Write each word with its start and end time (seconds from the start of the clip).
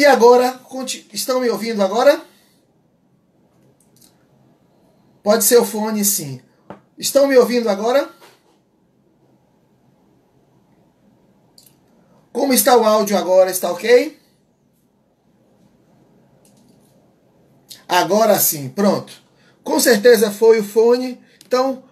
E 0.00 0.06
agora, 0.06 0.58
estão 1.12 1.40
me 1.40 1.50
ouvindo 1.50 1.82
agora? 1.82 2.24
Pode 5.22 5.44
ser 5.44 5.58
o 5.58 5.64
fone, 5.66 6.02
sim. 6.06 6.40
Estão 6.96 7.26
me 7.26 7.36
ouvindo 7.36 7.68
agora? 7.68 8.08
Como 12.32 12.54
está 12.54 12.78
o 12.78 12.84
áudio 12.86 13.14
agora? 13.14 13.50
Está 13.50 13.70
ok? 13.70 14.18
Agora 17.86 18.38
sim, 18.38 18.70
pronto. 18.70 19.12
Com 19.62 19.78
certeza 19.78 20.30
foi 20.30 20.60
o 20.60 20.64
fone. 20.64 21.20
Então, 21.46 21.84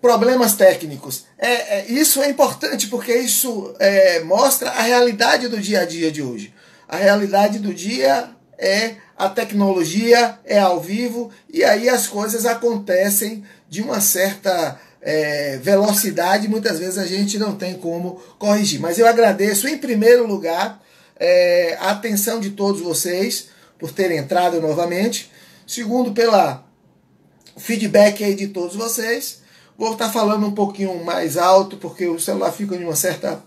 problemas 0.00 0.56
técnicos. 0.56 1.26
É, 1.38 1.78
é 1.78 1.92
isso 1.92 2.20
é 2.20 2.28
importante 2.28 2.88
porque 2.88 3.14
isso 3.14 3.72
é, 3.78 4.18
mostra 4.24 4.70
a 4.70 4.82
realidade 4.82 5.46
do 5.46 5.60
dia 5.60 5.82
a 5.82 5.84
dia 5.84 6.10
de 6.10 6.20
hoje. 6.20 6.52
A 6.88 6.96
realidade 6.96 7.58
do 7.58 7.72
dia 7.72 8.30
é 8.58 8.96
a 9.16 9.28
tecnologia, 9.28 10.38
é 10.44 10.58
ao 10.58 10.80
vivo 10.80 11.30
e 11.52 11.64
aí 11.64 11.88
as 11.88 12.06
coisas 12.06 12.46
acontecem 12.46 13.44
de 13.68 13.82
uma 13.82 14.00
certa 14.00 14.78
é, 15.00 15.58
velocidade, 15.58 16.48
muitas 16.48 16.78
vezes 16.78 16.98
a 16.98 17.06
gente 17.06 17.38
não 17.38 17.54
tem 17.54 17.74
como 17.74 18.22
corrigir. 18.38 18.80
Mas 18.80 18.98
eu 18.98 19.06
agradeço, 19.06 19.68
em 19.68 19.76
primeiro 19.76 20.26
lugar, 20.26 20.82
é, 21.16 21.76
a 21.80 21.90
atenção 21.90 22.40
de 22.40 22.50
todos 22.50 22.80
vocês 22.80 23.48
por 23.78 23.92
terem 23.92 24.18
entrado 24.18 24.60
novamente. 24.60 25.30
Segundo, 25.66 26.12
pela 26.12 26.64
feedback 27.56 28.24
aí 28.24 28.34
de 28.34 28.48
todos 28.48 28.76
vocês. 28.76 29.42
Vou 29.76 29.92
estar 29.92 30.10
falando 30.10 30.46
um 30.46 30.54
pouquinho 30.54 31.04
mais 31.04 31.36
alto, 31.36 31.76
porque 31.76 32.06
o 32.06 32.18
celular 32.18 32.52
fica 32.52 32.76
em 32.76 32.84
uma 32.84 32.96
certa 32.96 33.42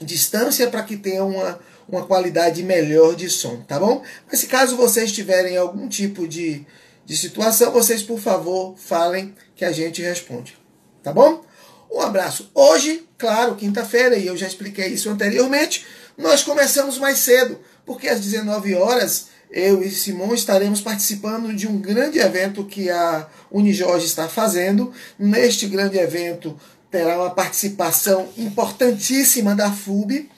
distância 0.00 0.68
para 0.68 0.82
que 0.82 0.96
tenha 0.96 1.24
uma, 1.24 1.58
uma 1.92 2.06
qualidade 2.06 2.62
melhor 2.62 3.14
de 3.14 3.28
som, 3.28 3.60
tá 3.68 3.78
bom? 3.78 4.02
Mas 4.26 4.40
se 4.40 4.46
caso 4.46 4.76
vocês 4.76 5.12
tiverem 5.12 5.58
algum 5.58 5.86
tipo 5.86 6.26
de, 6.26 6.64
de 7.04 7.14
situação, 7.14 7.70
vocês, 7.70 8.02
por 8.02 8.18
favor, 8.18 8.74
falem 8.78 9.34
que 9.54 9.62
a 9.62 9.70
gente 9.70 10.00
responde. 10.00 10.56
Tá 11.02 11.12
bom? 11.12 11.44
Um 11.92 12.00
abraço. 12.00 12.50
Hoje, 12.54 13.06
claro, 13.18 13.56
quinta-feira, 13.56 14.16
e 14.16 14.26
eu 14.26 14.34
já 14.36 14.46
expliquei 14.46 14.88
isso 14.88 15.10
anteriormente, 15.10 15.84
nós 16.16 16.42
começamos 16.42 16.96
mais 16.96 17.18
cedo, 17.18 17.60
porque 17.84 18.08
às 18.08 18.20
19 18.20 18.74
horas 18.74 19.26
eu 19.50 19.82
e 19.82 19.90
Simon 19.90 20.32
estaremos 20.32 20.80
participando 20.80 21.54
de 21.54 21.68
um 21.68 21.78
grande 21.78 22.18
evento 22.18 22.64
que 22.64 22.88
a 22.88 23.28
Unijorge 23.50 24.06
está 24.06 24.26
fazendo. 24.26 24.90
Neste 25.18 25.66
grande 25.66 25.98
evento 25.98 26.58
terá 26.90 27.18
uma 27.18 27.30
participação 27.30 28.30
importantíssima 28.38 29.54
da 29.54 29.70
FUB 29.70 30.30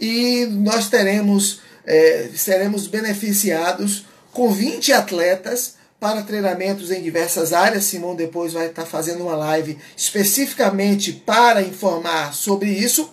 e 0.00 0.46
nós 0.46 0.88
teremos, 0.88 1.60
é, 1.86 2.30
seremos 2.34 2.86
beneficiados 2.86 4.06
com 4.32 4.50
20 4.50 4.92
atletas 4.94 5.74
para 6.00 6.22
treinamentos 6.22 6.90
em 6.90 7.02
diversas 7.02 7.52
áreas. 7.52 7.84
Simão 7.84 8.16
depois 8.16 8.54
vai 8.54 8.68
estar 8.68 8.86
fazendo 8.86 9.24
uma 9.24 9.36
live 9.36 9.76
especificamente 9.94 11.12
para 11.12 11.62
informar 11.62 12.32
sobre 12.32 12.70
isso. 12.70 13.12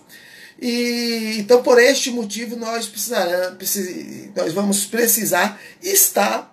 E 0.60 1.36
então 1.38 1.62
por 1.62 1.78
este 1.78 2.10
motivo 2.10 2.56
nós 2.56 2.86
precisaremos, 2.86 3.76
nós 4.34 4.52
vamos 4.54 4.86
precisar 4.86 5.60
estar 5.82 6.52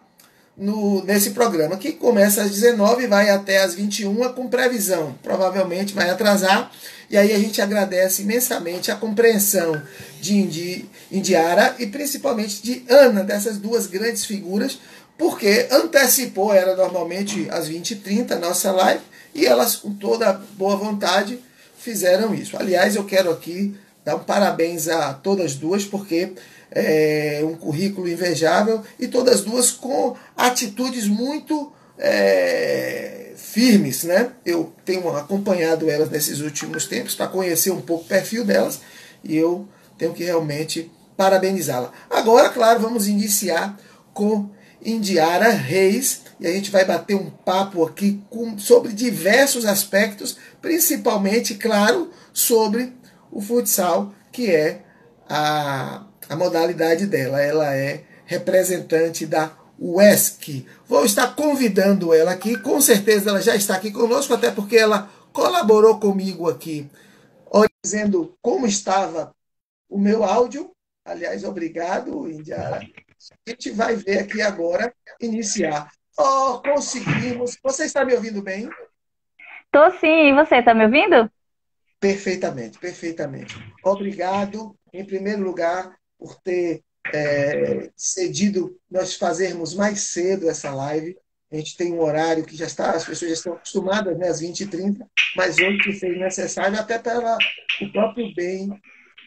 no, 0.57 1.03
nesse 1.03 1.31
programa 1.31 1.77
que 1.77 1.93
começa 1.93 2.43
às 2.43 2.51
19 2.51 3.03
e 3.03 3.07
vai 3.07 3.29
até 3.29 3.63
às 3.63 3.73
21 3.73 4.33
com 4.33 4.47
previsão. 4.47 5.15
Provavelmente 5.23 5.93
vai 5.93 6.09
atrasar. 6.09 6.69
E 7.09 7.17
aí 7.17 7.33
a 7.33 7.39
gente 7.39 7.61
agradece 7.61 8.21
imensamente 8.23 8.91
a 8.91 8.95
compreensão 8.95 9.81
de 10.19 10.35
Indi, 10.35 10.89
Indiara 11.11 11.75
e 11.79 11.85
principalmente 11.87 12.61
de 12.63 12.83
Ana, 12.89 13.23
dessas 13.23 13.57
duas 13.57 13.87
grandes 13.87 14.25
figuras, 14.25 14.79
porque 15.17 15.67
antecipou, 15.71 16.53
era 16.53 16.75
normalmente 16.75 17.47
às 17.49 17.69
20h30 17.69 18.31
a 18.31 18.39
nossa 18.39 18.71
live, 18.71 19.01
e 19.33 19.45
elas, 19.45 19.75
com 19.75 19.93
toda 19.93 20.33
boa 20.57 20.75
vontade, 20.75 21.39
fizeram 21.77 22.33
isso. 22.33 22.57
Aliás, 22.57 22.95
eu 22.95 23.05
quero 23.05 23.31
aqui 23.31 23.75
dar 24.03 24.15
um 24.15 24.19
parabéns 24.19 24.87
a 24.87 25.13
todas 25.13 25.55
duas, 25.55 25.85
porque 25.85 26.33
é 26.71 27.41
um 27.43 27.55
currículo 27.55 28.07
invejável 28.07 28.81
e 28.99 29.07
todas 29.07 29.41
duas 29.41 29.71
com 29.71 30.15
atitudes 30.35 31.07
muito 31.07 31.71
é, 31.97 33.24
firmes. 33.55 34.03
Né? 34.03 34.31
Eu 34.45 34.73
tenho 34.83 35.07
acompanhado 35.15 35.89
elas 35.89 36.09
nesses 36.09 36.41
últimos 36.41 36.85
tempos 36.85 37.15
para 37.15 37.29
conhecer 37.29 37.71
um 37.71 37.79
pouco 37.79 38.03
o 38.03 38.07
perfil 38.07 38.43
delas 38.43 38.81
e 39.23 39.37
eu 39.37 39.65
tenho 39.97 40.13
que 40.13 40.25
realmente 40.25 40.91
parabenizá-la. 41.15 41.93
Agora, 42.09 42.49
claro, 42.49 42.81
vamos 42.81 43.07
iniciar 43.07 43.79
com 44.13 44.49
Indiara 44.83 45.49
Reis 45.51 46.23
e 46.37 46.45
a 46.45 46.51
gente 46.51 46.69
vai 46.69 46.83
bater 46.83 47.15
um 47.15 47.29
papo 47.29 47.85
aqui 47.85 48.21
com, 48.29 48.59
sobre 48.59 48.91
diversos 48.91 49.63
aspectos, 49.63 50.37
principalmente, 50.61 51.55
claro, 51.55 52.11
sobre 52.33 52.93
o 53.31 53.39
futsal, 53.39 54.13
que 54.33 54.51
é 54.51 54.81
a, 55.29 56.03
a 56.27 56.35
modalidade 56.35 57.05
dela. 57.05 57.41
Ela 57.41 57.73
é 57.73 58.03
representante 58.25 59.25
da 59.25 59.49
UESC. 59.79 60.65
Vou 60.87 61.05
estar 61.05 61.35
convidando 61.35 62.13
ela 62.13 62.31
aqui, 62.31 62.57
com 62.57 62.79
certeza 62.79 63.29
ela 63.29 63.41
já 63.41 63.55
está 63.55 63.75
aqui 63.75 63.91
conosco, 63.91 64.33
até 64.33 64.51
porque 64.51 64.77
ela 64.77 65.09
colaborou 65.33 65.99
comigo 65.99 66.49
aqui, 66.49 66.89
dizendo 67.83 68.35
como 68.41 68.65
estava 68.65 69.35
o 69.87 69.99
meu 69.99 70.23
áudio. 70.23 70.71
Aliás, 71.05 71.43
obrigado, 71.43 72.27
Indiara. 72.27 72.77
A 72.77 73.49
gente 73.49 73.69
vai 73.71 73.95
ver 73.95 74.19
aqui 74.19 74.41
agora, 74.41 74.93
iniciar. 75.21 75.91
Oh, 76.17 76.59
conseguimos. 76.63 77.57
Você 77.61 77.85
está 77.85 78.03
me 78.03 78.15
ouvindo 78.15 78.41
bem? 78.41 78.67
Tô 79.71 79.91
sim. 79.99 80.29
E 80.29 80.33
você 80.33 80.55
está 80.55 80.73
me 80.73 80.83
ouvindo? 80.85 81.29
Perfeitamente, 81.99 82.79
perfeitamente. 82.79 83.55
Obrigado, 83.83 84.75
em 84.91 85.05
primeiro 85.05 85.43
lugar, 85.43 85.95
por 86.17 86.35
ter 86.41 86.81
é, 87.13 87.89
cedido 87.95 88.77
nós 88.89 89.15
fazermos 89.15 89.73
mais 89.73 90.01
cedo 90.01 90.49
essa 90.49 90.73
live. 90.73 91.17
A 91.51 91.55
gente 91.55 91.77
tem 91.77 91.93
um 91.93 92.01
horário 92.01 92.43
que 92.43 92.55
já 92.55 92.65
está, 92.65 92.91
as 92.91 93.05
pessoas 93.05 93.31
já 93.31 93.35
estão 93.35 93.53
acostumadas, 93.53 94.17
né, 94.17 94.27
às 94.27 94.41
20h30, 94.41 95.05
mas 95.35 95.57
hoje 95.57 95.77
que 95.83 95.93
fez 95.93 96.17
necessário, 96.19 96.77
até 96.79 96.97
pelo 96.97 97.37
o 97.81 97.91
próprio 97.91 98.33
bem 98.33 98.69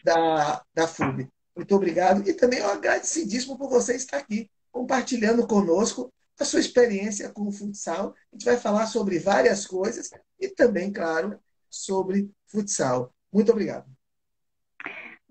da, 0.03 0.61
da 0.73 0.87
FUB. 0.87 1.27
Muito 1.55 1.75
obrigado. 1.75 2.27
E 2.29 2.33
também 2.33 2.59
eu 2.59 2.69
agradecidíssimo 2.69 3.57
por 3.57 3.69
você 3.69 3.95
estar 3.95 4.17
aqui, 4.17 4.49
compartilhando 4.71 5.45
conosco 5.47 6.11
a 6.39 6.45
sua 6.45 6.59
experiência 6.59 7.29
com 7.29 7.47
o 7.47 7.51
futsal. 7.51 8.15
A 8.31 8.35
gente 8.35 8.45
vai 8.45 8.57
falar 8.57 8.87
sobre 8.87 9.19
várias 9.19 9.65
coisas 9.65 10.09
e 10.39 10.47
também, 10.47 10.91
claro, 10.91 11.39
sobre 11.69 12.29
futsal. 12.47 13.13
Muito 13.31 13.51
obrigado. 13.51 13.98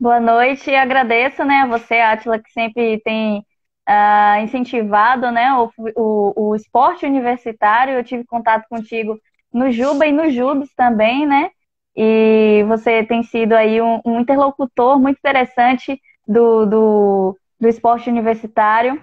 Boa 0.01 0.21
noite 0.21 0.73
agradeço 0.73 1.45
né, 1.45 1.63
a 1.63 1.67
você, 1.67 1.95
Atila, 1.97 2.39
que 2.39 2.53
sempre 2.53 3.01
tem 3.01 3.41
uh, 3.89 4.41
incentivado 4.45 5.31
né, 5.33 5.53
o, 5.55 5.73
o, 5.97 6.51
o, 6.51 6.55
esporte 6.55 7.05
universitário. 7.05 7.95
Eu 7.95 8.05
tive 8.05 8.25
contato 8.25 8.69
contigo 8.69 9.19
no 9.53 9.73
Juba 9.73 10.07
e 10.07 10.13
no 10.13 10.31
Jubes 10.31 10.73
também, 10.77 11.27
né? 11.27 11.51
E 11.97 12.65
você 12.69 13.03
tem 13.05 13.25
sido 13.25 13.55
aí 13.55 13.83
um, 13.83 14.01
um 14.07 14.21
interlocutor 14.21 15.01
muito 15.01 15.19
interessante 15.19 16.01
do, 16.27 16.65
do, 16.65 17.39
do, 17.61 17.69
esporte 17.69 18.09
universitário. 18.09 19.03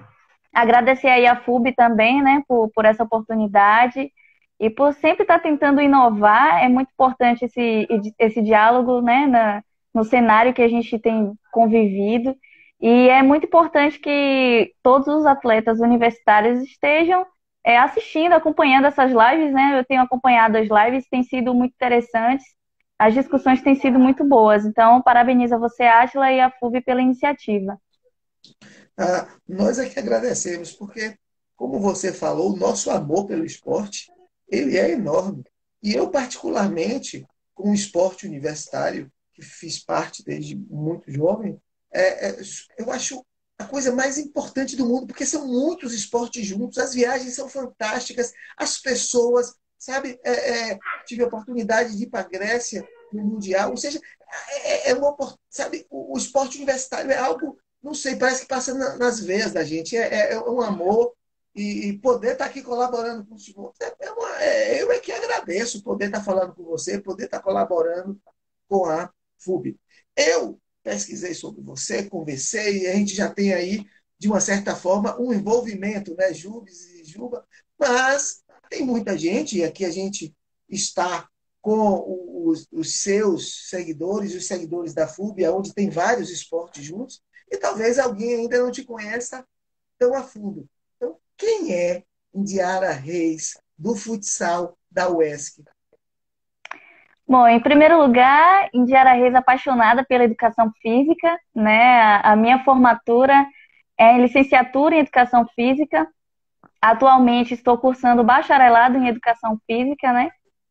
Agradecer 0.54 1.10
aí 1.10 1.28
a 1.28 1.36
FUB 1.36 1.74
também, 1.76 2.22
né, 2.22 2.42
por, 2.48 2.70
por 2.74 2.86
essa 2.86 3.04
oportunidade 3.04 4.10
e 4.60 4.70
por 4.70 4.94
sempre 4.94 5.24
estar 5.24 5.40
tentando 5.40 5.82
inovar. 5.82 6.64
É 6.64 6.70
muito 6.70 6.90
importante 6.94 7.44
esse, 7.44 7.86
esse 8.18 8.42
diálogo, 8.42 9.02
né, 9.02 9.28
na, 9.28 9.64
no 9.96 10.04
cenário 10.04 10.54
que 10.54 10.62
a 10.62 10.68
gente 10.68 11.00
tem 11.00 11.34
convivido. 11.52 12.36
E 12.82 13.10
é 13.10 13.24
muito 13.24 13.48
importante 13.48 13.98
que 13.98 14.74
todos 14.84 15.08
os 15.08 15.26
atletas 15.26 15.80
universitários 15.80 16.62
estejam 16.62 17.26
é, 17.66 17.78
assistindo, 17.80 18.34
acompanhando 18.34 18.86
essas 18.86 19.12
lives, 19.12 19.54
né? 19.54 19.80
Eu 19.80 19.86
tenho 19.86 20.02
acompanhado 20.02 20.58
as 20.58 20.68
lives, 20.68 21.08
têm 21.10 21.24
sido 21.24 21.54
muito 21.54 21.74
interessantes 21.74 22.46
as 22.98 23.14
discussões 23.14 23.62
têm 23.62 23.80
sido 23.80 24.00
muito 24.00 24.24
boas. 24.24 24.66
Então, 24.66 25.02
parabenizo 25.02 25.60
você, 25.60 25.84
Atila, 25.84 26.32
e 26.32 26.40
a 26.40 26.50
FUB 26.50 26.82
pela 26.82 27.02
iniciativa. 27.02 27.80
Ah, 28.98 29.28
nós 29.48 29.78
é 29.78 29.90
que 29.90 30.00
agradecemos, 30.00 30.72
porque, 30.72 31.18
como 31.56 31.80
você 31.80 32.14
falou, 32.14 32.54
o 32.54 32.58
nosso 32.58 32.90
amor 32.90 33.28
pelo 33.28 33.46
esporte, 33.46 34.10
ele 34.48 34.78
é 34.78 34.92
enorme. 34.92 35.44
E 35.84 35.94
eu, 35.94 36.10
particularmente, 36.10 37.26
com 37.54 37.72
o 37.72 37.74
esporte 37.74 38.26
universitário, 38.26 39.12
que 39.36 39.42
fiz 39.42 39.84
parte 39.84 40.24
desde 40.24 40.56
muito 40.56 41.12
jovem, 41.12 41.60
é, 41.94 42.30
é, 42.30 42.42
eu 42.78 42.92
acho 42.92 43.24
a 43.58 43.66
coisa 43.66 43.94
mais 43.94 44.18
importante 44.18 44.76
do 44.76 44.86
mundo, 44.86 45.08
porque 45.08 45.26
são 45.26 45.48
muitos 45.48 45.94
esportes 45.94 46.46
juntos, 46.46 46.78
as 46.78 46.94
viagens 46.94 47.34
são 47.34 47.48
fantásticas, 47.48 48.34
as 48.58 48.80
pessoas, 48.80 49.54
sabe? 49.78 50.20
É, 50.24 50.72
é, 50.72 50.80
tive 51.06 51.24
a 51.24 51.28
oportunidade 51.28 51.96
de 51.96 52.04
ir 52.04 52.10
para 52.10 52.22
a 52.22 52.28
Grécia 52.28 52.88
no 53.14 53.24
Mundial, 53.24 53.72
ou 53.72 53.78
seja, 53.78 54.00
é, 54.50 54.90
é, 54.90 54.92
é 54.92 54.96
uma, 54.96 55.16
sabe? 55.50 55.86
O, 55.90 56.16
o, 56.16 56.18
esporte 56.18 56.58
universitário 56.58 57.12
é 57.12 57.18
algo 57.18 57.58
não 57.82 57.94
sei, 57.94 58.16
parece 58.16 58.42
que 58.42 58.48
passa 58.48 58.74
nas 58.98 59.20
veias 59.20 59.52
da 59.52 59.64
gente. 59.64 59.96
É, 59.96 60.40
um 60.40 60.60
amor 60.60 61.14
e, 61.56 61.94
poder 62.00 62.34
estar 62.34 62.46
tá 62.46 62.50
aqui 62.50 62.62
colaborando 62.62 63.26
com 63.26 63.36
o 63.36 63.74
é, 64.40 64.82
eu 64.82 64.92
é 64.92 65.00
que 65.00 65.12
agradeço 65.12 65.84
poder 65.84 66.08
estar 66.08 66.20
tá 66.20 66.24
falando 66.24 66.54
com 66.54 66.64
você, 66.64 67.00
poder 67.00 67.26
estar 67.26 67.38
tá 67.38 67.44
colaborando 67.44 68.20
com 68.68 68.86
a 68.86 69.10
FUB. 69.40 69.78
Eu 70.16 70.60
pesquisei 70.84 71.34
sobre 71.34 71.62
você, 71.62 72.04
conversei, 72.04 72.84
e 72.84 72.88
a 72.88 72.96
gente 72.96 73.16
já 73.16 73.30
tem 73.30 73.54
aí, 73.54 73.86
de 74.20 74.28
uma 74.28 74.40
certa 74.40 74.76
forma, 74.76 75.20
um 75.20 75.34
envolvimento, 75.34 76.16
né, 76.16 76.34
Jubes 76.34 76.86
e 76.94 77.04
Juba, 77.04 77.46
mas 77.78 78.44
tem 78.70 78.86
muita 78.86 79.18
gente, 79.18 79.58
e 79.58 79.64
aqui 79.64 79.84
a 79.84 79.92
gente 79.92 80.36
está 80.70 81.28
com 81.62 82.46
os, 82.46 82.68
os 82.72 83.02
seus 83.02 83.70
seguidores, 83.70 84.36
os 84.36 84.46
seguidores 84.46 84.94
da 84.94 85.08
FUB, 85.08 85.48
onde 85.48 85.74
tem 85.74 85.90
vários 85.90 86.30
esportes 86.30 86.84
juntos, 86.84 87.22
e 87.52 87.58
talvez 87.58 87.98
alguém 87.98 88.36
ainda 88.36 88.60
não 88.60 88.72
te 88.72 88.84
conheça 88.84 89.46
tão 89.98 90.14
a 90.14 90.24
fundo. 90.24 90.70
Então, 90.96 91.18
quem 91.36 91.74
é 91.74 92.04
Indiara 92.34 92.92
Reis, 92.92 93.58
do 93.78 93.96
futsal 93.96 94.78
da 94.92 95.10
UESC? 95.10 95.64
Bom, 97.28 97.48
em 97.48 97.60
primeiro 97.60 98.00
lugar, 98.00 98.70
Indiara 98.72 99.14
Reis 99.14 99.34
apaixonada 99.34 100.06
pela 100.06 100.24
educação 100.24 100.72
física, 100.80 101.40
né? 101.56 102.22
A 102.24 102.36
minha 102.36 102.64
formatura 102.64 103.46
é 103.98 104.14
em 104.14 104.22
licenciatura 104.22 104.96
em 104.96 105.00
educação 105.00 105.46
física. 105.56 106.08
Atualmente 106.80 107.54
estou 107.56 107.80
cursando 107.80 108.24
bacharelado 108.24 108.98
em 108.98 109.08
educação 109.08 109.58
física, 109.66 110.14
né? 110.14 110.30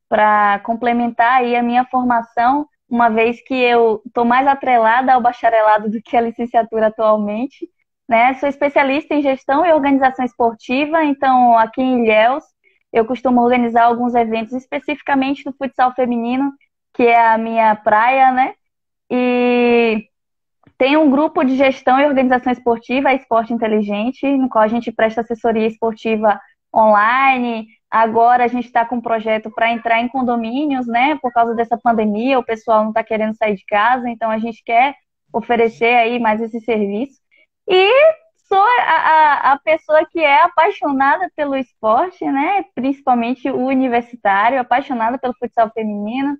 Para 0.08 0.60
complementar 0.60 1.40
aí 1.40 1.56
a 1.56 1.62
minha 1.62 1.84
formação, 1.86 2.68
uma 2.88 3.08
vez 3.08 3.42
que 3.44 3.54
eu 3.54 4.00
estou 4.06 4.24
mais 4.24 4.46
atrelada 4.46 5.12
ao 5.12 5.20
bacharelado 5.20 5.90
do 5.90 6.00
que 6.00 6.16
a 6.16 6.20
licenciatura 6.20 6.86
atualmente, 6.86 7.68
né? 8.08 8.34
Sou 8.34 8.48
especialista 8.48 9.12
em 9.12 9.22
gestão 9.22 9.66
e 9.66 9.72
organização 9.72 10.24
esportiva, 10.24 11.02
então 11.04 11.58
aqui 11.58 11.82
em 11.82 12.04
Ilhéus 12.04 12.44
eu 12.94 13.04
costumo 13.04 13.42
organizar 13.42 13.86
alguns 13.86 14.14
eventos 14.14 14.52
especificamente 14.52 15.42
do 15.42 15.52
futsal 15.52 15.92
feminino, 15.94 16.52
que 16.94 17.02
é 17.02 17.26
a 17.26 17.36
minha 17.36 17.74
praia, 17.74 18.30
né? 18.30 18.54
E 19.10 20.08
tem 20.78 20.96
um 20.96 21.10
grupo 21.10 21.42
de 21.42 21.56
gestão 21.56 21.98
e 21.98 22.06
organização 22.06 22.52
esportiva, 22.52 23.12
Esporte 23.12 23.52
Inteligente, 23.52 24.24
no 24.36 24.48
qual 24.48 24.62
a 24.62 24.68
gente 24.68 24.92
presta 24.92 25.22
assessoria 25.22 25.66
esportiva 25.66 26.40
online. 26.74 27.66
Agora 27.90 28.44
a 28.44 28.48
gente 28.48 28.66
está 28.66 28.84
com 28.84 28.96
um 28.96 29.00
projeto 29.00 29.50
para 29.50 29.72
entrar 29.72 30.00
em 30.00 30.08
condomínios, 30.08 30.86
né? 30.86 31.18
Por 31.20 31.32
causa 31.32 31.52
dessa 31.52 31.76
pandemia, 31.76 32.38
o 32.38 32.44
pessoal 32.44 32.82
não 32.82 32.90
está 32.90 33.02
querendo 33.02 33.36
sair 33.36 33.56
de 33.56 33.64
casa, 33.66 34.08
então 34.08 34.30
a 34.30 34.38
gente 34.38 34.62
quer 34.64 34.94
oferecer 35.32 35.96
aí 35.96 36.20
mais 36.20 36.40
esse 36.40 36.60
serviço. 36.60 37.20
E 37.68 37.90
sou 38.46 38.62
a, 38.62 38.82
a, 38.82 39.52
a, 39.52 39.58
pessoa 39.58 40.06
que 40.06 40.20
é 40.20 40.42
apaixonada 40.42 41.30
pelo 41.34 41.56
esporte, 41.56 42.24
né? 42.24 42.64
Principalmente 42.74 43.50
o 43.50 43.66
universitário, 43.66 44.60
apaixonada 44.60 45.18
pelo 45.18 45.34
futsal 45.34 45.70
feminino. 45.70 46.36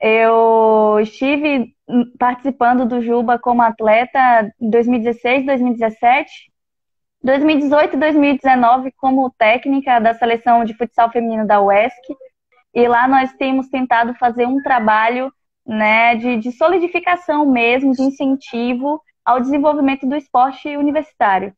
Eu 0.00 0.98
estive 1.00 1.74
participando 2.18 2.86
do 2.86 3.02
Juba 3.02 3.38
como 3.38 3.62
atleta 3.62 4.52
em 4.60 4.70
2016, 4.70 5.46
2017, 5.46 6.30
2018 7.22 7.96
e 7.96 7.98
2019 7.98 8.92
como 8.96 9.30
técnica 9.36 9.98
da 9.98 10.14
seleção 10.14 10.64
de 10.64 10.74
futsal 10.74 11.10
feminino 11.10 11.46
da 11.46 11.60
UESC. 11.60 12.14
E 12.72 12.86
lá 12.86 13.08
nós 13.08 13.32
temos 13.32 13.68
tentado 13.68 14.14
fazer 14.14 14.46
um 14.46 14.62
trabalho 14.62 15.32
né, 15.66 16.14
de, 16.14 16.36
de 16.36 16.52
solidificação 16.52 17.44
mesmo, 17.44 17.92
de 17.92 18.02
incentivo 18.02 19.02
ao 19.28 19.42
desenvolvimento 19.42 20.08
do 20.08 20.16
esporte 20.16 20.74
universitário? 20.74 21.54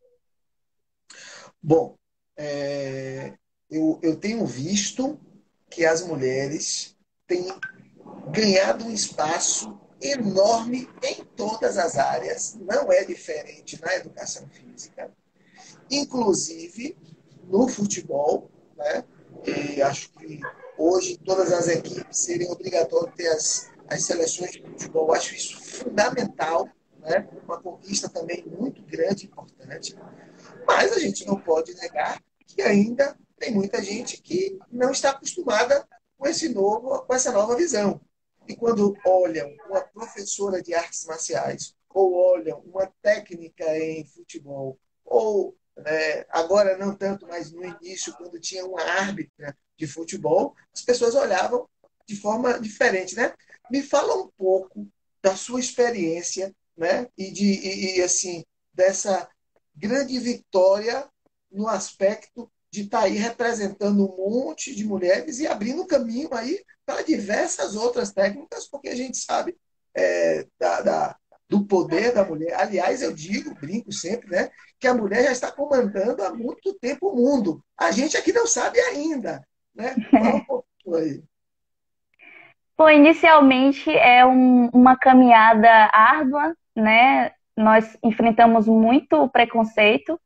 Bom, 1.62 1.94
é, 2.36 3.34
eu, 3.70 3.96
eu 4.02 4.16
tenho 4.16 4.44
visto 4.44 5.16
que 5.70 5.84
as 5.86 6.04
mulheres 6.04 6.96
têm 7.28 7.46
ganhado 8.32 8.84
um 8.84 8.90
espaço 8.90 9.78
enorme 10.02 10.88
em 11.00 11.22
todas 11.36 11.78
as 11.78 11.96
áreas, 11.96 12.58
não 12.60 12.90
é 12.90 13.04
diferente 13.04 13.80
na 13.80 13.94
educação 13.94 14.48
física, 14.48 15.08
inclusive 15.88 16.96
no 17.44 17.68
futebol, 17.68 18.50
né? 18.76 19.04
E 19.46 19.80
acho 19.80 20.10
que 20.14 20.40
hoje 20.76 21.16
todas 21.18 21.52
as 21.52 21.68
equipes 21.68 22.18
seriam 22.18 22.50
obrigatórias 22.50 23.14
ter 23.14 23.28
as, 23.28 23.70
as 23.86 24.02
seleções 24.02 24.50
de 24.50 24.60
futebol. 24.60 25.12
Acho 25.12 25.36
isso 25.36 25.62
fundamental 25.62 26.68
né? 27.00 27.28
uma 27.44 27.60
conquista 27.60 28.08
também 28.08 28.44
muito 28.46 28.82
grande 28.82 29.24
e 29.24 29.28
importante. 29.28 29.96
Mas 30.66 30.92
a 30.92 30.98
gente 30.98 31.26
não 31.26 31.40
pode 31.40 31.74
negar 31.74 32.22
que 32.46 32.62
ainda 32.62 33.16
tem 33.38 33.52
muita 33.52 33.82
gente 33.82 34.20
que 34.20 34.58
não 34.70 34.90
está 34.90 35.10
acostumada 35.10 35.86
com, 36.18 36.26
esse 36.26 36.48
novo, 36.50 37.02
com 37.02 37.14
essa 37.14 37.32
nova 37.32 37.56
visão. 37.56 38.00
E 38.46 38.54
quando 38.54 38.96
olham 39.04 39.50
uma 39.68 39.80
professora 39.80 40.62
de 40.62 40.74
artes 40.74 41.04
marciais, 41.06 41.74
ou 41.88 42.14
olham 42.14 42.60
uma 42.60 42.86
técnica 43.02 43.64
em 43.78 44.04
futebol, 44.06 44.78
ou 45.04 45.56
né, 45.76 46.24
agora 46.28 46.76
não 46.76 46.94
tanto, 46.94 47.26
mas 47.26 47.50
no 47.50 47.64
início, 47.64 48.14
quando 48.14 48.38
tinha 48.38 48.64
uma 48.66 48.82
árbitra 48.82 49.56
de 49.76 49.86
futebol, 49.86 50.54
as 50.74 50.82
pessoas 50.82 51.14
olhavam 51.14 51.68
de 52.06 52.16
forma 52.16 52.58
diferente. 52.60 53.16
Né? 53.16 53.32
Me 53.70 53.82
fala 53.82 54.14
um 54.14 54.28
pouco 54.36 54.86
da 55.22 55.36
sua 55.36 55.60
experiência 55.60 56.54
né? 56.80 57.06
E 57.16 57.30
de 57.30 57.44
e, 57.44 57.98
e, 57.98 58.02
assim 58.02 58.42
dessa 58.72 59.28
grande 59.76 60.18
vitória 60.18 61.06
no 61.52 61.68
aspecto 61.68 62.50
de 62.70 62.82
estar 62.82 63.00
tá 63.00 63.04
aí 63.04 63.16
representando 63.16 64.04
um 64.04 64.30
monte 64.30 64.74
de 64.74 64.84
mulheres 64.84 65.40
e 65.40 65.46
abrindo 65.46 65.86
caminho 65.86 66.32
aí 66.32 66.64
para 66.86 67.02
diversas 67.02 67.76
outras 67.76 68.12
técnicas, 68.12 68.66
porque 68.66 68.88
a 68.88 68.96
gente 68.96 69.18
sabe 69.18 69.56
é, 69.94 70.46
da, 70.58 70.80
da, 70.80 71.16
do 71.48 71.66
poder 71.66 72.14
da 72.14 72.24
mulher. 72.24 72.54
Aliás, 72.54 73.02
eu 73.02 73.12
digo, 73.12 73.54
brinco 73.54 73.92
sempre, 73.92 74.30
né, 74.30 74.50
que 74.78 74.86
a 74.86 74.94
mulher 74.94 75.24
já 75.24 75.32
está 75.32 75.52
comandando 75.52 76.22
há 76.22 76.32
muito 76.32 76.72
tempo 76.74 77.08
o 77.08 77.16
mundo. 77.16 77.62
A 77.76 77.90
gente 77.90 78.16
aqui 78.16 78.32
não 78.32 78.46
sabe 78.46 78.80
ainda, 78.80 79.46
né? 79.74 79.94
Um 80.12 80.44
pouco 80.44 80.94
aí. 80.94 81.22
Bom, 82.80 82.88
inicialmente 82.88 83.90
é 83.90 84.24
um, 84.24 84.70
uma 84.72 84.96
caminhada 84.96 85.68
árdua, 85.92 86.56
né? 86.80 87.32
Nós 87.56 87.96
enfrentamos 88.02 88.66
muito 88.66 89.28
preconceito 89.28 90.18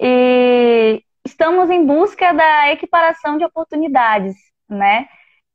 e 0.00 1.02
estamos 1.24 1.68
em 1.70 1.84
busca 1.84 2.32
da 2.32 2.72
equiparação 2.72 3.36
de 3.36 3.44
oportunidades, 3.44 4.36
né? 4.68 5.08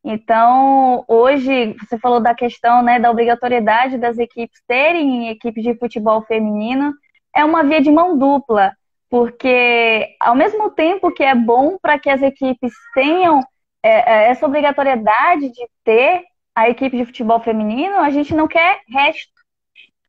Então, 0.04 1.04
hoje, 1.08 1.74
você 1.80 1.98
falou 1.98 2.20
da 2.20 2.36
questão 2.36 2.84
né, 2.84 3.00
da 3.00 3.10
obrigatoriedade 3.10 3.98
das 3.98 4.20
equipes 4.20 4.62
terem 4.68 5.30
equipes 5.30 5.63
de 5.63 5.74
futebol 5.75 6.22
feminino, 6.22 6.94
é 7.36 7.44
uma 7.44 7.63
via 7.63 7.82
de 7.82 7.89
mão 7.89 8.15
dupla, 8.15 8.72
porque 9.10 10.15
ao 10.20 10.36
mesmo 10.36 10.70
tempo 10.70 11.12
que 11.12 11.24
é 11.24 11.34
bom 11.34 11.77
para 11.82 11.98
que 11.98 12.10
as 12.10 12.22
equipes 12.22 12.72
tenham 12.94 13.42
é, 13.82 14.27
é, 14.27 14.30
essa 14.30 14.46
obrigatoriedade 14.46 15.50
de 15.50 15.68
ter 15.84 16.24
a 16.56 16.70
equipe 16.70 16.98
de 16.98 17.06
futebol 17.06 17.39
feminino, 17.39 17.98
a 17.98 18.10
gente 18.12 18.34
não 18.34 18.48
quer 18.48 18.82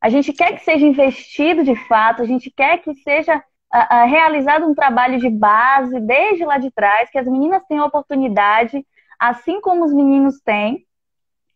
a 0.00 0.08
gente 0.08 0.32
quer 0.32 0.52
que 0.52 0.64
seja 0.64 0.86
investido 0.86 1.64
de 1.64 1.74
fato, 1.86 2.22
a 2.22 2.26
gente 2.26 2.50
quer 2.50 2.78
que 2.78 2.94
seja 2.96 3.36
uh, 3.36 3.94
uh, 3.94 4.06
realizado 4.08 4.66
um 4.66 4.74
trabalho 4.74 5.18
de 5.18 5.28
base 5.30 5.98
desde 6.00 6.44
lá 6.44 6.58
de 6.58 6.70
trás, 6.70 7.10
que 7.10 7.18
as 7.18 7.26
meninas 7.26 7.62
tenham 7.68 7.86
oportunidade, 7.86 8.84
assim 9.18 9.60
como 9.60 9.84
os 9.84 9.92
meninos 9.92 10.40
têm. 10.40 10.84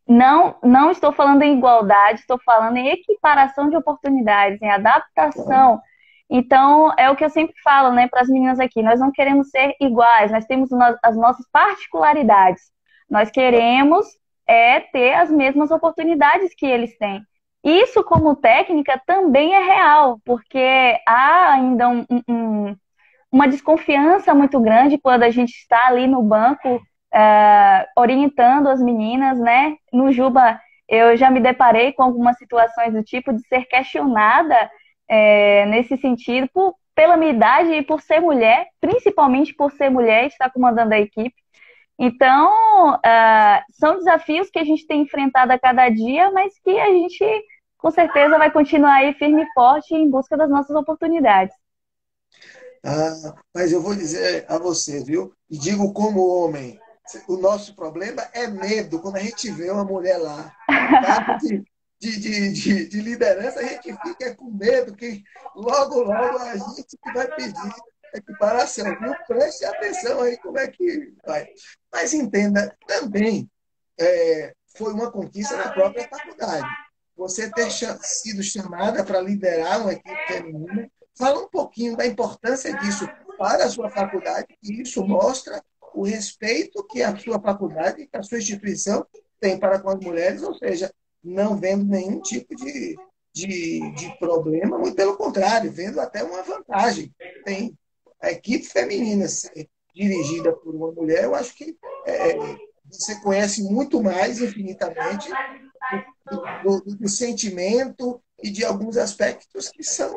Não, 0.08 0.56
não 0.62 0.90
estou 0.90 1.12
falando 1.12 1.42
em 1.42 1.56
igualdade, 1.56 2.20
estou 2.20 2.40
falando 2.44 2.76
em 2.76 2.88
equiparação 2.88 3.70
de 3.70 3.76
oportunidades, 3.76 4.60
em 4.60 4.70
adaptação. 4.70 5.80
Então, 6.28 6.92
é 6.96 7.10
o 7.10 7.16
que 7.16 7.24
eu 7.24 7.30
sempre 7.30 7.54
falo 7.62 7.92
né, 7.92 8.08
para 8.08 8.22
as 8.22 8.28
meninas 8.28 8.58
aqui: 8.58 8.82
nós 8.82 8.98
não 8.98 9.12
queremos 9.12 9.50
ser 9.50 9.74
iguais, 9.80 10.32
nós 10.32 10.46
temos 10.46 10.70
as 11.02 11.16
nossas 11.16 11.46
particularidades. 11.52 12.72
Nós 13.08 13.30
queremos 13.30 14.06
é 14.46 14.80
ter 14.80 15.14
as 15.14 15.30
mesmas 15.30 15.70
oportunidades 15.70 16.52
que 16.56 16.66
eles 16.66 16.96
têm. 16.98 17.24
Isso, 17.62 18.02
como 18.04 18.36
técnica, 18.36 19.00
também 19.06 19.54
é 19.54 19.60
real, 19.62 20.18
porque 20.24 20.58
há 21.06 21.52
ainda 21.52 21.88
um, 21.88 22.06
um, 22.28 22.76
uma 23.30 23.46
desconfiança 23.46 24.34
muito 24.34 24.58
grande 24.60 24.98
quando 24.98 25.24
a 25.24 25.30
gente 25.30 25.50
está 25.50 25.86
ali 25.86 26.06
no 26.06 26.22
banco 26.22 26.80
é, 27.12 27.86
orientando 27.96 28.68
as 28.68 28.80
meninas, 28.80 29.38
né? 29.38 29.76
No 29.92 30.10
Juba, 30.10 30.58
eu 30.88 31.16
já 31.16 31.30
me 31.30 31.40
deparei 31.40 31.92
com 31.92 32.02
algumas 32.02 32.36
situações 32.38 32.92
do 32.92 33.02
tipo 33.02 33.32
de 33.32 33.46
ser 33.46 33.64
questionada 33.66 34.70
é, 35.08 35.66
nesse 35.66 35.96
sentido 35.98 36.48
por, 36.52 36.74
pela 36.94 37.16
minha 37.16 37.32
idade 37.32 37.72
e 37.72 37.82
por 37.82 38.00
ser 38.00 38.20
mulher, 38.20 38.66
principalmente 38.80 39.54
por 39.54 39.70
ser 39.72 39.90
mulher 39.90 40.24
e 40.24 40.26
estar 40.28 40.50
comandando 40.50 40.94
a 40.94 41.00
equipe. 41.00 41.34
Então, 42.02 42.94
uh, 42.94 43.72
são 43.78 43.98
desafios 43.98 44.48
que 44.48 44.58
a 44.58 44.64
gente 44.64 44.86
tem 44.86 45.02
enfrentado 45.02 45.52
a 45.52 45.58
cada 45.58 45.86
dia, 45.90 46.30
mas 46.30 46.58
que 46.64 46.70
a 46.80 46.86
gente 46.86 47.24
com 47.76 47.90
certeza 47.90 48.38
vai 48.38 48.50
continuar 48.50 48.94
aí 48.94 49.12
firme 49.14 49.42
e 49.42 49.52
forte 49.52 49.94
em 49.94 50.08
busca 50.08 50.34
das 50.34 50.48
nossas 50.48 50.74
oportunidades. 50.74 51.54
Ah, 52.82 53.34
mas 53.54 53.70
eu 53.70 53.82
vou 53.82 53.94
dizer 53.94 54.46
a 54.48 54.56
você, 54.56 55.04
viu? 55.04 55.34
E 55.50 55.58
digo 55.58 55.92
como 55.92 56.26
homem, 56.26 56.80
o 57.28 57.36
nosso 57.36 57.76
problema 57.76 58.22
é 58.32 58.46
medo 58.46 59.00
quando 59.00 59.16
a 59.16 59.20
gente 59.20 59.50
vê 59.50 59.70
uma 59.70 59.84
mulher 59.84 60.16
lá. 60.16 60.56
Tá? 60.66 61.38
De, 62.00 62.18
de, 62.18 62.52
de, 62.52 62.88
de, 62.88 63.00
liderança, 63.02 63.60
a 63.60 63.62
gente 63.62 63.94
fica 64.02 64.34
com 64.34 64.50
medo 64.50 64.96
que 64.96 65.22
logo, 65.54 66.00
logo 66.00 66.38
a 66.38 66.56
gente 66.56 66.96
vai 67.12 67.28
pedir 67.34 67.74
equiparação. 68.14 68.84
Viu? 68.98 69.14
Preste 69.26 69.64
atenção 69.64 70.20
aí 70.20 70.36
como 70.38 70.58
é 70.58 70.68
que 70.68 71.14
vai. 71.24 71.48
Mas 71.92 72.12
entenda, 72.12 72.76
também 72.86 73.50
é, 73.98 74.52
foi 74.76 74.92
uma 74.92 75.10
conquista 75.10 75.56
da 75.56 75.70
própria 75.70 76.08
faculdade. 76.08 76.66
Você 77.16 77.50
ter 77.50 77.70
sido 77.70 78.42
chamada 78.42 79.04
para 79.04 79.20
liderar 79.20 79.82
uma 79.82 79.92
equipe 79.92 80.26
feminina, 80.26 80.90
fala 81.16 81.40
um 81.40 81.48
pouquinho 81.48 81.96
da 81.96 82.06
importância 82.06 82.74
disso 82.78 83.06
para 83.36 83.64
a 83.64 83.70
sua 83.70 83.90
faculdade, 83.90 84.46
e 84.62 84.82
isso 84.82 85.04
mostra 85.04 85.62
o 85.94 86.02
respeito 86.02 86.86
que 86.86 87.02
a 87.02 87.16
sua 87.16 87.40
faculdade, 87.40 88.06
que 88.06 88.16
a 88.16 88.22
sua 88.22 88.38
instituição 88.38 89.06
tem 89.40 89.58
para 89.58 89.78
com 89.78 89.90
as 89.90 90.00
mulheres, 90.00 90.42
ou 90.42 90.54
seja, 90.54 90.92
não 91.22 91.56
vendo 91.56 91.84
nenhum 91.84 92.20
tipo 92.20 92.54
de, 92.54 92.96
de, 93.34 93.92
de 93.94 94.18
problema, 94.18 94.78
muito 94.78 94.94
pelo 94.94 95.16
contrário, 95.16 95.72
vendo 95.72 96.00
até 96.00 96.22
uma 96.22 96.42
vantagem. 96.42 97.14
Tem 97.44 97.76
a 98.22 98.30
equipe 98.30 98.64
feminina 98.64 99.26
dirigida 99.94 100.52
por 100.52 100.74
uma 100.74 100.92
mulher, 100.92 101.24
eu 101.24 101.34
acho 101.34 101.54
que 101.54 101.76
é, 102.06 102.34
você 102.90 103.20
conhece 103.20 103.62
muito 103.62 104.02
mais, 104.02 104.40
infinitamente, 104.40 105.30
do, 106.30 106.42
do, 106.62 106.96
do, 106.96 107.08
sentimento 107.08 108.22
e 108.42 108.50
de 108.50 108.64
alguns 108.64 108.96
aspectos 108.96 109.68
que 109.68 109.82
são 109.82 110.16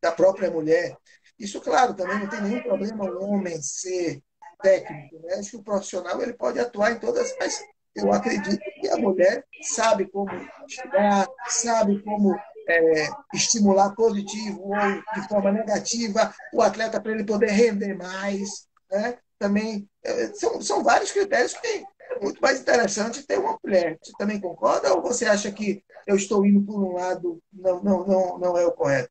da 0.00 0.12
própria 0.12 0.50
mulher. 0.50 0.96
Isso, 1.38 1.60
claro, 1.60 1.94
também 1.94 2.18
não 2.18 2.28
tem 2.28 2.42
nenhum 2.42 2.62
problema 2.62 3.04
o 3.04 3.24
homem 3.24 3.60
ser 3.62 4.22
técnico. 4.62 5.18
Né? 5.20 5.34
Acho 5.34 5.50
que 5.50 5.56
o 5.56 5.62
profissional 5.62 6.20
ele 6.20 6.32
pode 6.32 6.58
atuar 6.58 6.92
em 6.92 6.98
todas, 6.98 7.34
mas 7.38 7.62
eu 7.94 8.12
acredito 8.12 8.60
que 8.80 8.88
a 8.88 8.96
mulher 8.96 9.44
sabe 9.62 10.06
como 10.06 10.30
estudar, 10.68 11.28
sabe 11.48 12.02
como 12.02 12.34
é, 12.68 13.08
estimular 13.32 13.94
positivo 13.94 14.60
ou 14.62 14.76
de 15.14 15.28
forma 15.28 15.50
negativa 15.50 16.32
o 16.52 16.62
atleta 16.62 17.00
para 17.00 17.12
ele 17.12 17.24
poder 17.24 17.50
render 17.50 17.94
mais. 17.94 18.68
Né? 18.90 19.18
Também 19.38 19.88
é, 20.04 20.26
são, 20.34 20.60
são 20.60 20.84
vários 20.84 21.10
critérios 21.10 21.54
que 21.54 21.66
é 22.10 22.20
muito 22.20 22.40
mais 22.40 22.60
interessante 22.60 23.26
ter 23.26 23.38
uma 23.38 23.58
mulher. 23.64 23.98
Você 24.02 24.12
também 24.18 24.40
concorda 24.40 24.92
ou 24.94 25.02
você 25.02 25.26
acha 25.26 25.50
que 25.50 25.82
eu 26.06 26.16
estou 26.16 26.44
indo 26.44 26.60
por 26.60 26.82
um 26.82 26.94
lado 26.94 27.38
não, 27.52 27.82
não, 27.82 28.06
não, 28.06 28.38
não 28.38 28.58
é 28.58 28.66
o 28.66 28.72
correto? 28.72 29.10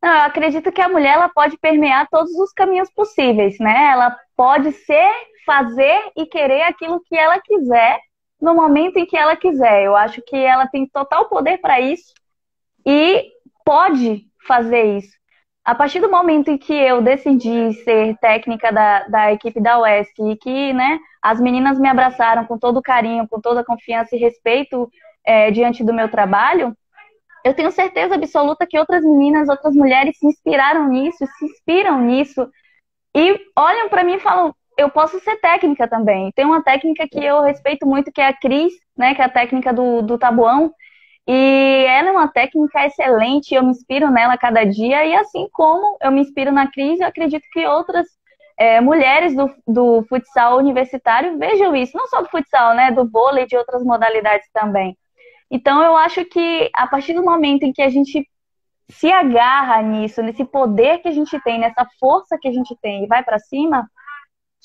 Não, 0.00 0.14
eu 0.14 0.22
acredito 0.22 0.70
que 0.70 0.80
a 0.80 0.88
mulher 0.88 1.14
ela 1.14 1.28
pode 1.28 1.58
permear 1.58 2.08
todos 2.08 2.32
os 2.34 2.52
caminhos 2.52 2.88
possíveis, 2.90 3.58
né? 3.58 3.90
Ela 3.92 4.16
pode 4.36 4.70
ser, 4.72 5.12
fazer 5.44 6.12
e 6.16 6.24
querer 6.26 6.62
aquilo 6.62 7.00
que 7.00 7.16
ela 7.16 7.40
quiser 7.40 7.98
no 8.40 8.54
momento 8.54 8.96
em 8.96 9.06
que 9.06 9.16
ela 9.16 9.36
quiser. 9.36 9.82
Eu 9.82 9.96
acho 9.96 10.22
que 10.22 10.36
ela 10.36 10.68
tem 10.68 10.86
total 10.86 11.28
poder 11.28 11.58
para 11.58 11.80
isso 11.80 12.12
e 12.88 13.30
pode 13.66 14.22
fazer 14.46 14.96
isso. 14.96 15.18
A 15.62 15.74
partir 15.74 16.00
do 16.00 16.10
momento 16.10 16.48
em 16.48 16.56
que 16.56 16.72
eu 16.72 17.02
decidi 17.02 17.74
ser 17.84 18.16
técnica 18.16 18.72
da, 18.72 19.06
da 19.06 19.32
equipe 19.32 19.60
da 19.60 19.78
UESC 19.78 20.14
e 20.22 20.36
que 20.36 20.72
né, 20.72 20.98
as 21.22 21.38
meninas 21.38 21.78
me 21.78 21.86
abraçaram 21.86 22.46
com 22.46 22.56
todo 22.56 22.80
carinho, 22.80 23.28
com 23.28 23.38
toda 23.38 23.62
confiança 23.62 24.16
e 24.16 24.18
respeito 24.18 24.88
é, 25.26 25.50
diante 25.50 25.84
do 25.84 25.92
meu 25.92 26.08
trabalho, 26.08 26.74
eu 27.44 27.52
tenho 27.52 27.70
certeza 27.70 28.14
absoluta 28.14 28.66
que 28.66 28.78
outras 28.78 29.04
meninas, 29.04 29.50
outras 29.50 29.74
mulheres 29.74 30.16
se 30.18 30.26
inspiraram 30.26 30.88
nisso, 30.88 31.26
se 31.38 31.44
inspiram 31.44 32.00
nisso 32.00 32.48
e 33.14 33.38
olham 33.54 33.90
para 33.90 34.02
mim 34.02 34.14
e 34.14 34.20
falam: 34.20 34.54
eu 34.78 34.88
posso 34.88 35.20
ser 35.20 35.36
técnica 35.36 35.86
também. 35.86 36.32
Tem 36.32 36.44
uma 36.44 36.62
técnica 36.62 37.06
que 37.06 37.22
eu 37.22 37.42
respeito 37.42 37.86
muito, 37.86 38.10
que 38.12 38.20
é 38.20 38.28
a 38.28 38.32
Cris, 38.32 38.72
né, 38.96 39.14
que 39.14 39.20
é 39.20 39.24
a 39.24 39.30
técnica 39.30 39.72
do, 39.72 40.00
do 40.02 40.16
tabuão. 40.18 40.72
E 41.28 41.84
ela 41.86 42.08
é 42.08 42.12
uma 42.12 42.28
técnica 42.28 42.86
excelente, 42.86 43.54
eu 43.54 43.62
me 43.62 43.70
inspiro 43.70 44.10
nela 44.10 44.38
cada 44.38 44.64
dia, 44.64 45.04
e 45.04 45.14
assim 45.14 45.46
como 45.52 45.98
eu 46.00 46.10
me 46.10 46.22
inspiro 46.22 46.50
na 46.50 46.70
Cris, 46.70 47.00
eu 47.00 47.06
acredito 47.06 47.44
que 47.52 47.66
outras 47.66 48.06
é, 48.58 48.80
mulheres 48.80 49.36
do, 49.36 49.54
do 49.66 50.02
futsal 50.08 50.56
universitário 50.56 51.38
vejam 51.38 51.76
isso, 51.76 51.94
não 51.94 52.06
só 52.08 52.22
do 52.22 52.30
futsal, 52.30 52.74
né, 52.74 52.90
do 52.90 53.06
vôlei 53.06 53.44
e 53.44 53.46
de 53.46 53.58
outras 53.58 53.84
modalidades 53.84 54.48
também. 54.54 54.96
Então, 55.50 55.82
eu 55.82 55.94
acho 55.96 56.24
que 56.24 56.70
a 56.74 56.86
partir 56.86 57.12
do 57.12 57.22
momento 57.22 57.62
em 57.62 57.74
que 57.74 57.82
a 57.82 57.90
gente 57.90 58.26
se 58.90 59.12
agarra 59.12 59.82
nisso, 59.82 60.22
nesse 60.22 60.46
poder 60.46 60.98
que 61.00 61.08
a 61.08 61.12
gente 61.12 61.38
tem, 61.42 61.58
nessa 61.58 61.86
força 62.00 62.38
que 62.40 62.48
a 62.48 62.52
gente 62.52 62.74
tem 62.80 63.04
e 63.04 63.06
vai 63.06 63.22
para 63.22 63.38
cima, 63.38 63.86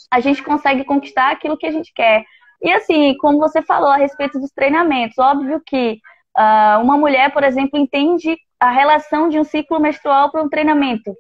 a 0.10 0.22
gente 0.22 0.41
consegue 0.41 0.86
conquistar 0.86 1.32
aquilo 1.32 1.58
que 1.58 1.67
a 1.67 1.72
gente 1.72 1.91
quer. 1.93 2.24
E 2.62 2.72
assim, 2.72 3.17
como 3.17 3.38
você 3.38 3.62
falou 3.62 3.89
a 3.89 3.98
respeito 3.98 4.39
dos 4.39 4.51
treinamentos, 4.51 5.17
óbvio 5.17 5.62
que 5.65 6.00
uh, 6.37 6.81
uma 6.81 6.97
mulher, 6.97 7.31
por 7.31 7.43
exemplo, 7.43 7.79
entende 7.79 8.37
a 8.59 8.69
relação 8.69 9.29
de 9.29 9.39
um 9.39 9.43
ciclo 9.43 9.79
menstrual 9.79 10.31
para 10.31 10.41
um 10.41 10.49
treinamento. 10.49 11.13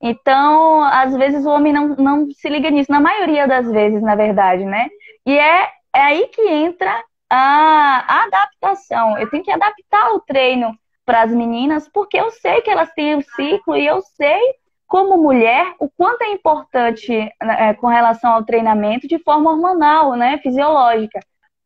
Então, 0.00 0.82
às 0.84 1.16
vezes 1.16 1.46
o 1.46 1.50
homem 1.50 1.72
não, 1.72 1.88
não 1.96 2.30
se 2.30 2.48
liga 2.48 2.70
nisso, 2.70 2.92
na 2.92 3.00
maioria 3.00 3.48
das 3.48 3.70
vezes, 3.70 4.02
na 4.02 4.14
verdade, 4.14 4.64
né? 4.64 4.88
E 5.24 5.32
é, 5.36 5.68
é 5.94 6.00
aí 6.00 6.26
que 6.28 6.42
entra 6.42 7.02
a 7.30 8.24
adaptação. 8.24 9.18
Eu 9.18 9.28
tenho 9.30 9.42
que 9.42 9.50
adaptar 9.50 10.12
o 10.12 10.20
treino 10.20 10.76
para 11.04 11.22
as 11.22 11.30
meninas, 11.32 11.88
porque 11.88 12.18
eu 12.18 12.30
sei 12.30 12.60
que 12.60 12.70
elas 12.70 12.92
têm 12.92 13.16
o 13.16 13.22
ciclo 13.22 13.76
e 13.76 13.86
eu 13.86 14.00
sei, 14.00 14.40
como 14.86 15.16
mulher, 15.16 15.74
o 15.78 15.88
quanto 15.88 16.22
é 16.22 16.32
importante 16.32 17.12
é, 17.40 17.74
com 17.74 17.86
relação 17.86 18.32
ao 18.32 18.44
treinamento 18.44 19.08
de 19.08 19.18
forma 19.18 19.50
hormonal, 19.50 20.14
né, 20.14 20.38
fisiológica. 20.38 21.20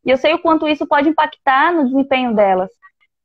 E 0.05 0.11
eu 0.11 0.17
sei 0.17 0.35
o 0.35 0.39
quanto 0.39 0.69
isso 0.69 0.87
pode 0.87 1.09
impactar 1.09 1.73
no 1.73 1.85
desempenho 1.85 2.35
delas. 2.35 2.71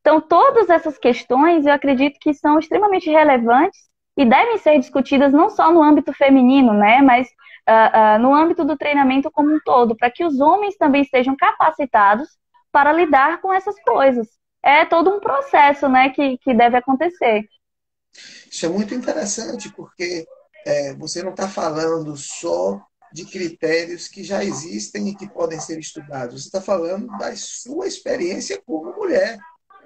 Então, 0.02 0.20
todas 0.20 0.70
essas 0.70 0.98
questões 0.98 1.66
eu 1.66 1.74
acredito 1.74 2.18
que 2.20 2.34
são 2.34 2.60
extremamente 2.60 3.10
relevantes 3.10 3.80
e 4.18 4.26
devem 4.26 4.58
ser 4.58 4.78
discutidas 4.78 5.32
não 5.32 5.50
só 5.50 5.72
no 5.72 5.82
âmbito 5.82 6.12
feminino, 6.14 6.74
né, 6.74 7.02
mas 7.02 7.28
uh, 7.70 8.18
uh, 8.18 8.20
no 8.20 8.34
âmbito 8.34 8.66
do 8.66 8.78
treinamento 8.78 9.32
como 9.32 9.56
um 9.56 9.60
todo, 9.64 9.96
para 9.96 10.12
que 10.12 10.26
os 10.26 10.40
homens 10.40 10.76
também 10.78 11.02
estejam 11.02 11.36
capacitados 11.36 12.28
para 12.72 12.92
lidar 12.92 13.42
com 13.42 13.54
essas 13.54 13.80
coisas. 13.82 14.28
É 14.62 14.86
todo 14.86 15.10
um 15.10 15.20
processo 15.20 15.88
né, 15.88 16.10
que, 16.10 16.38
que 16.40 16.54
deve 16.54 16.78
acontecer. 16.78 17.46
Isso 18.52 18.66
é 18.66 18.70
muito 18.70 18.94
interessante, 18.94 19.72
porque 19.72 20.26
é, 20.66 20.94
você 20.96 21.24
não 21.24 21.32
está 21.32 21.48
falando 21.48 22.16
só 22.16 22.82
de 23.14 23.26
critérios 23.26 24.08
que 24.08 24.24
já 24.24 24.44
existem 24.44 25.10
e 25.10 25.16
que 25.16 25.30
podem 25.30 25.60
ser 25.60 25.78
estudados. 25.78 26.42
Você 26.42 26.48
está 26.48 26.60
falando 26.60 27.06
da 27.20 27.36
sua 27.36 27.86
experiência 27.86 28.60
como 28.66 28.92
mulher. 28.96 29.38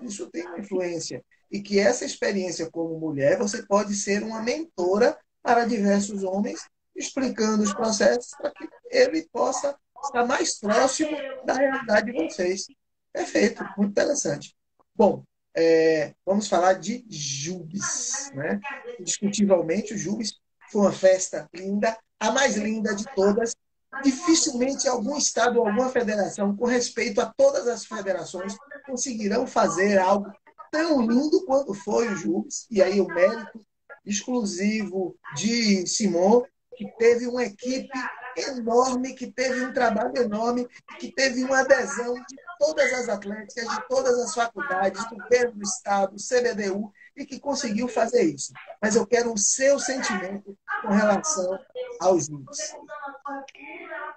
Isso 0.01 0.27
tem 0.27 0.47
uma 0.47 0.59
influência. 0.59 1.21
E 1.51 1.61
que 1.61 1.77
essa 1.77 2.05
experiência 2.05 2.71
como 2.71 2.97
mulher, 2.97 3.37
você 3.37 3.63
pode 3.63 3.93
ser 3.95 4.23
uma 4.23 4.41
mentora 4.41 5.17
para 5.43 5.65
diversos 5.65 6.23
homens 6.23 6.61
explicando 6.95 7.63
os 7.63 7.73
processos 7.73 8.31
para 8.37 8.51
que 8.51 8.67
ele 8.89 9.27
possa 9.29 9.77
estar 10.05 10.25
mais 10.25 10.57
próximo 10.57 11.11
da 11.45 11.53
realidade 11.53 12.11
de 12.11 12.29
vocês. 12.29 12.65
Perfeito, 13.11 13.61
muito 13.77 13.91
interessante. 13.91 14.55
Bom, 14.95 15.23
é, 15.53 16.13
vamos 16.25 16.47
falar 16.47 16.73
de 16.73 17.05
Jubes. 17.09 18.31
Né? 18.33 18.59
Indiscutivelmente, 18.99 19.93
o 19.93 19.97
Jubes 19.97 20.39
foi 20.71 20.81
uma 20.81 20.91
festa 20.91 21.49
linda, 21.53 21.97
a 22.19 22.31
mais 22.31 22.55
linda 22.55 22.95
de 22.95 23.05
todas. 23.15 23.55
Dificilmente 24.03 24.87
algum 24.87 25.17
estado 25.17 25.59
ou 25.59 25.67
alguma 25.67 25.89
federação, 25.89 26.55
com 26.55 26.65
respeito 26.65 27.19
a 27.19 27.33
todas 27.35 27.67
as 27.67 27.85
federações, 27.85 28.55
conseguirão 28.85 29.47
fazer 29.47 29.97
algo 29.97 30.31
tão 30.71 31.01
lindo 31.01 31.45
quanto 31.45 31.73
foi 31.73 32.09
o 32.09 32.15
Jubes. 32.15 32.67
E 32.69 32.81
aí 32.81 33.01
o 33.01 33.07
mérito 33.07 33.65
exclusivo 34.05 35.17
de 35.35 35.87
Simon 35.87 36.43
que 36.77 36.85
teve 36.97 37.25
uma 37.25 37.43
equipe 37.43 37.89
enorme, 38.37 39.15
que 39.15 39.31
teve 39.31 39.65
um 39.65 39.73
trabalho 39.73 40.15
enorme, 40.15 40.67
que 40.99 41.11
teve 41.11 41.43
uma 41.43 41.61
adesão 41.61 42.13
de 42.13 42.37
todas 42.57 42.93
as 42.93 43.09
atléticas, 43.09 43.67
de 43.67 43.87
todas 43.87 44.17
as 44.19 44.33
faculdades, 44.33 45.03
do 45.05 45.15
governo 45.15 45.53
do 45.53 45.63
Estado, 45.63 46.15
do 46.15 46.21
CBDU, 46.21 46.91
e 47.15 47.25
que 47.25 47.39
conseguiu 47.39 47.87
fazer 47.87 48.23
isso. 48.23 48.53
Mas 48.81 48.95
eu 48.95 49.05
quero 49.05 49.33
o 49.33 49.37
seu 49.37 49.79
sentimento 49.79 50.55
com 50.81 50.89
relação 50.89 51.59
aos 51.99 52.27
Jubes. 52.27 52.75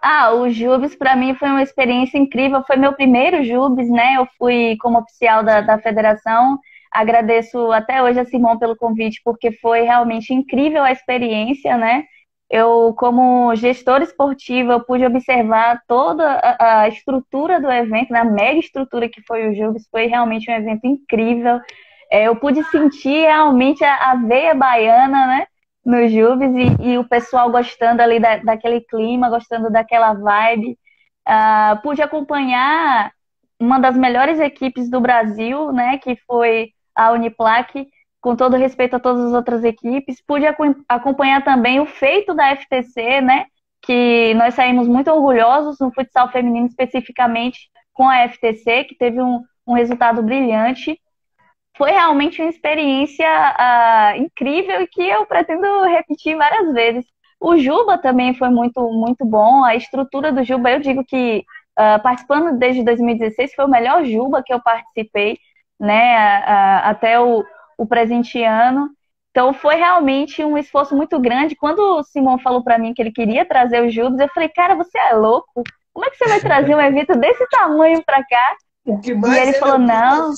Ah, 0.03 0.33
o 0.33 0.51
Jubes 0.51 0.95
para 0.95 1.17
mim 1.17 1.35
foi 1.35 1.49
uma 1.49 1.63
experiência 1.63 2.19
incrível. 2.19 2.63
Foi 2.67 2.77
meu 2.77 2.93
primeiro 2.93 3.45
Jubes, 3.45 3.89
né? 3.91 4.17
Eu 4.17 4.27
fui 4.39 4.77
como 4.81 4.99
oficial 4.99 5.43
da, 5.43 5.61
da 5.61 5.79
federação. 5.79 6.59
Agradeço 6.93 7.71
até 7.71 8.03
hoje 8.03 8.19
a 8.19 8.25
Simão 8.25 8.59
pelo 8.59 8.77
convite, 8.77 9.21
porque 9.25 9.53
foi 9.53 9.83
realmente 9.83 10.35
incrível 10.35 10.83
a 10.83 10.93
experiência, 10.93 11.77
né? 11.77 12.05
Eu, 12.51 12.93
como 12.99 13.55
gestora 13.55 14.03
esportiva, 14.03 14.73
eu 14.73 14.81
pude 14.81 15.07
observar 15.07 15.81
toda 15.87 16.25
a, 16.25 16.81
a 16.83 16.89
estrutura 16.89 17.61
do 17.61 17.71
evento, 17.71 18.11
na 18.11 18.25
né, 18.25 18.33
mega 18.33 18.59
estrutura 18.59 19.09
que 19.09 19.23
foi 19.23 19.49
o 19.49 19.55
Jubes, 19.55 19.87
foi 19.89 20.07
realmente 20.07 20.51
um 20.51 20.55
evento 20.55 20.85
incrível. 20.85 21.61
É, 22.11 22.25
eu 22.27 22.35
pude 22.35 22.65
sentir 22.65 23.21
realmente 23.21 23.85
a, 23.85 24.11
a 24.11 24.17
veia 24.17 24.53
baiana, 24.53 25.27
né, 25.29 25.47
no 25.85 26.09
Jubes 26.09 26.51
e, 26.81 26.91
e, 26.91 26.99
o 26.99 27.05
pessoal 27.05 27.51
gostando 27.53 28.03
ali 28.03 28.19
da, 28.19 28.39
daquele 28.39 28.81
clima, 28.81 29.31
gostando 29.31 29.71
daquela 29.71 30.13
vibe. 30.15 30.77
Uh, 31.29 31.81
pude 31.83 32.03
acompanhar 32.03 33.13
uma 33.61 33.79
das 33.79 33.97
melhores 33.97 34.41
equipes 34.41 34.91
do 34.91 35.01
Brasil, 35.01 35.71
né, 35.71 35.99
que 35.99 36.17
foi 36.27 36.71
a 36.97 37.13
Uniplac, 37.13 37.87
com 38.21 38.37
todo 38.37 38.57
respeito 38.57 38.97
a 38.97 39.01
todas 39.01 39.27
as 39.27 39.33
outras 39.33 39.65
equipes. 39.65 40.23
Pude 40.27 40.45
acompanhar 40.89 41.43
também 41.45 41.81
o 41.81 41.87
feito 41.87 42.35
da 42.35 42.55
FTC, 42.55 43.21
né? 43.21 43.47
Que 43.83 44.35
nós 44.35 44.55
saímos 44.55 44.87
muito 44.87 45.11
orgulhosos 45.11 45.79
no 45.81 45.93
futsal 45.93 46.31
feminino, 46.31 46.67
especificamente 46.67 47.59
com 47.93 48.09
a 48.09 48.29
FTC, 48.29 48.85
que 48.85 48.97
teve 48.97 49.21
um, 49.21 49.43
um 49.67 49.73
resultado 49.73 50.23
brilhante. 50.23 50.99
Foi 51.77 51.91
realmente 51.91 52.43
uma 52.43 52.51
experiência 52.51 53.27
uh, 53.27 54.21
incrível 54.21 54.83
e 54.83 54.87
que 54.87 55.03
eu 55.03 55.25
pretendo 55.25 55.85
repetir 55.85 56.37
várias 56.37 56.73
vezes. 56.75 57.07
O 57.41 57.57
Juba 57.57 57.97
também 57.97 58.35
foi 58.35 58.51
muito, 58.51 58.83
muito 58.91 59.25
bom. 59.25 59.65
A 59.65 59.75
estrutura 59.75 60.31
do 60.31 60.45
Juba, 60.45 60.73
eu 60.73 60.81
digo 60.81 61.03
que 61.05 61.43
uh, 61.79 62.03
participando 62.03 62.59
desde 62.59 62.85
2016 62.85 63.55
foi 63.55 63.65
o 63.65 63.69
melhor 63.69 64.05
Juba 64.05 64.43
que 64.45 64.53
eu 64.53 64.61
participei, 64.63 65.39
né? 65.79 66.41
Uh, 66.41 66.81
até 66.85 67.19
o, 67.19 67.43
o 67.81 67.87
presente 67.87 68.43
ano. 68.45 68.91
Então 69.31 69.55
foi 69.55 69.77
realmente 69.77 70.45
um 70.45 70.59
esforço 70.59 70.95
muito 70.95 71.19
grande. 71.19 71.57
Quando 71.57 71.79
o 71.79 72.03
Simon 72.03 72.39
falou 72.39 72.63
para 72.63 72.79
mim 72.79 72.93
que 72.93 73.01
ele 73.01 73.11
queria 73.11 73.47
trazer 73.47 73.83
os 73.83 73.95
Jubes, 73.95 74.21
eu 74.21 74.29
falei, 74.29 74.51
cara, 74.51 74.75
você 74.75 74.99
é 74.99 75.15
louco? 75.15 75.63
Como 75.95 76.05
é 76.05 76.11
que 76.11 76.17
você 76.17 76.29
vai 76.29 76.41
trazer 76.41 76.75
um 76.75 76.81
evento 76.81 77.17
desse 77.17 77.49
tamanho 77.49 78.03
para 78.05 78.23
cá? 78.23 78.57
O 78.85 79.01
que 79.01 79.15
mais 79.15 79.35
e 79.35 79.41
ele, 79.41 79.53
falou, 79.55 79.79
não. 79.79 80.33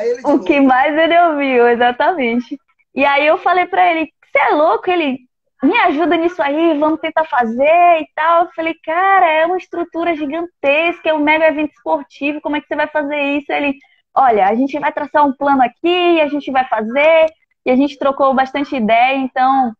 Ele 0.00 0.20
o 0.24 0.38
que 0.40 0.60
mais 0.60 0.96
ele 0.96 1.20
ouviu, 1.20 1.68
exatamente. 1.68 2.58
E 2.94 3.04
aí 3.04 3.26
eu 3.26 3.36
falei 3.38 3.66
para 3.66 3.90
ele, 3.90 4.10
você 4.24 4.38
é 4.38 4.54
louco? 4.54 4.90
Ele, 4.90 5.18
me 5.62 5.76
ajuda 5.80 6.16
nisso 6.16 6.40
aí, 6.40 6.78
vamos 6.78 7.00
tentar 7.00 7.24
fazer 7.24 8.00
e 8.00 8.08
tal. 8.14 8.44
Eu 8.44 8.50
falei, 8.52 8.74
cara, 8.82 9.28
é 9.30 9.44
uma 9.44 9.58
estrutura 9.58 10.14
gigantesca, 10.14 11.10
é 11.10 11.14
um 11.14 11.18
mega 11.18 11.48
evento 11.48 11.72
esportivo, 11.72 12.40
como 12.40 12.56
é 12.56 12.60
que 12.60 12.66
você 12.66 12.76
vai 12.76 12.86
fazer 12.86 13.20
isso? 13.20 13.52
Ele, 13.52 13.74
olha, 14.14 14.48
a 14.48 14.54
gente 14.54 14.78
vai 14.78 14.92
traçar 14.92 15.26
um 15.26 15.32
plano 15.32 15.62
aqui, 15.62 16.20
a 16.20 16.28
gente 16.28 16.50
vai 16.50 16.66
fazer, 16.66 17.26
e 17.64 17.70
a 17.70 17.76
gente 17.76 17.98
trocou 17.98 18.34
bastante 18.34 18.74
ideia, 18.76 19.16
então 19.16 19.72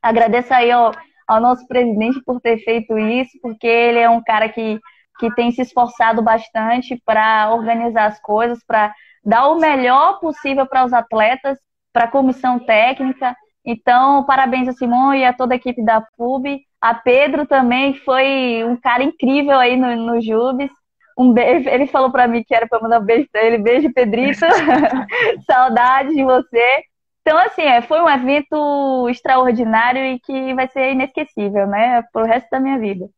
agradeço 0.00 0.52
aí 0.54 0.70
ao, 0.70 0.92
ao 1.26 1.40
nosso 1.40 1.66
presidente 1.66 2.22
por 2.24 2.40
ter 2.40 2.58
feito 2.58 2.96
isso, 2.98 3.38
porque 3.42 3.66
ele 3.66 3.98
é 3.98 4.08
um 4.08 4.22
cara 4.22 4.48
que, 4.48 4.78
que 5.18 5.34
tem 5.34 5.50
se 5.50 5.62
esforçado 5.62 6.22
bastante 6.22 7.00
para 7.04 7.50
organizar 7.52 8.06
as 8.06 8.20
coisas, 8.20 8.62
para 8.64 8.94
dar 9.24 9.48
o 9.48 9.58
melhor 9.58 10.20
possível 10.20 10.66
para 10.66 10.84
os 10.84 10.92
atletas, 10.92 11.58
para 11.92 12.04
a 12.04 12.10
comissão 12.10 12.58
técnica. 12.58 13.34
Então, 13.64 14.24
parabéns 14.24 14.68
a 14.68 14.72
Simão 14.72 15.14
e 15.14 15.24
a 15.24 15.32
toda 15.32 15.54
a 15.54 15.56
equipe 15.56 15.82
da 15.82 16.06
FUB. 16.16 16.60
A 16.80 16.94
Pedro 16.94 17.46
também 17.46 17.94
foi 17.94 18.62
um 18.64 18.76
cara 18.76 19.02
incrível 19.02 19.58
aí 19.58 19.76
no, 19.76 19.96
no 19.96 20.20
Jubes 20.20 20.70
um 21.16 21.32
beijo. 21.32 21.68
Ele 21.68 21.86
falou 21.86 22.10
para 22.10 22.26
mim 22.26 22.42
que 22.42 22.54
era 22.54 22.66
para 22.66 22.80
mandar 22.80 23.00
um 23.00 23.04
beijo 23.04 23.28
para 23.30 23.44
ele. 23.44 23.58
Beijo, 23.58 23.92
Pedrito. 23.92 24.40
Saudade 25.46 26.14
de 26.14 26.24
você. 26.24 26.84
Então, 27.20 27.38
assim, 27.38 27.62
é, 27.62 27.80
foi 27.80 28.00
um 28.00 28.08
evento 28.08 29.08
extraordinário 29.08 30.04
e 30.04 30.20
que 30.20 30.54
vai 30.54 30.68
ser 30.68 30.92
inesquecível, 30.92 31.66
né? 31.66 32.02
Pro 32.12 32.26
resto 32.26 32.50
da 32.50 32.60
minha 32.60 32.78
vida. 32.78 33.08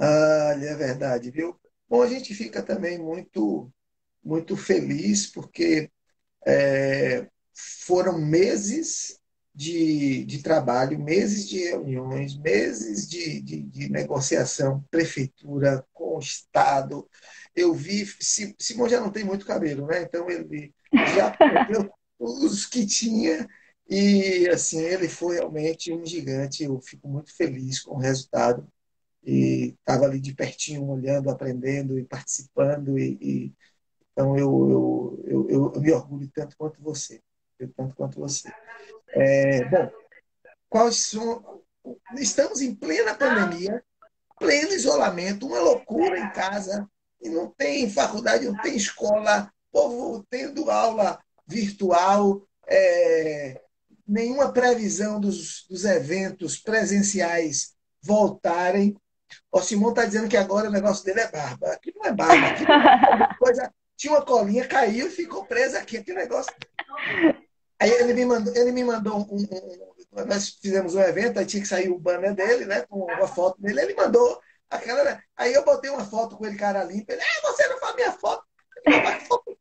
Ah, 0.00 0.54
é 0.60 0.74
verdade, 0.74 1.30
viu? 1.30 1.58
Bom, 1.88 2.02
a 2.02 2.06
gente 2.08 2.34
fica 2.34 2.62
também 2.62 2.98
muito, 2.98 3.70
muito 4.22 4.56
feliz 4.56 5.26
porque 5.26 5.90
é, 6.46 7.28
foram 7.86 8.18
meses 8.18 9.18
de, 9.54 10.24
de 10.24 10.42
trabalho, 10.42 10.98
meses 10.98 11.48
de 11.48 11.58
reuniões, 11.58 12.36
meses 12.36 13.08
de, 13.08 13.40
de, 13.40 13.62
de 13.62 13.88
negociação, 13.88 14.84
prefeitura 14.90 15.84
com 16.18 16.20
o 16.20 16.22
Estado. 16.22 17.08
Eu 17.54 17.72
vi, 17.72 18.04
Simão 18.58 18.88
já 18.88 19.00
não 19.00 19.10
tem 19.10 19.24
muito 19.24 19.46
cabelo, 19.46 19.86
né? 19.86 20.02
Então 20.02 20.28
ele 20.28 20.74
já 21.14 21.30
perdeu 21.36 21.90
os 22.18 22.66
que 22.66 22.84
tinha 22.84 23.48
e 23.88 24.48
assim 24.50 24.80
ele 24.80 25.08
foi 25.08 25.36
realmente 25.36 25.92
um 25.92 26.04
gigante. 26.04 26.64
Eu 26.64 26.80
fico 26.80 27.08
muito 27.08 27.34
feliz 27.34 27.80
com 27.80 27.94
o 27.94 27.98
resultado 27.98 28.66
e 29.24 29.74
estava 29.78 30.04
ali 30.04 30.20
de 30.20 30.34
pertinho 30.34 30.84
olhando, 30.84 31.30
aprendendo 31.30 31.98
e 31.98 32.04
participando 32.04 32.98
e, 32.98 33.18
e 33.20 33.52
então 34.12 34.36
eu, 34.36 35.20
eu, 35.24 35.48
eu, 35.48 35.72
eu, 35.74 35.80
me 35.80 35.92
orgulho 35.92 36.28
tanto 36.34 36.56
quanto 36.56 36.82
você, 36.82 37.20
tanto 37.76 37.94
quanto 37.94 38.18
você. 38.18 38.52
É, 39.10 39.64
bom, 39.64 39.90
quais 40.68 40.96
são. 40.96 41.62
Estamos 42.16 42.60
em 42.60 42.74
plena 42.74 43.14
pandemia, 43.14 43.82
pleno 44.38 44.72
isolamento, 44.72 45.46
uma 45.46 45.60
loucura 45.60 46.18
em 46.18 46.30
casa, 46.30 46.88
e 47.20 47.28
não 47.28 47.48
tem 47.48 47.90
faculdade, 47.90 48.46
não 48.46 48.56
tem 48.60 48.76
escola, 48.76 49.52
povo 49.72 50.24
tendo 50.30 50.70
aula 50.70 51.18
virtual, 51.46 52.42
é, 52.66 53.60
nenhuma 54.06 54.52
previsão 54.52 55.20
dos, 55.20 55.66
dos 55.68 55.84
eventos 55.84 56.58
presenciais 56.58 57.74
voltarem. 58.02 58.96
O 59.52 59.60
Simão 59.60 59.90
está 59.90 60.04
dizendo 60.04 60.28
que 60.28 60.36
agora 60.36 60.68
o 60.68 60.72
negócio 60.72 61.04
dele 61.04 61.20
é 61.20 61.30
barba. 61.30 61.72
Aqui 61.72 61.92
não 61.94 62.04
é 62.04 62.12
barba, 62.12 62.46
aqui 62.46 62.64
é 62.64 63.34
coisa. 63.38 63.72
Tinha 63.96 64.12
uma 64.12 64.24
colinha, 64.24 64.66
caiu 64.66 65.08
e 65.08 65.10
ficou 65.10 65.44
presa 65.44 65.78
aqui. 65.78 65.96
Aquele 65.96 66.18
negócio. 66.18 66.52
Aí 67.80 67.90
ele 67.90 68.14
me 68.14 68.24
mandou, 68.24 68.54
ele 68.56 68.72
me 68.72 68.84
mandou 68.84 69.18
um, 69.18 69.42
um, 69.42 69.97
Nós 70.26 70.50
fizemos 70.60 70.94
um 70.94 71.00
evento, 71.00 71.38
aí 71.38 71.46
tinha 71.46 71.62
que 71.62 71.68
sair 71.68 71.88
o 71.88 71.98
banner 71.98 72.34
dele, 72.34 72.64
né? 72.64 72.82
Com 72.88 73.10
a 73.10 73.28
foto 73.28 73.60
dele. 73.60 73.80
Ele 73.80 73.94
mandou 73.94 74.40
aquela. 74.70 75.20
Aí 75.36 75.52
eu 75.52 75.64
botei 75.64 75.90
uma 75.90 76.04
foto 76.04 76.36
com 76.36 76.46
ele, 76.46 76.56
cara 76.56 76.84
limpa. 76.84 77.12
Ele, 77.12 77.22
ah, 77.22 77.40
você 77.42 77.66
não 77.68 77.78
faz 77.78 77.94
minha 77.94 78.12
foto. 78.12 78.44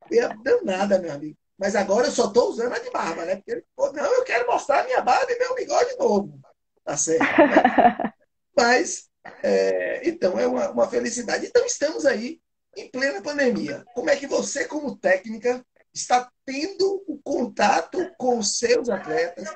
Não 0.10 0.44
deu 0.44 0.64
nada, 0.64 1.00
meu 1.00 1.12
amigo. 1.12 1.38
Mas 1.58 1.76
agora 1.76 2.08
eu 2.08 2.12
só 2.12 2.28
estou 2.28 2.50
usando 2.50 2.74
a 2.74 2.80
de 2.80 2.90
barba, 2.92 3.26
né? 3.26 3.36
Porque 3.36 3.52
ele 3.52 3.66
falou, 3.76 3.94
não, 3.94 4.14
eu 4.14 4.24
quero 4.24 4.46
mostrar 4.48 4.82
a 4.82 4.84
minha 4.84 5.02
barba 5.02 5.32
e 5.32 5.40
meu 5.40 5.56
bigode 5.56 5.96
novo. 5.98 6.40
Tá 6.84 6.96
certo. 6.96 7.24
Né? 7.24 8.14
Mas, 8.56 9.10
é, 9.44 10.08
então, 10.08 10.40
é 10.40 10.46
uma, 10.46 10.70
uma 10.70 10.88
felicidade. 10.88 11.48
Então, 11.48 11.66
estamos 11.66 12.06
aí 12.06 12.40
em 12.76 12.90
plena 12.90 13.22
pandemia. 13.22 13.84
Como 13.96 14.10
é 14.10 14.16
que 14.16 14.28
você, 14.28 14.66
como 14.66 14.98
técnica, 14.98 15.66
está 15.94 16.30
tendo 16.46 17.04
o 17.08 17.20
contato 17.24 18.12
com 18.18 18.38
os 18.38 18.58
seus 18.60 18.88
atletas, 18.88 19.50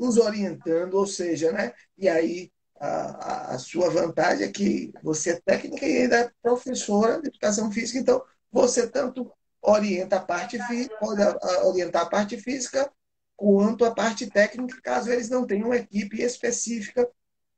os 0.00 0.16
orientando, 0.16 0.94
ou 0.94 1.06
seja, 1.06 1.52
né? 1.52 1.72
E 1.98 2.08
aí 2.08 2.50
a, 2.80 3.54
a, 3.54 3.58
sua 3.58 3.90
vantagem 3.90 4.46
é 4.46 4.50
que 4.50 4.90
você 5.02 5.32
é 5.32 5.40
técnica 5.44 5.86
e 5.86 6.02
ainda 6.02 6.16
é 6.20 6.30
professora 6.42 7.20
de 7.20 7.28
educação 7.28 7.70
física, 7.70 7.98
então 7.98 8.24
você 8.50 8.88
tanto 8.88 9.30
orienta 9.60 10.16
a 10.16 10.20
parte 10.20 10.58
física, 10.66 10.96
pode 10.98 11.20
orientar 11.66 12.02
a 12.02 12.08
parte 12.08 12.38
física, 12.38 12.90
quanto 13.36 13.84
a 13.84 13.94
parte 13.94 14.26
técnica, 14.26 14.80
caso 14.82 15.12
eles 15.12 15.28
não 15.28 15.46
tenham 15.46 15.66
uma 15.66 15.76
equipe 15.76 16.22
específica 16.22 17.06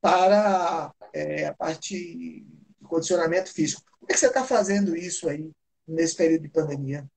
para 0.00 0.92
é, 1.12 1.46
a 1.46 1.54
parte 1.54 1.94
de 1.94 2.44
condicionamento 2.82 3.52
físico. 3.52 3.82
Como 4.00 4.10
é 4.10 4.14
que 4.14 4.18
você 4.18 4.26
está 4.26 4.42
fazendo 4.42 4.96
isso 4.96 5.28
aí 5.28 5.48
nesse 5.86 6.16
período 6.16 6.42
de 6.42 6.48
pandemia? 6.48 7.08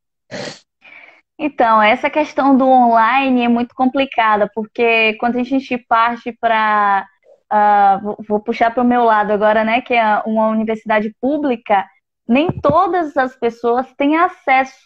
Então, 1.38 1.82
essa 1.82 2.10
questão 2.10 2.56
do 2.58 2.68
online 2.68 3.44
é 3.44 3.48
muito 3.50 3.76
complicada, 3.76 4.50
porque 4.54 5.16
quando 5.20 5.38
a 5.38 5.44
gente 5.44 5.78
parte 5.78 6.32
para. 6.32 7.06
Uh, 7.46 7.56
ah, 7.56 8.02
vou, 8.28 8.40
puxar 8.40 8.72
para 8.74 8.82
o 8.84 8.88
meu 8.88 9.04
lado 9.04 9.32
agora, 9.32 9.64
né? 9.64 9.82
Que 9.82 9.94
é 9.94 10.22
uma 10.26 10.48
universidade 10.48 11.14
pública, 11.22 11.86
nem 12.28 12.50
todas 12.50 13.16
as 13.18 13.36
pessoas 13.36 13.94
têm 13.96 14.18
acesso 14.18 14.80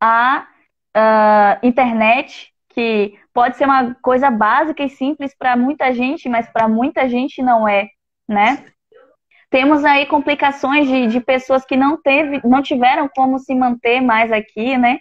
à 0.00 0.46
uh, 0.96 1.66
internet, 1.66 2.52
que 2.68 3.18
pode 3.32 3.56
ser 3.56 3.64
uma 3.64 3.94
coisa 3.96 4.30
básica 4.30 4.82
e 4.84 4.90
simples 4.90 5.34
para 5.36 5.56
muita 5.56 5.92
gente, 5.92 6.28
mas 6.28 6.48
para 6.48 6.68
muita 6.68 7.08
gente 7.08 7.42
não 7.42 7.66
é, 7.66 7.88
né? 8.28 8.66
Temos 9.50 9.84
aí 9.84 10.06
complicações 10.06 10.86
de, 10.86 11.06
de 11.06 11.20
pessoas 11.20 11.64
que 11.64 11.76
não, 11.76 12.00
teve, 12.00 12.40
não 12.46 12.62
tiveram 12.62 13.08
como 13.08 13.38
se 13.38 13.54
manter 13.54 14.00
mais 14.00 14.30
aqui, 14.30 14.76
né? 14.76 15.00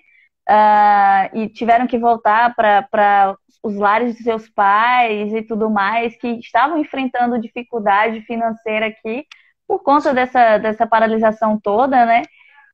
Uh, 0.50 1.38
e 1.38 1.50
tiveram 1.50 1.88
que 1.88 1.98
voltar 1.98 2.56
para 2.56 3.38
os 3.64 3.76
lares 3.76 4.16
de 4.16 4.24
seus 4.24 4.48
pais 4.50 5.34
e 5.34 5.42
tudo 5.42 5.70
mais, 5.70 6.16
que 6.18 6.28
estavam 6.40 6.78
enfrentando 6.78 7.40
dificuldade 7.40 8.22
financeira 8.22 8.88
aqui 8.88 9.26
por 9.68 9.82
conta 9.82 10.14
dessa, 10.14 10.58
dessa 10.58 10.86
paralisação 10.86 11.60
toda, 11.60 12.06
né? 12.06 12.22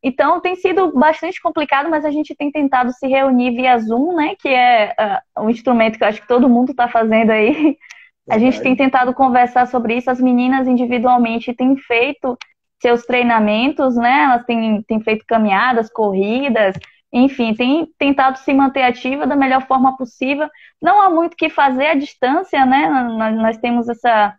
Então 0.04 0.42
tem 0.42 0.56
sido 0.56 0.92
bastante 0.94 1.40
complicado, 1.42 1.90
mas 1.90 2.04
a 2.04 2.12
gente 2.12 2.36
tem 2.36 2.52
tentado 2.52 2.92
se 2.92 3.08
reunir 3.08 3.56
via 3.56 3.78
Zoom, 3.78 4.16
né? 4.16 4.36
Que 4.40 4.50
é 4.50 4.94
uh, 5.38 5.44
um 5.44 5.50
instrumento 5.50 5.98
que 5.98 6.04
eu 6.04 6.08
acho 6.08 6.22
que 6.22 6.28
todo 6.28 6.50
mundo 6.50 6.72
está 6.72 6.88
fazendo 6.88 7.30
aí 7.30 7.78
A 8.30 8.38
gente 8.38 8.62
tem 8.62 8.76
tentado 8.76 9.14
conversar 9.14 9.68
sobre 9.68 9.96
isso. 9.96 10.10
As 10.10 10.22
meninas 10.22 10.68
individualmente 10.68 11.54
têm 11.54 11.76
feito 11.76 12.38
seus 12.82 13.06
treinamentos, 13.06 13.96
né? 13.96 14.24
Elas 14.24 14.46
têm, 14.46 14.82
têm 14.84 15.02
feito 15.02 15.26
caminhadas, 15.26 15.92
corridas, 15.92 16.76
enfim, 17.12 17.54
têm 17.54 17.88
tentado 17.97 18.38
se 18.39 18.54
manter 18.54 18.84
ativa 18.84 19.28
da 19.28 19.36
melhor 19.36 19.65
forma 19.67 19.97
possível. 19.97 20.47
Não 20.82 21.02
há 21.02 21.10
muito 21.10 21.36
que 21.36 21.50
fazer 21.50 21.88
à 21.88 21.93
distância, 21.93 22.65
né? 22.65 22.88
Nós, 22.89 23.36
nós 23.36 23.58
temos 23.58 23.89
essa, 23.89 24.36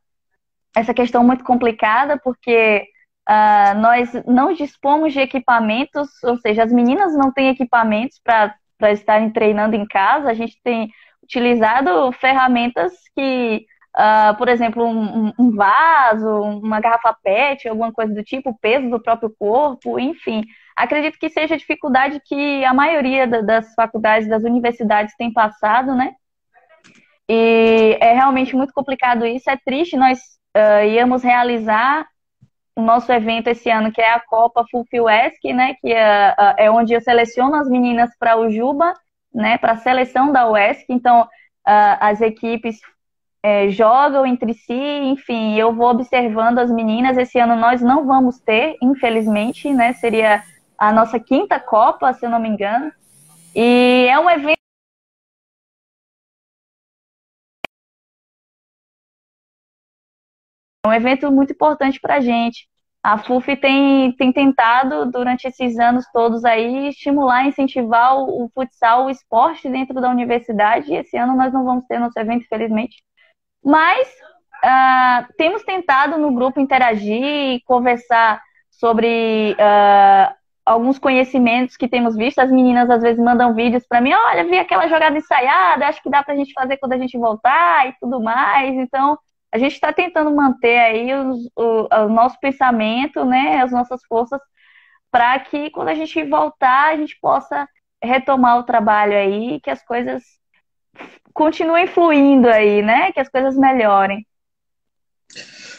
essa 0.77 0.95
questão 0.95 1.23
muito 1.23 1.45
complicada, 1.45 2.19
porque 2.19 2.87
uh, 3.29 3.79
nós 3.79 4.11
não 4.27 4.53
dispomos 4.53 5.13
de 5.13 5.21
equipamentos, 5.21 6.09
ou 6.25 6.37
seja, 6.39 6.65
as 6.65 6.73
meninas 6.73 7.15
não 7.15 7.31
têm 7.31 7.49
equipamentos 7.49 8.19
para 8.25 8.93
estarem 8.93 9.31
treinando 9.31 9.77
em 9.77 9.87
casa. 9.87 10.31
A 10.31 10.35
gente 10.35 10.59
tem 10.63 10.91
utilizado 11.23 12.11
ferramentas 12.13 12.93
que 13.15 13.67
Uh, 13.95 14.35
por 14.39 14.49
exemplo, 14.49 14.87
um, 14.87 15.31
um, 15.39 15.55
vaso, 15.55 16.27
uma 16.27 16.81
garrafa 16.81 17.15
PET, 17.23 17.69
alguma 17.69 17.93
coisa 17.93 18.15
do 18.15 18.25
tipo, 18.25 18.59
peso 18.59 18.89
do 18.89 18.99
próprio 18.99 19.29
corpo, 19.39 19.99
enfim. 19.99 20.43
Acredito 20.77 21.19
que 21.19 21.29
seja 21.29 21.55
a 21.55 21.59
dificuldade 21.59 22.21
que 22.25 22.65
a 22.65 22.73
maioria 22.73 23.27
das 23.27 23.75
faculdades, 23.75 24.29
das 24.29 24.43
universidades 24.43 25.15
tem 25.17 25.33
passado, 25.33 25.95
né? 25.95 26.15
E 27.29 27.97
é 28.01 28.13
realmente 28.13 28.55
muito 28.57 28.73
complicado 28.73 29.27
isso. 29.27 29.49
É 29.51 29.57
triste, 29.57 29.97
nós 29.97 30.19
uh, 30.57 30.85
íamos 30.87 31.23
realizar 31.23 32.07
o 32.75 32.83
nosso 32.83 33.13
evento 33.13 33.49
esse 33.49 33.71
ano, 33.71 33.93
que 33.93 34.01
é 34.01 34.13
a 34.13 34.21
Copa 34.21 34.65
Fulfiesc, 34.71 35.39
né? 35.53 35.75
Que 35.81 35.93
é, 35.93 36.35
é 36.59 36.71
onde 36.71 36.95
eu 36.95 37.01
seleciono 37.01 37.55
as 37.57 37.69
meninas 37.69 38.11
para 38.19 38.37
o 38.39 38.51
Juba, 38.51 38.95
né? 39.33 39.59
Para 39.59 39.73
a 39.73 39.77
seleção 39.77 40.33
da 40.33 40.51
UESC. 40.51 40.87
Então, 40.89 41.29
Uh, 41.67 41.95
as 42.01 42.21
equipes 42.21 42.81
é, 43.41 43.69
jogam 43.71 44.27
entre 44.27 44.53
si, 44.53 44.75
enfim, 44.75 45.55
eu 45.57 45.73
vou 45.73 45.91
observando 45.91 46.59
as 46.59 46.71
meninas. 46.71 47.17
Esse 47.17 47.39
ano 47.39 47.55
nós 47.55 47.81
não 47.81 48.05
vamos 48.05 48.41
ter, 48.41 48.77
infelizmente, 48.83 49.73
né? 49.73 49.93
Seria 49.93 50.43
a 50.83 50.93
nossa 50.93 51.21
quinta 51.21 51.61
Copa, 51.61 52.13
se 52.13 52.27
eu 52.27 52.31
não 52.31 52.41
me 52.41 52.49
engano. 52.49 52.93
E 53.55 54.09
é 54.11 54.19
um 54.19 54.29
evento. 54.29 54.59
É 60.85 60.89
um 60.89 60.93
evento 60.93 61.31
muito 61.31 61.53
importante 61.53 62.01
para 62.01 62.17
a 62.17 62.21
gente. 62.21 62.69
A 63.01 63.17
FUF 63.17 63.57
tem, 63.59 64.11
tem 64.17 64.33
tentado, 64.33 65.09
durante 65.09 65.47
esses 65.47 65.79
anos 65.79 66.05
todos 66.13 66.45
aí, 66.45 66.89
estimular, 66.89 67.47
incentivar 67.47 68.17
o, 68.17 68.47
o 68.47 68.51
futsal, 68.53 69.07
o 69.07 69.11
esporte 69.11 69.69
dentro 69.69 70.01
da 70.01 70.11
universidade. 70.11 70.91
E 70.93 70.97
esse 70.97 71.17
ano 71.17 71.37
nós 71.37 71.53
não 71.53 71.65
vamos 71.65 71.85
ter 71.87 72.01
nosso 72.01 72.19
evento, 72.19 72.43
infelizmente. 72.43 73.05
Mas 73.65 74.09
uh, 74.65 75.33
temos 75.39 75.63
tentado 75.63 76.19
no 76.19 76.35
grupo 76.35 76.59
interagir 76.59 77.23
e 77.23 77.63
conversar 77.67 78.43
sobre 78.73 79.53
uh, 79.53 80.42
alguns 80.65 80.99
conhecimentos 80.99 81.77
que 81.77 81.89
temos 81.89 82.17
visto. 82.17 82.39
As 82.39 82.51
meninas 82.51 82.89
às 82.91 83.03
vezes 83.03 83.23
mandam 83.23 83.55
vídeos 83.55 83.87
para 83.87 84.01
mim: 84.01 84.13
olha, 84.13 84.45
vi 84.45 84.59
aquela 84.59 84.89
jogada 84.89 85.17
ensaiada, 85.17 85.87
acho 85.87 86.03
que 86.03 86.11
dá 86.11 86.23
para 86.23 86.35
a 86.35 86.37
gente 86.37 86.53
fazer 86.53 86.77
quando 86.79 86.93
a 86.93 86.99
gente 86.99 87.19
voltar 87.19 87.89
e 87.89 87.95
tudo 88.01 88.21
mais. 88.21 88.75
Então, 88.75 89.19
a 89.53 89.59
gente 89.59 89.73
está 89.73 89.93
tentando 89.93 90.35
manter 90.35 90.79
aí 90.79 91.15
os, 91.15 91.51
o, 91.57 91.89
o, 91.91 92.09
nosso 92.09 92.39
pensamento, 92.41 93.25
né, 93.25 93.61
as 93.61 93.71
nossas 93.71 94.01
forças, 94.07 94.41
para 95.11 95.39
que 95.41 95.71
quando 95.71 95.89
a 95.89 95.95
gente 95.95 96.23
voltar, 96.25 96.93
a 96.93 96.97
gente 96.97 97.19
possa 97.21 97.69
retomar 98.03 98.59
o 98.59 98.65
trabalho 98.65 99.15
aí, 99.15 99.61
que 99.61 99.71
as 99.71 99.85
coisas 99.85 100.23
continuem 101.33 101.87
fluindo 101.87 102.49
aí, 102.49 102.83
né? 102.83 103.13
Que 103.13 103.21
as 103.21 103.29
coisas 103.29 103.57
melhorem. 103.57 104.27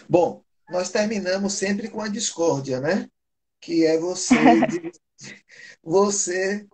Bom, 0.08 0.44
nós 0.70 0.90
terminamos 0.92 1.54
sempre 1.54 1.90
com 1.90 2.02
a 2.02 2.08
discórdia, 2.08 2.80
né? 2.80 3.08
Que 3.64 3.86
é 3.86 3.98
você, 3.98 4.34
você 5.82 6.68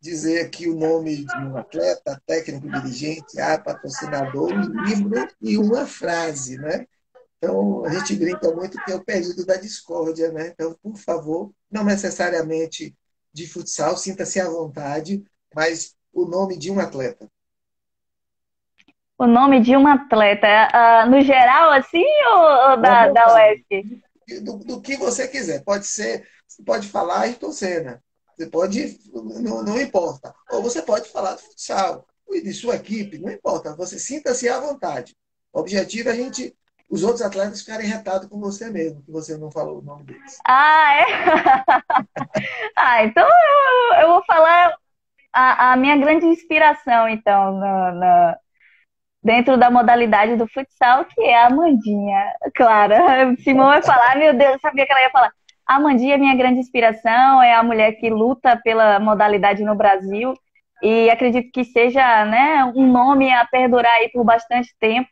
dizer 0.00 0.44
aqui 0.44 0.68
o 0.68 0.76
nome 0.76 1.24
de 1.24 1.36
um 1.38 1.56
atleta, 1.56 2.20
técnico, 2.26 2.68
dirigente, 2.68 3.40
a 3.40 3.58
patrocinador, 3.58 4.52
um 4.52 4.84
livro 4.84 5.28
e 5.40 5.56
uma 5.56 5.86
frase, 5.86 6.58
né? 6.58 6.86
Então, 7.38 7.84
a 7.84 7.90
gente 7.90 8.14
brinca 8.16 8.50
muito 8.54 8.82
que 8.84 8.92
é 8.92 8.94
o 8.94 9.04
período 9.04 9.44
da 9.44 9.56
discórdia, 9.56 10.30
né? 10.30 10.48
Então, 10.48 10.76
por 10.82 10.96
favor, 10.96 11.52
não 11.70 11.84
necessariamente 11.84 12.94
de 13.32 13.46
futsal, 13.46 13.96
sinta-se 13.96 14.40
à 14.40 14.48
vontade, 14.48 15.24
mas 15.54 15.94
o 16.12 16.26
nome 16.26 16.58
de 16.58 16.70
um 16.70 16.78
atleta 16.78 17.28
o 19.18 19.26
nome 19.26 19.60
de 19.60 19.76
um 19.76 19.86
atleta? 19.86 20.46
Uh, 20.46 21.10
no 21.10 21.20
geral, 21.22 21.72
assim, 21.72 22.04
ou, 22.34 22.70
ou 22.70 22.76
da, 22.76 23.08
da 23.08 23.34
UESC? 23.34 24.02
Do, 24.42 24.58
do, 24.58 24.80
que 24.80 24.96
você 24.96 25.28
quiser. 25.28 25.62
Pode 25.62 25.86
ser, 25.86 26.26
você 26.46 26.62
pode 26.62 26.88
falar 26.88 27.20
Ayrton 27.20 27.52
Senna. 27.52 28.02
Você 28.36 28.46
pode, 28.46 28.98
não, 29.12 29.62
não 29.62 29.80
importa. 29.80 30.34
Ou 30.50 30.62
você 30.62 30.82
pode 30.82 31.08
falar 31.08 31.34
do 31.34 31.40
futsal, 31.40 32.06
e 32.30 32.40
de 32.40 32.52
sua 32.52 32.76
equipe, 32.76 33.18
não 33.18 33.30
importa. 33.30 33.74
Você 33.76 33.98
sinta-se 33.98 34.48
à 34.48 34.58
vontade. 34.60 35.16
O 35.52 35.60
objetivo 35.60 36.08
é 36.08 36.12
a 36.12 36.14
gente, 36.14 36.54
os 36.90 37.02
outros 37.02 37.22
atletas 37.22 37.60
ficarem 37.60 37.86
retados 37.86 38.28
com 38.28 38.38
você 38.40 38.70
mesmo, 38.70 39.02
que 39.02 39.10
você 39.10 39.36
não 39.36 39.50
falou 39.50 39.78
o 39.78 39.82
nome 39.82 40.04
deles. 40.04 40.38
Ah, 40.46 40.94
é? 40.94 41.04
ah, 42.76 43.04
então 43.04 43.26
eu, 43.26 44.00
eu 44.00 44.08
vou 44.08 44.24
falar 44.24 44.76
a, 45.32 45.72
a 45.72 45.76
minha 45.76 45.96
grande 45.96 46.26
inspiração, 46.26 47.08
então, 47.08 47.52
no, 47.52 47.92
no 47.92 48.36
dentro 49.26 49.56
da 49.56 49.68
modalidade 49.68 50.36
do 50.36 50.46
futsal, 50.46 51.04
que 51.04 51.20
é 51.20 51.42
a 51.42 51.48
Amandinha. 51.48 52.32
Clara, 52.54 53.34
Simão 53.42 53.66
vai 53.66 53.82
falar, 53.82 54.16
meu 54.16 54.32
Deus, 54.32 54.52
eu 54.52 54.60
sabia 54.60 54.86
que 54.86 54.92
ela 54.92 55.02
ia 55.02 55.10
falar. 55.10 55.32
A 55.66 55.74
Amandinha 55.74 56.14
é 56.14 56.18
minha 56.18 56.36
grande 56.36 56.60
inspiração, 56.60 57.42
é 57.42 57.52
a 57.52 57.62
mulher 57.62 57.90
que 57.94 58.08
luta 58.08 58.56
pela 58.62 59.00
modalidade 59.00 59.64
no 59.64 59.74
Brasil 59.74 60.32
e 60.80 61.10
acredito 61.10 61.50
que 61.50 61.64
seja 61.64 62.24
né, 62.24 62.64
um 62.76 62.86
nome 62.86 63.32
a 63.32 63.44
perdurar 63.44 63.92
aí 63.94 64.08
por 64.10 64.22
bastante 64.22 64.72
tempo. 64.78 65.10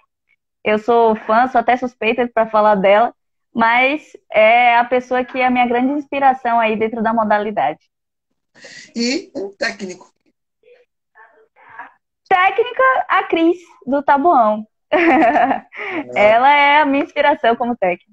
Eu 0.63 0.79
sou 0.79 1.17
fã, 1.17 1.49
sou 1.49 1.61
até 1.61 1.77
suspeita 1.77 2.31
para 2.33 2.47
falar 2.47 2.77
dela, 2.77 3.13
mas 3.53 4.17
é 4.31 4.77
a 4.77 4.85
pessoa 4.85 5.25
que 5.25 5.41
é 5.41 5.47
a 5.47 5.51
minha 5.51 5.67
grande 5.67 5.93
inspiração 5.93 6.61
aí 6.61 6.77
dentro 6.77 7.03
da 7.03 7.13
modalidade. 7.13 7.81
E 8.95 9.33
um 9.35 9.51
técnico 9.51 10.14
técnica, 12.29 12.83
a 13.09 13.25
Cris, 13.25 13.59
do 13.87 14.03
Tabuão. 14.03 14.67
Ela 16.15 16.55
é 16.55 16.81
a 16.81 16.87
minha 16.87 17.05
inspiração 17.05 17.57
como 17.57 17.77
técnica. 17.77 18.13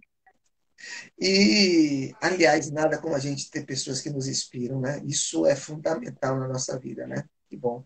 E, 1.20 2.14
aliás, 2.20 2.72
nada 2.72 2.98
como 3.00 3.16
a 3.16 3.20
gente 3.20 3.52
ter 3.52 3.66
pessoas 3.66 4.02
que 4.02 4.10
nos 4.10 4.28
inspiram, 4.28 4.80
né? 4.80 5.00
Isso 5.06 5.46
é 5.46 5.56
fundamental 5.56 6.40
na 6.40 6.48
nossa 6.48 6.80
vida, 6.80 7.06
né? 7.06 7.24
Que 7.48 7.58
bom. 7.58 7.84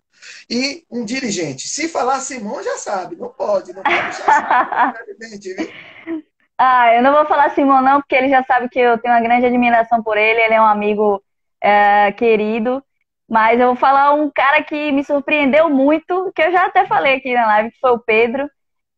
E 0.49 0.85
um 0.89 1.03
dirigente, 1.03 1.67
se 1.67 1.89
falar 1.89 2.19
Simão, 2.19 2.63
já 2.63 2.77
sabe, 2.77 3.15
não 3.15 3.29
pode, 3.29 3.73
não 3.73 3.81
pode 3.81 4.01
deixar 4.01 4.95
evidente, 5.07 5.55
Ah, 6.57 6.93
eu 6.95 7.03
não 7.03 7.11
vou 7.11 7.25
falar 7.25 7.49
Simão, 7.49 7.81
não, 7.81 7.99
porque 7.99 8.15
ele 8.15 8.29
já 8.29 8.41
sabe 8.43 8.69
que 8.69 8.79
eu 8.79 8.97
tenho 8.97 9.13
uma 9.13 9.21
grande 9.21 9.45
admiração 9.45 10.01
por 10.01 10.17
ele, 10.17 10.39
ele 10.39 10.53
é 10.53 10.61
um 10.61 10.65
amigo 10.65 11.21
é, 11.59 12.13
querido. 12.13 12.81
Mas 13.27 13.59
eu 13.59 13.67
vou 13.67 13.75
falar 13.75 14.13
um 14.13 14.29
cara 14.29 14.63
que 14.63 14.91
me 14.91 15.03
surpreendeu 15.03 15.69
muito, 15.69 16.31
que 16.35 16.41
eu 16.41 16.51
já 16.51 16.65
até 16.65 16.85
falei 16.85 17.15
aqui 17.15 17.33
na 17.33 17.45
live, 17.47 17.71
que 17.71 17.79
foi 17.79 17.91
o 17.91 17.99
Pedro. 17.99 18.49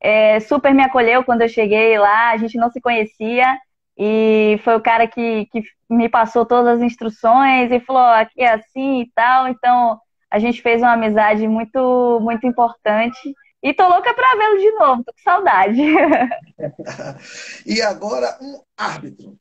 É, 0.02 0.40
super 0.42 0.74
me 0.74 0.84
acolheu 0.84 1.24
quando 1.24 1.42
eu 1.42 1.50
cheguei 1.50 1.98
lá, 1.98 2.32
a 2.32 2.38
gente 2.38 2.58
não 2.58 2.70
se 2.70 2.82
conhecia. 2.82 3.58
E 3.98 4.60
foi 4.64 4.76
o 4.76 4.82
cara 4.82 5.08
que, 5.08 5.48
que 5.48 5.64
me 5.90 6.08
passou 6.10 6.46
todas 6.46 6.78
as 6.78 6.84
instruções 6.84 7.72
e 7.72 7.80
falou, 7.80 8.04
aqui 8.04 8.42
é 8.42 8.54
assim 8.54 9.02
e 9.02 9.12
tal. 9.16 9.48
Então, 9.48 10.00
a 10.30 10.40
gente 10.40 10.62
fez 10.62 10.82
uma 10.82 10.94
amizade 10.94 11.48
muito, 11.48 12.20
muito 12.22 12.46
importante. 12.46 13.34
E 13.64 13.74
tô 13.74 13.88
louca 13.88 14.14
pra 14.14 14.36
vê-lo 14.38 14.60
de 14.60 14.72
novo, 14.74 15.04
tô 15.04 15.14
com 15.14 15.22
saudade. 15.24 15.82
e 17.66 17.82
agora, 17.82 18.38
um 18.42 18.62
árbitro. 18.78 19.36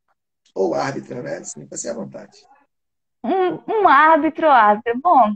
Ou 0.55 0.75
árbitra, 0.75 1.23
né? 1.23 1.45
Sinta-se 1.45 1.89
à 1.89 1.93
vontade 1.93 2.39
um, 3.27 3.83
um 3.83 3.89
árbitro, 3.89 4.49
árbitro. 4.49 5.01
Bom, 5.03 5.35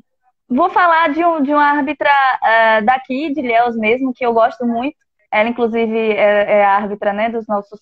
vou 0.49 0.71
falar 0.71 1.11
de, 1.13 1.25
um, 1.25 1.43
de 1.43 1.53
uma 1.53 1.65
árbitra 1.65 2.11
uh, 2.11 2.85
daqui, 2.85 3.33
de 3.33 3.41
Ilhéus 3.41 3.77
mesmo, 3.77 4.13
que 4.15 4.25
eu 4.25 4.33
gosto 4.33 4.67
muito. 4.67 4.97
Ela, 5.31 5.49
inclusive, 5.49 5.97
é, 5.97 6.61
é 6.61 6.65
árbitra 6.65 7.13
né, 7.13 7.29
dos 7.31 7.47
nossos 7.47 7.81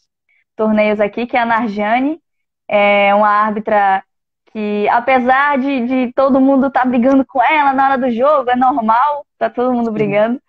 torneios 0.57 1.01
aqui, 1.01 1.27
que 1.27 1.37
é 1.37 1.40
a 1.40 1.47
Narjane. 1.47 2.21
É 2.68 3.14
uma 3.14 3.29
árbitra 3.29 4.03
que, 4.53 4.88
apesar 4.88 5.59
de, 5.59 5.87
de 5.87 6.12
todo 6.14 6.40
mundo 6.40 6.66
estar 6.68 6.83
tá 6.83 6.87
brigando 6.87 7.25
com 7.27 7.42
ela 7.42 7.73
na 7.73 7.87
hora 7.87 7.99
do 7.99 8.11
jogo, 8.11 8.51
é 8.51 8.57
normal, 8.57 9.27
tá 9.38 9.49
todo 9.49 9.73
mundo 9.73 9.90
brigando. 9.92 10.40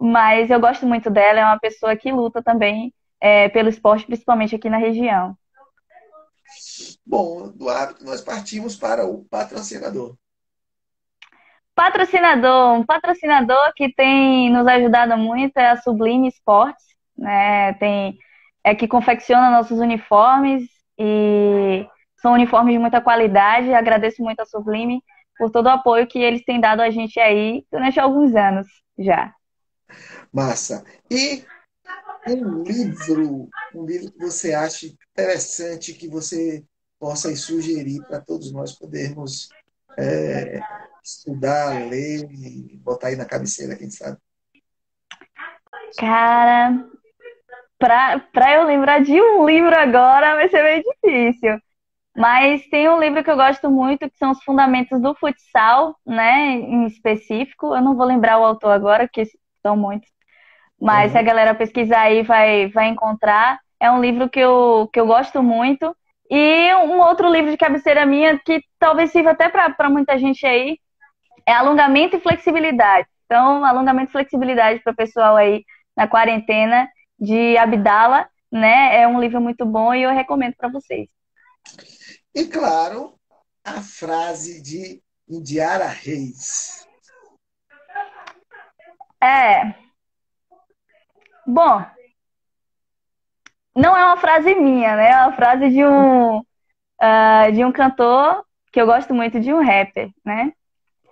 Mas 0.00 0.50
eu 0.50 0.60
gosto 0.60 0.86
muito 0.86 1.10
dela, 1.10 1.40
é 1.40 1.44
uma 1.44 1.58
pessoa 1.58 1.96
que 1.96 2.12
luta 2.12 2.42
também 2.42 2.92
é, 3.20 3.48
pelo 3.48 3.68
esporte, 3.68 4.06
principalmente 4.06 4.54
aqui 4.54 4.70
na 4.70 4.78
região. 4.78 5.36
Bom, 7.08 7.48
do 7.48 7.70
hábito 7.70 8.04
nós 8.04 8.20
partimos 8.20 8.76
para 8.76 9.06
o 9.06 9.24
patrocinador. 9.24 10.14
Patrocinador, 11.74 12.74
um 12.74 12.84
patrocinador 12.84 13.72
que 13.74 13.90
tem 13.94 14.52
nos 14.52 14.66
ajudado 14.66 15.16
muito 15.16 15.56
é 15.56 15.70
a 15.70 15.76
Sublime 15.78 16.28
Esportes. 16.28 16.84
né? 17.16 17.72
Tem 17.74 18.18
é 18.62 18.74
que 18.74 18.86
confecciona 18.86 19.50
nossos 19.50 19.78
uniformes 19.78 20.68
e 20.98 21.86
são 22.20 22.34
uniformes 22.34 22.74
de 22.74 22.78
muita 22.78 23.00
qualidade. 23.00 23.72
Agradeço 23.72 24.22
muito 24.22 24.40
a 24.40 24.44
Sublime 24.44 25.02
por 25.38 25.50
todo 25.50 25.66
o 25.66 25.70
apoio 25.70 26.06
que 26.06 26.18
eles 26.18 26.44
têm 26.44 26.60
dado 26.60 26.82
a 26.82 26.90
gente 26.90 27.18
aí 27.18 27.64
durante 27.72 27.98
alguns 27.98 28.34
anos 28.34 28.66
já. 28.98 29.32
Massa. 30.30 30.84
E 31.10 31.42
um 32.28 32.62
livro, 32.64 33.48
um 33.74 33.86
livro 33.86 34.12
que 34.12 34.18
você 34.18 34.52
acha 34.52 34.84
interessante 34.86 35.94
que 35.94 36.06
você 36.06 36.62
possa 36.98 37.34
sugerir 37.36 38.02
para 38.06 38.20
todos 38.20 38.52
nós 38.52 38.72
podermos 38.72 39.48
é, 39.96 40.60
estudar, 41.02 41.88
ler 41.88 42.28
e 42.30 42.76
botar 42.78 43.08
aí 43.08 43.16
na 43.16 43.24
cabeceira, 43.24 43.76
quem 43.76 43.90
sabe? 43.90 44.18
Cara, 45.98 46.86
para 47.78 48.54
eu 48.54 48.64
lembrar 48.64 49.02
de 49.02 49.20
um 49.20 49.46
livro 49.46 49.74
agora 49.74 50.34
vai 50.34 50.48
ser 50.48 50.62
meio 50.62 50.82
difícil. 50.82 51.58
Mas 52.16 52.66
tem 52.68 52.88
um 52.88 52.98
livro 52.98 53.22
que 53.22 53.30
eu 53.30 53.36
gosto 53.36 53.70
muito, 53.70 54.10
que 54.10 54.18
são 54.18 54.32
os 54.32 54.42
Fundamentos 54.42 55.00
do 55.00 55.14
Futsal, 55.14 55.96
né, 56.04 56.50
em 56.50 56.84
específico. 56.86 57.74
Eu 57.74 57.80
não 57.80 57.94
vou 57.94 58.04
lembrar 58.04 58.38
o 58.38 58.44
autor 58.44 58.72
agora, 58.72 59.06
porque 59.06 59.24
são 59.62 59.76
muitos. 59.76 60.10
Mas 60.80 61.06
uhum. 61.06 61.12
se 61.12 61.18
a 61.18 61.22
galera 61.22 61.54
pesquisar 61.54 62.02
aí 62.02 62.22
vai, 62.22 62.68
vai 62.68 62.88
encontrar. 62.88 63.60
É 63.80 63.88
um 63.90 64.00
livro 64.00 64.28
que 64.28 64.40
eu, 64.40 64.90
que 64.92 64.98
eu 64.98 65.06
gosto 65.06 65.40
muito. 65.44 65.96
E 66.30 66.74
um 66.74 67.00
outro 67.00 67.30
livro 67.30 67.50
de 67.50 67.56
cabeceira 67.56 68.04
minha, 68.04 68.38
que 68.38 68.62
talvez 68.78 69.10
sirva 69.10 69.30
até 69.30 69.48
para 69.48 69.88
muita 69.88 70.18
gente 70.18 70.46
aí, 70.46 70.78
é 71.46 71.52
Alongamento 71.52 72.16
e 72.16 72.20
Flexibilidade. 72.20 73.08
Então, 73.24 73.62
alongamento 73.62 74.08
e 74.08 74.12
flexibilidade 74.12 74.82
para 74.82 74.92
o 74.92 74.96
pessoal 74.96 75.36
aí 75.36 75.62
na 75.94 76.08
quarentena 76.08 76.88
de 77.18 77.58
Abdala, 77.58 78.26
né? 78.50 79.02
É 79.02 79.06
um 79.06 79.20
livro 79.20 79.38
muito 79.38 79.66
bom 79.66 79.92
e 79.92 80.02
eu 80.02 80.10
recomendo 80.10 80.54
para 80.56 80.70
vocês. 80.70 81.08
E 82.34 82.46
claro, 82.46 83.14
a 83.62 83.82
frase 83.82 84.62
de 84.62 85.02
Indiara 85.28 85.88
Reis. 85.88 86.88
É. 89.22 89.74
Bom, 91.46 91.84
não 93.78 93.96
é 93.96 94.04
uma 94.04 94.16
frase 94.16 94.54
minha, 94.56 94.96
né? 94.96 95.10
É 95.10 95.22
uma 95.22 95.32
frase 95.32 95.70
de 95.70 95.84
um 95.84 96.38
uh, 96.38 97.52
de 97.54 97.64
um 97.64 97.72
cantor 97.72 98.44
que 98.72 98.80
eu 98.80 98.86
gosto 98.86 99.14
muito 99.14 99.40
de 99.40 99.52
um 99.52 99.62
rapper, 99.62 100.10
né? 100.24 100.52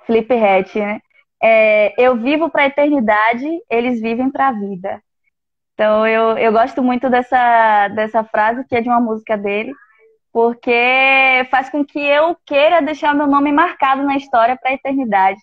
Flip 0.04 0.32
Hatch, 0.32 0.74
né? 0.76 1.00
É, 1.42 1.94
eu 2.02 2.16
vivo 2.16 2.50
para 2.50 2.62
a 2.62 2.66
eternidade, 2.66 3.46
eles 3.70 4.00
vivem 4.00 4.30
para 4.30 4.48
a 4.48 4.52
vida. 4.52 5.02
Então 5.74 6.06
eu, 6.06 6.36
eu 6.38 6.52
gosto 6.52 6.82
muito 6.82 7.08
dessa, 7.08 7.88
dessa 7.88 8.24
frase 8.24 8.64
que 8.66 8.74
é 8.74 8.80
de 8.80 8.88
uma 8.88 9.00
música 9.00 9.36
dele, 9.36 9.72
porque 10.32 11.46
faz 11.50 11.70
com 11.70 11.84
que 11.84 11.98
eu 11.98 12.36
queira 12.46 12.80
deixar 12.82 13.14
meu 13.14 13.26
nome 13.26 13.52
marcado 13.52 14.02
na 14.02 14.16
história 14.16 14.56
para 14.56 14.70
a 14.70 14.74
eternidade. 14.74 15.40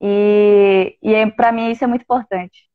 E, 0.00 0.96
e 1.02 1.26
para 1.32 1.52
mim 1.52 1.70
isso 1.70 1.84
é 1.84 1.86
muito 1.86 2.02
importante. 2.02 2.66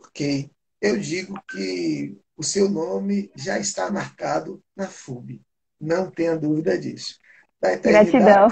Ok. 0.00 0.50
Eu 0.80 0.98
digo 0.98 1.40
que 1.50 2.18
o 2.36 2.42
seu 2.42 2.68
nome 2.68 3.30
já 3.34 3.58
está 3.58 3.90
marcado 3.90 4.62
na 4.76 4.88
FUB. 4.88 5.40
Não 5.80 6.10
tenha 6.10 6.36
dúvida 6.36 6.78
disso. 6.78 7.18
Gratidão. 7.60 8.48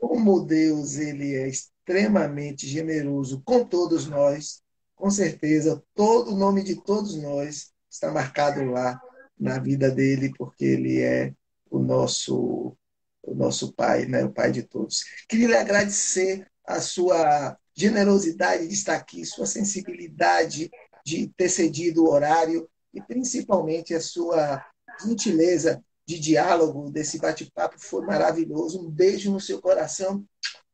Como 0.00 0.44
Deus 0.44 0.96
ele 0.96 1.34
é 1.34 1.48
extremamente 1.48 2.66
generoso 2.66 3.42
com 3.44 3.64
todos 3.64 4.06
nós, 4.06 4.62
com 4.94 5.10
certeza, 5.10 5.82
todo 5.94 6.32
o 6.32 6.36
nome 6.36 6.62
de 6.62 6.82
todos 6.82 7.16
nós 7.16 7.72
está 7.90 8.10
marcado 8.10 8.64
lá 8.64 9.00
na 9.38 9.58
vida 9.58 9.90
dele, 9.90 10.32
porque 10.36 10.64
ele 10.64 11.00
é 11.00 11.32
o 11.70 11.78
nosso 11.78 12.76
o 13.26 13.34
nosso 13.34 13.72
pai, 13.72 14.04
né, 14.04 14.22
o 14.22 14.30
pai 14.30 14.52
de 14.52 14.62
todos. 14.62 15.02
Queria 15.26 15.48
lhe 15.48 15.56
agradecer 15.56 16.46
a 16.66 16.78
sua 16.78 17.56
generosidade 17.74 18.68
de 18.68 18.74
estar 18.74 18.96
aqui, 18.96 19.24
sua 19.24 19.46
sensibilidade 19.46 20.70
de 21.04 21.28
ter 21.28 21.48
cedido 21.48 22.04
o 22.04 22.10
horário 22.10 22.68
e 22.94 23.02
principalmente 23.02 23.94
a 23.94 24.00
sua 24.00 24.64
gentileza 25.04 25.82
de 26.06 26.18
diálogo 26.18 26.90
desse 26.90 27.18
bate-papo 27.18 27.76
foi 27.78 28.04
maravilhoso. 28.04 28.80
Um 28.80 28.90
beijo 28.90 29.32
no 29.32 29.40
seu 29.40 29.60
coração. 29.60 30.24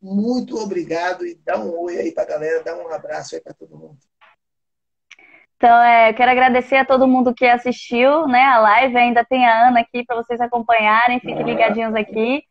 Muito 0.03 0.57
obrigado 0.57 1.27
e 1.27 1.35
dá 1.35 1.59
um 1.59 1.79
oi 1.79 1.99
aí 1.99 2.13
para 2.13 2.25
a 2.25 2.27
galera, 2.27 2.65
dá 2.65 2.77
um 2.77 2.93
abraço 2.93 3.35
aí 3.35 3.41
para 3.41 3.55
todo 3.55 3.77
mundo. 3.77 3.99
Então, 5.57 5.83
é, 5.83 6.13
quero 6.15 6.31
agradecer 6.31 6.77
a 6.77 6.87
todo 6.87 7.07
mundo 7.07 7.35
que 7.35 7.45
assistiu 7.45 8.27
né, 8.27 8.45
a 8.45 8.59
live. 8.61 8.97
Ainda 8.97 9.25
tem 9.25 9.47
a 9.47 9.69
Ana 9.69 9.81
aqui 9.81 10.03
para 10.05 10.17
vocês 10.17 10.41
acompanharem. 10.41 11.21
Fiquem 11.21 11.43
ligadinhos 11.43 11.95
aqui, 11.95 12.43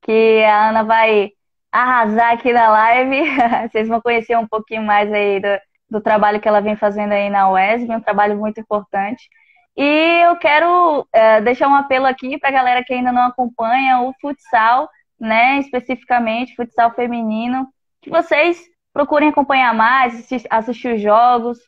que 0.00 0.42
a 0.44 0.70
Ana 0.70 0.82
vai 0.82 1.30
arrasar 1.70 2.32
aqui 2.32 2.54
na 2.54 2.70
live. 2.70 3.22
vocês 3.70 3.86
vão 3.86 4.00
conhecer 4.00 4.38
um 4.38 4.48
pouquinho 4.48 4.82
mais 4.82 5.12
aí 5.12 5.40
do, 5.40 5.48
do 5.94 6.00
trabalho 6.00 6.40
que 6.40 6.48
ela 6.48 6.60
vem 6.60 6.74
fazendo 6.74 7.12
aí 7.12 7.30
na 7.30 7.48
UESB, 7.48 7.94
um 7.94 8.00
trabalho 8.00 8.36
muito 8.36 8.58
importante. 8.60 9.28
E 9.76 10.22
eu 10.24 10.36
quero 10.36 11.06
é, 11.12 11.40
deixar 11.40 11.68
um 11.68 11.74
apelo 11.74 12.06
aqui 12.06 12.36
para 12.36 12.48
a 12.48 12.52
galera 12.52 12.84
que 12.84 12.92
ainda 12.92 13.12
não 13.12 13.22
acompanha 13.22 14.00
o 14.00 14.12
futsal, 14.20 14.88
né, 15.18 15.58
especificamente 15.58 16.56
futsal 16.56 16.92
feminino, 16.94 17.68
que 18.02 18.10
vocês 18.10 18.60
procurem 18.92 19.28
acompanhar 19.28 19.72
mais, 19.72 20.14
assistir, 20.14 20.48
assistir 20.50 20.94
os 20.96 21.00
jogos, 21.00 21.58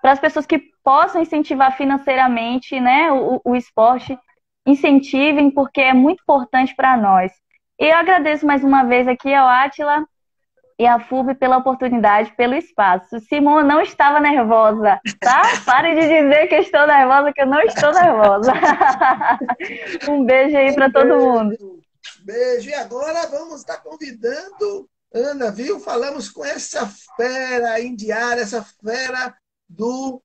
para 0.00 0.12
as 0.12 0.20
pessoas 0.20 0.46
que 0.46 0.58
possam 0.82 1.20
incentivar 1.20 1.76
financeiramente 1.76 2.80
né, 2.80 3.12
o, 3.12 3.42
o 3.44 3.54
esporte, 3.54 4.18
incentivem, 4.66 5.50
porque 5.50 5.82
é 5.82 5.92
muito 5.92 6.22
importante 6.22 6.74
para 6.74 6.96
nós. 6.96 7.30
E 7.78 7.84
eu 7.84 7.96
agradeço 7.96 8.46
mais 8.46 8.64
uma 8.64 8.84
vez 8.84 9.06
aqui 9.06 9.34
ao 9.34 9.46
Atila 9.46 10.06
e 10.78 10.86
à 10.86 11.00
FUB 11.00 11.34
pela 11.34 11.56
oportunidade, 11.56 12.34
pelo 12.36 12.54
espaço. 12.54 13.18
Simon 13.20 13.62
não 13.62 13.80
estava 13.80 14.20
nervosa, 14.20 15.00
tá? 15.20 15.42
Pare 15.64 15.94
de 15.94 16.02
dizer 16.02 16.48
que 16.48 16.56
estou 16.56 16.86
nervosa, 16.86 17.32
que 17.32 17.42
eu 17.42 17.46
não 17.46 17.60
estou 17.62 17.92
nervosa. 17.92 18.52
um 20.10 20.24
beijo 20.24 20.56
aí 20.56 20.74
para 20.74 20.90
todo 20.90 21.18
mundo. 21.18 21.56
Beijo. 22.24 22.68
E 22.68 22.74
agora 22.74 23.26
vamos 23.28 23.60
estar 23.60 23.78
convidando 23.78 24.88
Ana, 25.16 25.50
viu? 25.50 25.80
Falamos 25.80 26.28
com 26.28 26.44
essa 26.44 26.86
fera 27.16 27.80
indiana, 27.80 28.42
essa 28.42 28.62
fera 28.62 29.34
do 29.66 30.22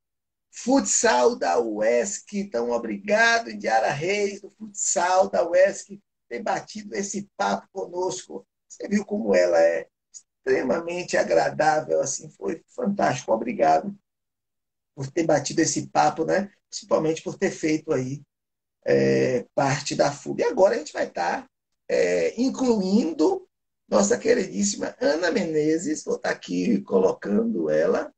futsal 0.52 1.36
da 1.36 1.60
UESC. 1.60 2.40
Então, 2.40 2.72
obrigado, 2.72 3.50
Indiara 3.50 3.90
Reis, 3.92 4.42
do 4.42 4.50
futsal 4.50 5.30
da 5.30 5.48
UESC, 5.48 5.98
ter 6.28 6.42
batido 6.44 6.94
esse 6.94 7.30
papo 7.38 7.68
conosco. 7.72 8.46
Você 8.68 8.88
viu 8.90 9.06
como 9.06 9.34
ela 9.34 9.60
é 9.62 9.88
extremamente 10.45 11.17
agradável, 11.17 12.01
assim, 12.01 12.30
foi 12.30 12.63
fantástico. 12.75 13.32
Obrigado 13.32 13.95
por 14.95 15.10
ter 15.10 15.23
batido 15.23 15.62
esse 15.62 15.88
papo, 15.88 16.25
né? 16.25 16.51
Principalmente 16.69 17.21
por 17.21 17.38
ter 17.38 17.51
feito 17.51 17.93
aí 17.93 18.21
é, 18.86 19.45
parte 19.56 19.95
da 19.95 20.12
FUB. 20.12 20.41
E 20.41 20.43
agora 20.45 20.75
a 20.75 20.77
gente 20.77 20.93
vai 20.93 21.08
estar 21.08 21.47
é, 21.89 22.39
incluindo 22.41 23.47
nossa 23.88 24.17
queridíssima 24.17 24.95
Ana 25.01 25.32
Menezes, 25.32 26.04
vou 26.06 26.15
estar 26.15 26.30
aqui 26.30 26.82
colocando 26.82 27.69
ela 27.69 28.12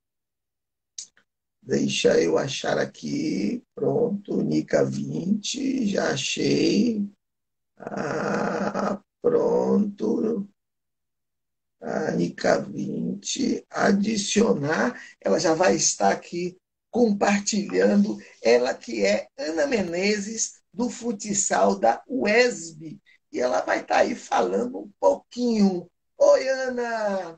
Deixa 1.65 2.19
eu 2.21 2.37
achar 2.37 2.77
aqui. 2.77 3.63
Pronto, 3.73 4.41
Nica 4.41 4.83
20, 4.83 5.87
já 5.87 6.11
achei. 6.11 7.09
Ah, 7.77 9.01
pronto. 9.21 10.47
A 11.83 12.11
Nica 12.11 12.59
20, 12.59 13.65
adicionar. 13.69 14.99
Ela 15.19 15.39
já 15.39 15.53
vai 15.53 15.75
estar 15.75 16.11
aqui 16.11 16.57
compartilhando. 16.89 18.17
Ela 18.41 18.73
que 18.73 19.05
é 19.05 19.27
Ana 19.37 19.67
Menezes, 19.67 20.61
do 20.73 20.89
futsal 20.89 21.77
da 21.77 22.01
UESB. 22.07 22.99
E 23.31 23.39
ela 23.39 23.61
vai 23.61 23.81
estar 23.81 23.97
aí 23.97 24.15
falando 24.15 24.79
um 24.79 24.91
pouquinho. 24.99 25.89
Oi, 26.17 26.47
Ana! 26.47 27.37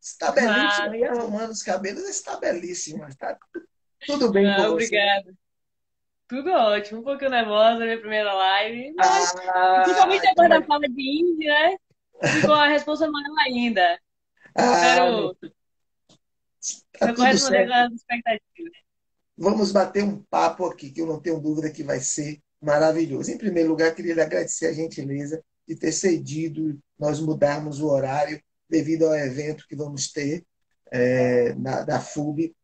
Está 0.00 0.32
belíssima 0.32 0.90
aí, 0.90 1.04
arrumando 1.04 1.50
os 1.50 1.62
cabelos, 1.62 2.08
está 2.08 2.36
belíssima. 2.36 3.08
Está 3.08 3.38
tudo 4.06 4.32
bem 4.32 4.48
ah, 4.48 4.56
com 4.56 4.62
Obrigada. 4.72 5.32
Tudo 6.26 6.50
ótimo, 6.50 7.00
um 7.00 7.04
pouquinho 7.04 7.30
nervosa, 7.30 7.84
minha 7.84 8.00
primeira 8.00 8.32
live. 8.32 8.94
Mas, 8.96 9.34
ah, 9.48 9.82
principalmente 9.84 10.26
agora 10.26 10.60
da 10.60 10.62
fala 10.66 10.88
de 10.88 11.02
Indy, 11.02 11.44
né? 11.44 11.76
Ficou 12.22 12.54
a 12.54 12.68
resposta 12.68 13.10
maior 13.10 13.38
ainda. 13.46 13.98
Ah, 14.54 14.72
Espero 14.74 15.36
tá 16.98 17.14
corresponder 17.14 17.72
às 17.72 17.92
expectativas. 17.92 18.72
Vamos 19.36 19.72
bater 19.72 20.04
um 20.04 20.22
papo 20.22 20.66
aqui, 20.66 20.90
que 20.90 21.00
eu 21.00 21.06
não 21.06 21.20
tenho 21.20 21.40
dúvida 21.40 21.70
que 21.70 21.82
vai 21.82 21.98
ser 22.00 22.40
maravilhoso. 22.60 23.30
Em 23.30 23.38
primeiro 23.38 23.70
lugar, 23.70 23.94
queria 23.94 24.14
lhe 24.14 24.20
agradecer 24.20 24.66
a 24.66 24.72
gentileza 24.72 25.42
de 25.66 25.74
ter 25.74 25.92
cedido 25.92 26.78
nós 26.98 27.18
mudarmos 27.18 27.80
o 27.80 27.88
horário 27.88 28.40
devido 28.68 29.06
ao 29.06 29.14
evento 29.14 29.66
que 29.66 29.74
vamos 29.74 30.12
ter 30.12 30.44
é, 30.92 31.54
na, 31.54 31.82
da 31.82 32.00
FUB. 32.00 32.54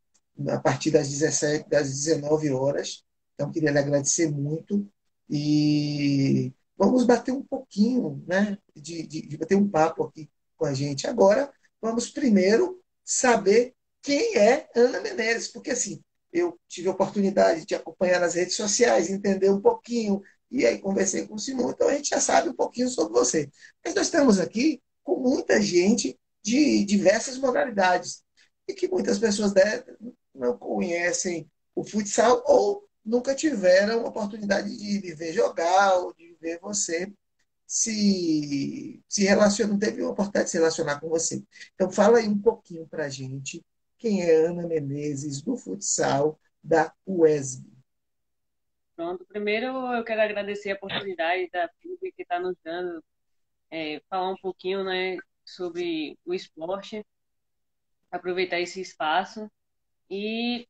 a 0.49 0.61
partir 0.61 0.91
das 0.91 1.09
17, 1.09 1.69
das 1.69 1.89
19 1.89 2.51
horas. 2.53 3.05
Então, 3.35 3.51
queria 3.51 3.71
lhe 3.71 3.79
agradecer 3.79 4.31
muito 4.31 4.87
e 5.29 6.53
vamos 6.79 7.05
bater 7.05 7.33
um 7.33 7.43
pouquinho, 7.43 8.25
né, 8.27 8.57
de, 8.75 9.07
de, 9.07 9.23
de 9.23 9.37
bater 9.37 9.57
um 9.57 9.69
papo 9.69 10.05
aqui 10.05 10.31
com 10.57 10.65
a 10.65 10.73
gente. 10.73 11.07
Agora, 11.07 11.53
vamos 11.83 12.09
primeiro 12.09 12.81
saber 13.05 13.75
quem 14.01 14.37
é 14.37 14.69
Ana 14.77 15.01
Menezes, 15.01 15.49
porque 15.49 15.73
assim, 15.73 16.01
eu 16.33 16.59
tive 16.69 16.89
a 16.89 16.93
oportunidade 16.93 17.67
de 17.67 17.75
acompanhar 17.75 18.21
nas 18.21 18.35
redes 18.35 18.55
sociais, 18.55 19.11
entender 19.11 19.51
um 19.51 19.61
pouquinho, 19.61 20.23
e 20.51 20.65
aí 20.65 20.79
conversei 20.79 21.27
com 21.27 21.35
o 21.35 21.39
Simão, 21.39 21.71
então 21.71 21.89
a 21.89 21.95
gente 21.95 22.11
já 22.11 22.21
sabe 22.21 22.49
um 22.49 22.55
pouquinho 22.55 22.89
sobre 22.89 23.13
você. 23.13 23.51
Mas 23.85 23.95
nós 23.95 24.07
estamos 24.07 24.39
aqui 24.39 24.81
com 25.03 25.17
muita 25.17 25.61
gente 25.61 26.19
de 26.43 26.85
diversas 26.85 27.37
modalidades, 27.39 28.23
e 28.69 28.75
que 28.75 28.89
muitas 28.89 29.19
pessoas 29.19 29.53
não 30.35 30.57
conhecem 30.57 31.51
o 31.75 31.83
futsal 31.83 32.43
ou 32.47 32.87
nunca 33.05 33.35
tiveram 33.35 34.05
a 34.05 34.09
oportunidade 34.09 34.77
de 34.77 35.15
ver 35.15 35.33
jogar 35.33 35.97
ou 35.97 36.13
de 36.15 36.28
ver 36.41 36.59
você 36.61 37.13
se, 37.67 39.03
se 39.09 39.25
relaciona, 39.25 39.73
não 39.73 39.79
teve 39.79 40.03
oportunidade 40.03 40.47
de 40.47 40.51
se 40.53 40.57
relacionar 40.57 41.01
com 41.01 41.09
você. 41.09 41.43
Então, 41.75 41.91
fala 41.91 42.19
aí 42.19 42.29
um 42.29 42.41
pouquinho 42.41 42.87
para 42.87 43.05
a 43.05 43.09
gente 43.09 43.63
quem 43.99 44.23
é 44.23 44.47
Ana 44.47 44.67
Menezes, 44.67 45.43
do 45.43 45.57
futsal 45.57 46.39
da 46.63 46.95
UESB. 47.05 47.69
Pronto, 48.95 49.25
primeiro 49.27 49.67
eu 49.93 50.05
quero 50.05 50.23
agradecer 50.23 50.71
a 50.71 50.75
oportunidade 50.75 51.49
da 51.51 51.69
PUB 51.69 52.13
que 52.13 52.23
está 52.23 52.41
nos 52.41 52.57
dando, 52.65 53.03
é, 53.71 54.01
falar 54.09 54.31
um 54.31 54.37
pouquinho 54.37 54.83
né, 54.85 55.19
sobre 55.45 56.19
o 56.25 56.33
esporte, 56.33 57.05
aproveitar 58.11 58.61
esse 58.61 58.81
espaço. 58.81 59.51
E 60.11 60.67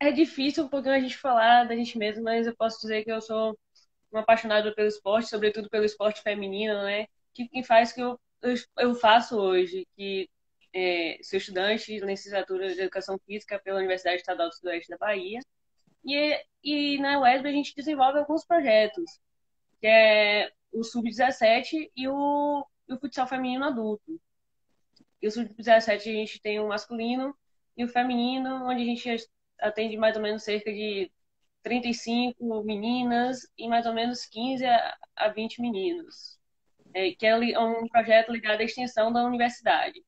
é 0.00 0.12
difícil 0.12 0.64
um 0.64 0.68
pouquinho 0.68 0.94
a 0.94 1.00
gente 1.00 1.16
falar 1.16 1.64
da 1.64 1.74
gente 1.74 1.98
mesmo, 1.98 2.22
mas 2.22 2.46
eu 2.46 2.56
posso 2.56 2.80
dizer 2.80 3.04
que 3.04 3.10
eu 3.10 3.20
sou 3.20 3.58
um 4.12 4.18
apaixonado 4.18 4.74
pelo 4.74 4.88
esporte, 4.88 5.28
sobretudo 5.28 5.68
pelo 5.70 5.84
esporte 5.84 6.22
feminino, 6.22 6.82
né? 6.82 7.06
Que, 7.34 7.48
que 7.48 7.62
faz 7.62 7.92
que 7.92 8.00
eu, 8.00 8.18
eu, 8.42 8.54
eu 8.78 8.94
faço 8.94 9.36
hoje, 9.36 9.86
que 9.96 10.28
é, 10.72 11.18
sou 11.22 11.38
estudante 11.38 11.86
de 11.86 12.00
licenciatura 12.04 12.74
de 12.74 12.80
Educação 12.80 13.18
Física 13.26 13.58
pela 13.58 13.78
Universidade 13.78 14.18
Estadual 14.18 14.48
do 14.48 14.54
Sudoeste 14.54 14.90
da 14.90 14.98
Bahia. 14.98 15.40
E, 16.04 16.44
e 16.62 16.98
na 16.98 17.20
UESB 17.20 17.48
a 17.48 17.52
gente 17.52 17.74
desenvolve 17.74 18.18
alguns 18.18 18.44
projetos, 18.44 19.18
que 19.80 19.86
é 19.86 20.52
o 20.72 20.84
Sub-17 20.84 21.90
e 21.96 22.08
o, 22.08 22.64
o 22.88 22.98
futsal 22.98 23.26
feminino 23.26 23.64
adulto. 23.64 24.20
E 25.20 25.26
o 25.26 25.30
Sub-17 25.30 25.90
a 25.90 25.98
gente 25.98 26.40
tem 26.40 26.60
o 26.60 26.68
masculino 26.68 27.34
e 27.76 27.84
o 27.84 27.88
feminino, 27.88 28.68
onde 28.68 28.82
a 28.82 28.84
gente 28.84 29.28
atende 29.58 29.96
mais 29.96 30.16
ou 30.16 30.22
menos 30.22 30.42
cerca 30.42 30.72
de 30.72 31.10
35 31.66 32.62
meninas 32.62 33.40
e 33.58 33.66
mais 33.66 33.86
ou 33.86 33.92
menos 33.92 34.24
15 34.24 34.64
a 35.16 35.28
20 35.34 35.60
meninos, 35.60 36.38
é, 36.94 37.10
que 37.10 37.26
é 37.26 37.58
um 37.58 37.88
projeto 37.88 38.30
ligado 38.30 38.60
à 38.60 38.64
extensão 38.64 39.12
da 39.12 39.24
universidade. 39.24 40.00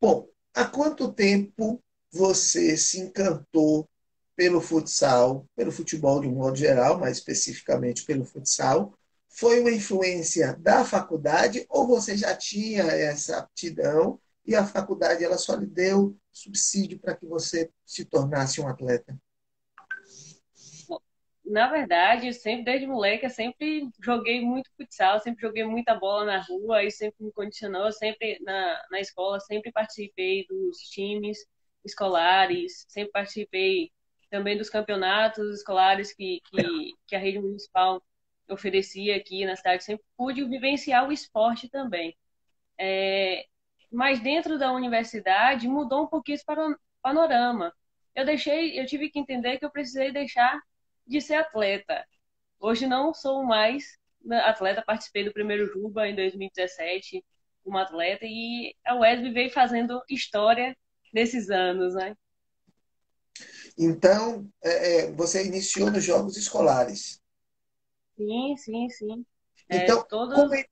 Bom, 0.00 0.26
há 0.54 0.64
quanto 0.64 1.12
tempo 1.12 1.84
você 2.10 2.78
se 2.78 2.98
encantou 2.98 3.86
pelo 4.34 4.58
futsal, 4.58 5.44
pelo 5.54 5.70
futebol 5.70 6.22
de 6.22 6.26
um 6.26 6.36
modo 6.36 6.56
geral, 6.56 6.98
mais 6.98 7.18
especificamente 7.18 8.06
pelo 8.06 8.24
futsal? 8.24 8.94
Foi 9.28 9.60
uma 9.60 9.70
influência 9.70 10.56
da 10.58 10.82
faculdade 10.82 11.66
ou 11.68 11.86
você 11.86 12.16
já 12.16 12.34
tinha 12.34 12.84
essa 12.84 13.36
aptidão 13.36 14.18
e 14.44 14.54
a 14.54 14.66
faculdade 14.66 15.24
ela 15.24 15.38
só 15.38 15.54
lhe 15.54 15.66
deu 15.66 16.16
subsídio 16.32 16.98
para 16.98 17.14
que 17.14 17.26
você 17.26 17.70
se 17.84 18.04
tornasse 18.04 18.60
um 18.60 18.68
atleta? 18.68 19.16
Na 21.44 21.68
verdade, 21.68 22.32
sempre 22.32 22.64
desde 22.64 22.86
moleque, 22.86 23.26
eu 23.26 23.30
sempre 23.30 23.88
joguei 24.00 24.40
muito 24.40 24.70
futsal, 24.76 25.18
sempre 25.18 25.42
joguei 25.42 25.64
muita 25.64 25.96
bola 25.96 26.24
na 26.24 26.42
rua, 26.42 26.84
isso 26.84 26.98
sempre 26.98 27.24
me 27.24 27.32
condicionou, 27.32 27.90
sempre 27.90 28.38
na, 28.42 28.80
na 28.88 29.00
escola, 29.00 29.40
sempre 29.40 29.72
participei 29.72 30.46
dos 30.46 30.78
times 30.90 31.38
escolares, 31.84 32.84
sempre 32.88 33.10
participei 33.10 33.90
também 34.30 34.56
dos 34.56 34.70
campeonatos 34.70 35.56
escolares 35.58 36.12
que, 36.12 36.40
que, 36.44 36.94
que 37.06 37.16
a 37.16 37.18
rede 37.18 37.40
municipal 37.40 38.00
oferecia 38.48 39.16
aqui 39.16 39.44
na 39.44 39.56
cidade, 39.56 39.82
sempre 39.82 40.04
pude 40.16 40.44
vivenciar 40.44 41.08
o 41.08 41.12
esporte 41.12 41.68
também. 41.68 42.16
É, 42.78 43.44
mas 43.90 44.20
dentro 44.20 44.58
da 44.58 44.72
universidade 44.72 45.66
mudou 45.68 46.04
um 46.04 46.06
pouquinho 46.06 46.36
esse 46.36 46.44
panorama. 47.02 47.74
Eu 48.14 48.24
deixei, 48.24 48.78
eu 48.78 48.86
tive 48.86 49.10
que 49.10 49.18
entender 49.18 49.58
que 49.58 49.64
eu 49.64 49.70
precisei 49.70 50.12
deixar 50.12 50.60
de 51.06 51.20
ser 51.20 51.34
atleta. 51.34 52.04
Hoje 52.58 52.86
não 52.86 53.12
sou 53.12 53.44
mais 53.44 53.98
atleta, 54.44 54.82
participei 54.82 55.24
do 55.24 55.32
primeiro 55.32 55.66
Juba 55.66 56.08
em 56.08 56.14
2017 56.14 57.24
como 57.64 57.78
atleta 57.78 58.24
e 58.24 58.74
a 58.84 58.94
UESB 58.96 59.32
veio 59.32 59.50
fazendo 59.50 60.02
história 60.08 60.76
nesses 61.12 61.50
anos, 61.50 61.94
né? 61.94 62.16
Então, 63.78 64.48
é, 64.62 64.98
é 65.04 65.12
você 65.12 65.46
iniciou 65.46 65.90
nos 65.90 66.04
Jogos 66.04 66.36
Escolares. 66.36 67.20
Sim, 68.16 68.56
sim, 68.56 68.88
sim. 68.90 69.26
É, 69.68 69.84
então, 69.84 70.00
é, 70.00 70.04
todo... 70.04 70.34
como, 70.34 70.54
é, 70.54 70.64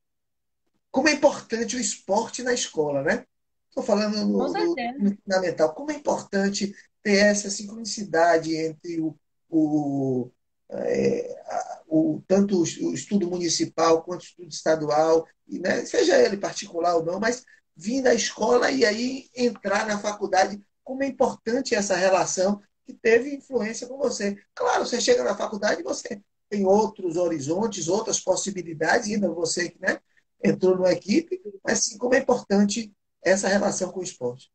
como 0.90 1.08
é 1.08 1.12
importante 1.12 1.76
o 1.76 1.80
esporte 1.80 2.42
na 2.42 2.52
escola, 2.52 3.02
né? 3.02 3.24
Estou 3.68 3.82
falando 3.82 4.16
no, 4.26 4.52
no, 4.52 4.74
no, 4.98 5.16
fundamental. 5.22 5.74
Como 5.74 5.90
é 5.90 5.94
importante 5.94 6.74
ter 7.02 7.16
essa 7.16 7.50
sincronicidade 7.50 8.56
entre 8.56 9.00
o, 9.00 9.16
o, 9.48 10.30
é, 10.70 11.42
o 11.86 12.22
tanto 12.26 12.60
o 12.60 12.94
estudo 12.94 13.28
municipal 13.28 14.02
quanto 14.02 14.22
o 14.22 14.24
estudo 14.24 14.48
estadual, 14.48 15.26
e, 15.46 15.58
né, 15.58 15.84
seja 15.84 16.18
ele 16.18 16.36
particular 16.36 16.96
ou 16.96 17.04
não, 17.04 17.20
mas 17.20 17.44
vir 17.76 18.02
da 18.02 18.14
escola 18.14 18.70
e 18.70 18.84
aí 18.84 19.30
entrar 19.34 19.86
na 19.86 19.98
faculdade. 19.98 20.60
Como 20.82 21.02
é 21.02 21.06
importante 21.06 21.74
essa 21.74 21.94
relação 21.94 22.60
que 22.84 22.92
teve 22.94 23.34
influência 23.34 23.86
com 23.86 23.98
você. 23.98 24.36
Claro, 24.54 24.86
você 24.86 25.00
chega 25.00 25.22
na 25.22 25.36
faculdade 25.36 25.80
e 25.80 25.84
você 25.84 26.20
tem 26.48 26.66
outros 26.66 27.16
horizontes, 27.16 27.88
outras 27.88 28.18
possibilidades, 28.18 29.08
ainda 29.10 29.28
você 29.28 29.74
né, 29.78 30.00
entrou 30.42 30.76
numa 30.76 30.92
equipe, 30.92 31.40
mas 31.64 31.84
sim 31.84 31.98
como 31.98 32.14
é 32.14 32.18
importante 32.18 32.92
essa 33.24 33.48
relação 33.48 33.90
com 33.90 34.00
o 34.00 34.04
esporte. 34.04 34.50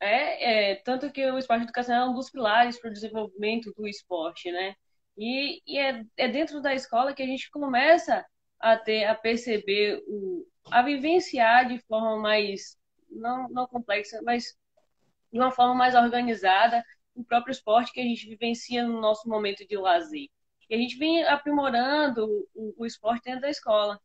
É, 0.00 0.72
é 0.72 0.74
tanto 0.76 1.10
que 1.12 1.24
o 1.30 1.38
esporte 1.38 1.64
educacional 1.64 2.08
é 2.08 2.10
um 2.10 2.14
dos 2.14 2.30
pilares 2.30 2.80
para 2.80 2.90
o 2.90 2.92
desenvolvimento 2.92 3.72
do 3.76 3.86
esporte, 3.86 4.50
né? 4.50 4.74
E, 5.16 5.62
e 5.66 5.78
é, 5.78 6.04
é 6.16 6.28
dentro 6.28 6.60
da 6.60 6.74
escola 6.74 7.14
que 7.14 7.22
a 7.22 7.26
gente 7.26 7.50
começa 7.50 8.24
a 8.58 8.76
ter, 8.76 9.04
a 9.04 9.14
perceber, 9.14 10.02
o, 10.06 10.46
a 10.70 10.82
vivenciar 10.82 11.68
de 11.68 11.78
forma 11.86 12.16
mais, 12.16 12.76
não, 13.10 13.48
não 13.50 13.66
complexa, 13.66 14.20
mas 14.22 14.56
de 15.32 15.38
uma 15.38 15.50
forma 15.50 15.74
mais 15.74 15.94
organizada 15.94 16.84
o 17.14 17.24
próprio 17.24 17.52
esporte 17.52 17.92
que 17.92 18.00
a 18.00 18.04
gente 18.04 18.28
vivencia 18.28 18.86
no 18.86 19.00
nosso 19.00 19.28
momento 19.28 19.66
de 19.66 19.76
lazer. 19.76 20.28
E 20.68 20.74
a 20.74 20.78
gente 20.78 20.96
vem 20.96 21.22
aprimorando 21.24 22.26
o, 22.54 22.74
o 22.78 22.86
esporte 22.86 23.24
dentro 23.24 23.42
da 23.42 23.50
escola. 23.50 24.00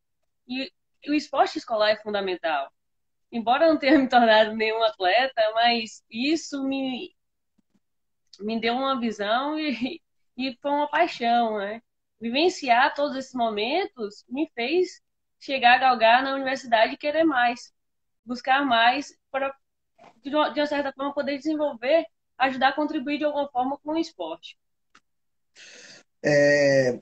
E, 0.48 0.72
o 1.08 1.14
esporte 1.14 1.58
escolar 1.58 1.92
é 1.92 1.98
fundamental 1.98 2.72
embora 3.32 3.66
eu 3.66 3.74
não 3.74 3.80
tenha 3.80 3.98
me 4.00 4.08
tornado 4.08 4.56
nenhum 4.56 4.82
atleta, 4.84 5.42
mas 5.54 6.04
isso 6.10 6.64
me, 6.64 7.16
me 8.40 8.60
deu 8.60 8.74
uma 8.74 9.00
visão 9.00 9.58
e, 9.60 10.02
e 10.38 10.58
foi 10.62 10.72
uma 10.72 10.90
paixão, 10.90 11.58
né? 11.58 11.82
Vivenciar 12.20 12.94
todos 12.96 13.16
esses 13.16 13.34
momentos 13.34 14.26
me 14.28 14.50
fez 14.56 15.02
chegar 15.40 15.76
a 15.76 15.80
galgar 15.80 16.24
na 16.24 16.34
universidade 16.34 16.94
e 16.94 16.98
querer 16.98 17.24
mais, 17.24 17.72
buscar 18.26 18.66
mais 18.66 19.16
para, 19.30 19.56
de 20.24 20.36
uma 20.36 20.66
certa 20.66 20.92
forma, 20.94 21.14
poder 21.14 21.38
desenvolver, 21.38 22.06
ajudar 22.40 22.70
a 22.70 22.74
contribuir 22.74 23.20
de 23.20 23.24
alguma 23.24 23.48
forma 23.50 23.78
com 23.78 23.92
o 23.92 23.98
esporte. 23.98 24.58
É, 26.24 27.00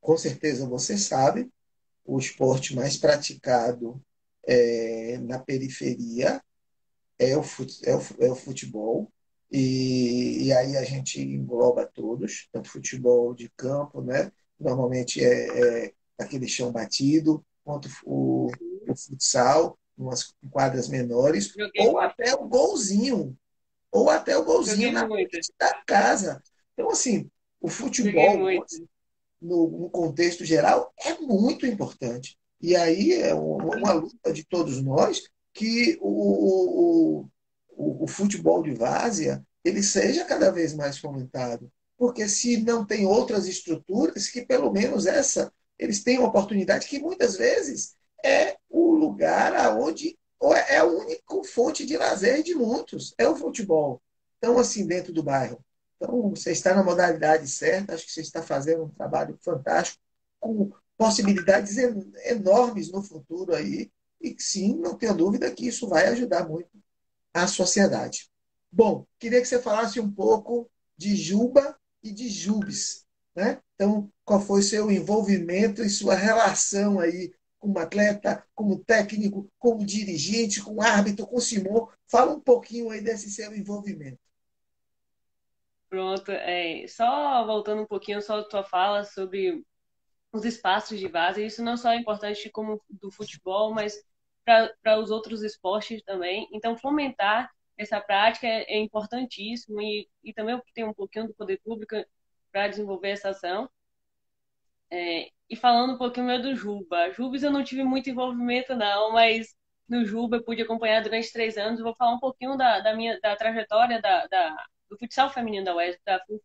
com 0.00 0.16
certeza 0.16 0.68
você 0.68 0.98
sabe, 0.98 1.48
o 2.10 2.18
esporte 2.18 2.74
mais 2.74 2.96
praticado 2.96 4.02
é, 4.44 5.16
na 5.18 5.38
periferia 5.38 6.42
é 7.16 7.36
o, 7.36 7.42
é 7.84 7.94
o, 7.94 8.00
é 8.18 8.32
o 8.32 8.34
futebol, 8.34 9.12
e, 9.52 10.46
e, 10.46 10.52
aí 10.52 10.76
a 10.76 10.82
gente 10.84 11.20
engloba 11.20 11.86
todos, 11.86 12.48
tanto 12.52 12.70
futebol 12.70 13.32
de 13.34 13.48
campo, 13.56 14.00
né? 14.00 14.32
normalmente 14.58 15.24
é, 15.24 15.86
é 15.86 15.92
aquele 16.18 16.48
chão 16.48 16.72
batido, 16.72 17.44
quanto 17.64 17.88
o, 18.04 18.50
o 18.88 18.96
futsal, 18.96 19.78
umas 19.96 20.34
quadras 20.50 20.88
menores, 20.88 21.52
Joguei 21.56 21.86
ou 21.86 21.92
muito. 21.92 22.04
até 22.04 22.34
o 22.34 22.48
golzinho, 22.48 23.36
ou 23.92 24.10
até 24.10 24.36
o 24.36 24.44
golzinho 24.44 24.92
na 24.92 25.06
da 25.06 25.82
casa. 25.86 26.42
Então, 26.72 26.90
assim, 26.90 27.30
o 27.60 27.68
futebol, 27.68 28.64
no, 29.40 29.68
no, 29.68 29.90
contexto 29.90 30.44
geral, 30.44 30.92
é 30.98 31.18
muito 31.18 31.66
importante. 31.66 32.36
E 32.60 32.76
aí 32.76 33.12
é 33.12 33.34
uma 33.34 33.92
luta 33.92 34.32
de 34.32 34.44
todos 34.44 34.82
nós 34.82 35.22
que 35.52 35.98
o, 36.00 37.24
o, 37.24 38.02
o, 38.04 38.06
futebol 38.06 38.62
de 38.62 38.74
várzea 38.74 39.44
ele 39.64 39.82
seja 39.82 40.24
cada 40.24 40.50
vez 40.50 40.74
mais 40.74 40.98
fomentado. 40.98 41.70
Porque 41.96 42.28
se 42.28 42.62
não 42.62 42.84
tem 42.84 43.06
outras 43.06 43.46
estruturas, 43.46 44.28
que 44.28 44.44
pelo 44.44 44.70
menos 44.70 45.06
essa 45.06 45.52
eles 45.78 46.02
têm 46.02 46.18
uma 46.18 46.28
oportunidade 46.28 46.86
que 46.86 46.98
muitas 46.98 47.36
vezes 47.36 47.94
é 48.22 48.56
o 48.68 48.94
lugar 48.94 49.54
aonde 49.54 50.18
é 50.68 50.76
a 50.76 50.84
única 50.84 51.20
fonte 51.44 51.84
de 51.84 51.96
lazer 51.96 52.42
de 52.42 52.54
muitos, 52.54 53.14
é 53.18 53.28
o 53.28 53.36
futebol. 53.36 54.00
Então, 54.38 54.58
assim, 54.58 54.86
dentro 54.86 55.12
do 55.12 55.22
bairro. 55.22 55.62
Então, 56.00 56.30
você 56.30 56.52
está 56.52 56.74
na 56.74 56.82
modalidade 56.82 57.46
certa, 57.46 57.94
acho 57.94 58.06
que 58.06 58.12
você 58.12 58.22
está 58.22 58.42
fazendo 58.42 58.84
um 58.84 58.88
trabalho 58.88 59.38
fantástico, 59.42 60.02
com 60.40 60.72
possibilidades 60.96 61.76
enormes 62.24 62.90
no 62.90 63.02
futuro 63.02 63.54
aí, 63.54 63.90
e 64.18 64.34
sim, 64.38 64.76
não 64.76 64.96
tenho 64.96 65.14
dúvida 65.14 65.50
que 65.50 65.66
isso 65.66 65.86
vai 65.86 66.06
ajudar 66.08 66.48
muito 66.48 66.70
a 67.34 67.46
sociedade. 67.46 68.30
Bom, 68.72 69.06
queria 69.18 69.40
que 69.42 69.46
você 69.46 69.60
falasse 69.60 70.00
um 70.00 70.10
pouco 70.10 70.70
de 70.96 71.14
Juba 71.16 71.78
e 72.02 72.10
de 72.12 72.28
Jubes. 72.30 73.04
Né? 73.34 73.60
Então, 73.74 74.10
qual 74.24 74.40
foi 74.40 74.62
seu 74.62 74.90
envolvimento 74.90 75.82
e 75.82 75.90
sua 75.90 76.14
relação 76.14 76.98
aí 76.98 77.32
como 77.58 77.78
atleta, 77.78 78.42
como 78.54 78.78
técnico, 78.78 79.50
como 79.58 79.84
dirigente, 79.84 80.62
com 80.62 80.80
árbitro, 80.80 81.26
com 81.26 81.40
Simão? 81.40 81.88
Fala 82.06 82.32
um 82.32 82.40
pouquinho 82.40 82.90
aí 82.90 83.02
desse 83.02 83.30
seu 83.30 83.54
envolvimento. 83.54 84.29
Pronto, 85.90 86.30
é, 86.30 86.86
só 86.86 87.44
voltando 87.44 87.82
um 87.82 87.86
pouquinho 87.86 88.22
só 88.22 88.38
a 88.40 88.44
tua 88.44 88.64
fala 88.64 89.04
sobre 89.04 89.64
os 90.32 90.44
espaços 90.44 90.98
de 91.00 91.08
base, 91.08 91.44
isso 91.44 91.62
não 91.64 91.76
só 91.76 91.92
é 91.92 91.96
importante 91.96 92.50
como 92.50 92.82
do 92.88 93.10
futebol, 93.10 93.74
mas 93.74 93.94
para 94.44 95.00
os 95.00 95.10
outros 95.10 95.42
esportes 95.42 96.02
também. 96.04 96.48
Então, 96.52 96.76
fomentar 96.78 97.50
essa 97.78 98.00
prática 98.00 98.46
é, 98.46 98.62
é 98.76 98.80
importantíssimo 98.80 99.80
e, 99.82 100.08
e 100.24 100.32
também 100.34 100.60
tem 100.74 100.84
um 100.84 100.94
pouquinho 100.94 101.28
do 101.28 101.34
poder 101.34 101.60
público 101.64 101.96
para 102.52 102.68
desenvolver 102.68 103.10
essa 103.10 103.30
ação. 103.30 103.70
É, 104.90 105.30
e 105.48 105.56
falando 105.56 105.94
um 105.94 105.98
pouquinho 105.98 106.26
meu 106.26 106.40
do 106.42 106.54
Juba. 106.54 107.10
Jubes 107.12 107.42
eu 107.42 107.50
não 107.50 107.64
tive 107.64 107.84
muito 107.84 108.10
envolvimento 108.10 108.74
não, 108.76 109.12
mas 109.12 109.56
no 109.88 110.04
Juba 110.04 110.36
eu 110.36 110.44
pude 110.44 110.62
acompanhar 110.62 111.02
durante 111.02 111.32
três 111.32 111.56
anos. 111.58 111.80
Vou 111.80 111.94
falar 111.96 112.14
um 112.14 112.20
pouquinho 112.20 112.56
da, 112.56 112.80
da 112.80 112.94
minha 112.94 113.18
da 113.20 113.36
trajetória 113.36 114.00
da, 114.00 114.26
da 114.28 114.66
do 114.90 114.98
futsal 114.98 115.30
feminino 115.30 115.64
da 115.64 115.76
UESB, 115.76 116.00
da 116.04 116.20
FUF 116.26 116.42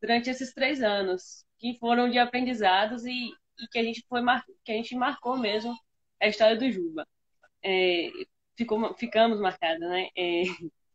durante 0.00 0.28
esses 0.28 0.52
três 0.52 0.82
anos, 0.82 1.44
que 1.58 1.78
foram 1.78 2.10
de 2.10 2.18
aprendizados 2.18 3.04
e, 3.04 3.30
e 3.58 3.68
que 3.70 3.78
a 3.78 3.82
gente 3.84 4.04
foi 4.08 4.20
mar, 4.20 4.44
que 4.64 4.72
a 4.72 4.74
gente 4.74 4.94
marcou 4.94 5.38
mesmo 5.38 5.74
a 6.20 6.26
história 6.28 6.56
do 6.56 6.70
Juba. 6.70 7.06
É, 7.62 8.10
ficou, 8.56 8.94
ficamos 8.94 9.40
marcadas, 9.40 9.80
né? 9.80 10.08
É, 10.16 10.42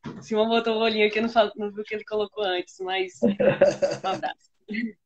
Simão 0.21 0.49
botou 0.49 0.75
o 0.77 0.81
olhinho 0.81 1.07
aqui, 1.07 1.21
não, 1.21 1.29
não 1.55 1.71
viu 1.71 1.81
o 1.81 1.85
que 1.85 1.95
ele 1.95 2.03
colocou 2.05 2.43
antes, 2.43 2.75
mas 2.79 3.19
um 3.23 4.07
abraço. 4.07 4.51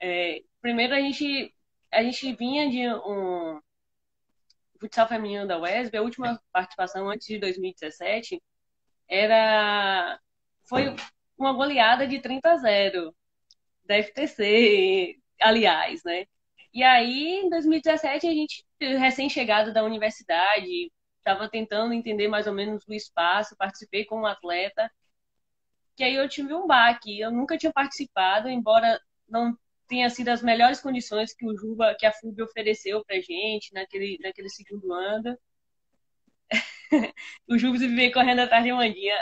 É, 0.00 0.42
primeiro 0.62 0.94
a 0.94 1.00
gente, 1.00 1.52
a 1.90 2.02
gente 2.04 2.32
vinha 2.36 2.70
de 2.70 2.88
um 2.88 3.60
futsal 4.80 5.08
feminino 5.08 5.46
da 5.46 5.58
UESB, 5.58 5.96
a 5.96 6.02
última 6.02 6.40
participação 6.52 7.10
antes 7.10 7.26
de 7.26 7.36
2017 7.38 8.40
era 9.08 10.20
foi 10.68 10.94
uma 11.36 11.52
goleada 11.52 12.06
de 12.06 12.20
30 12.20 12.52
a 12.52 12.56
0 12.56 13.14
da 13.84 13.96
FTC, 13.96 15.16
aliás, 15.40 16.02
né? 16.04 16.26
E 16.72 16.82
aí, 16.82 17.40
em 17.44 17.48
2017, 17.50 18.26
a 18.26 18.30
gente, 18.30 18.64
recém-chegado 18.80 19.72
da 19.72 19.82
universidade, 19.84 20.92
estava 21.18 21.48
tentando 21.48 21.94
entender 21.94 22.28
mais 22.28 22.46
ou 22.46 22.52
menos 22.52 22.84
o 22.86 22.94
espaço, 22.94 23.56
participei 23.56 24.04
como 24.04 24.26
atleta, 24.26 24.90
que 25.96 26.04
aí 26.04 26.14
eu 26.14 26.28
tive 26.28 26.54
um 26.54 26.66
baque. 26.66 27.18
Eu 27.20 27.30
nunca 27.32 27.58
tinha 27.58 27.72
participado, 27.72 28.48
embora 28.48 29.00
não 29.28 29.56
tenha 29.88 30.08
sido 30.10 30.28
as 30.28 30.42
melhores 30.42 30.80
condições 30.80 31.34
que 31.34 31.46
o 31.46 31.56
Juba, 31.56 31.94
que 31.98 32.06
a 32.06 32.12
FUB 32.12 32.42
ofereceu 32.42 33.04
pra 33.04 33.16
gente 33.20 33.72
naquele, 33.74 34.18
naquele 34.22 34.48
segundo 34.50 34.92
ano. 34.92 35.36
o 37.48 37.58
Juba 37.58 37.78
se 37.78 37.88
veio 37.88 38.12
correndo 38.12 38.40
atrás 38.40 38.64
de 38.64 38.72
Mandinha. 38.72 39.14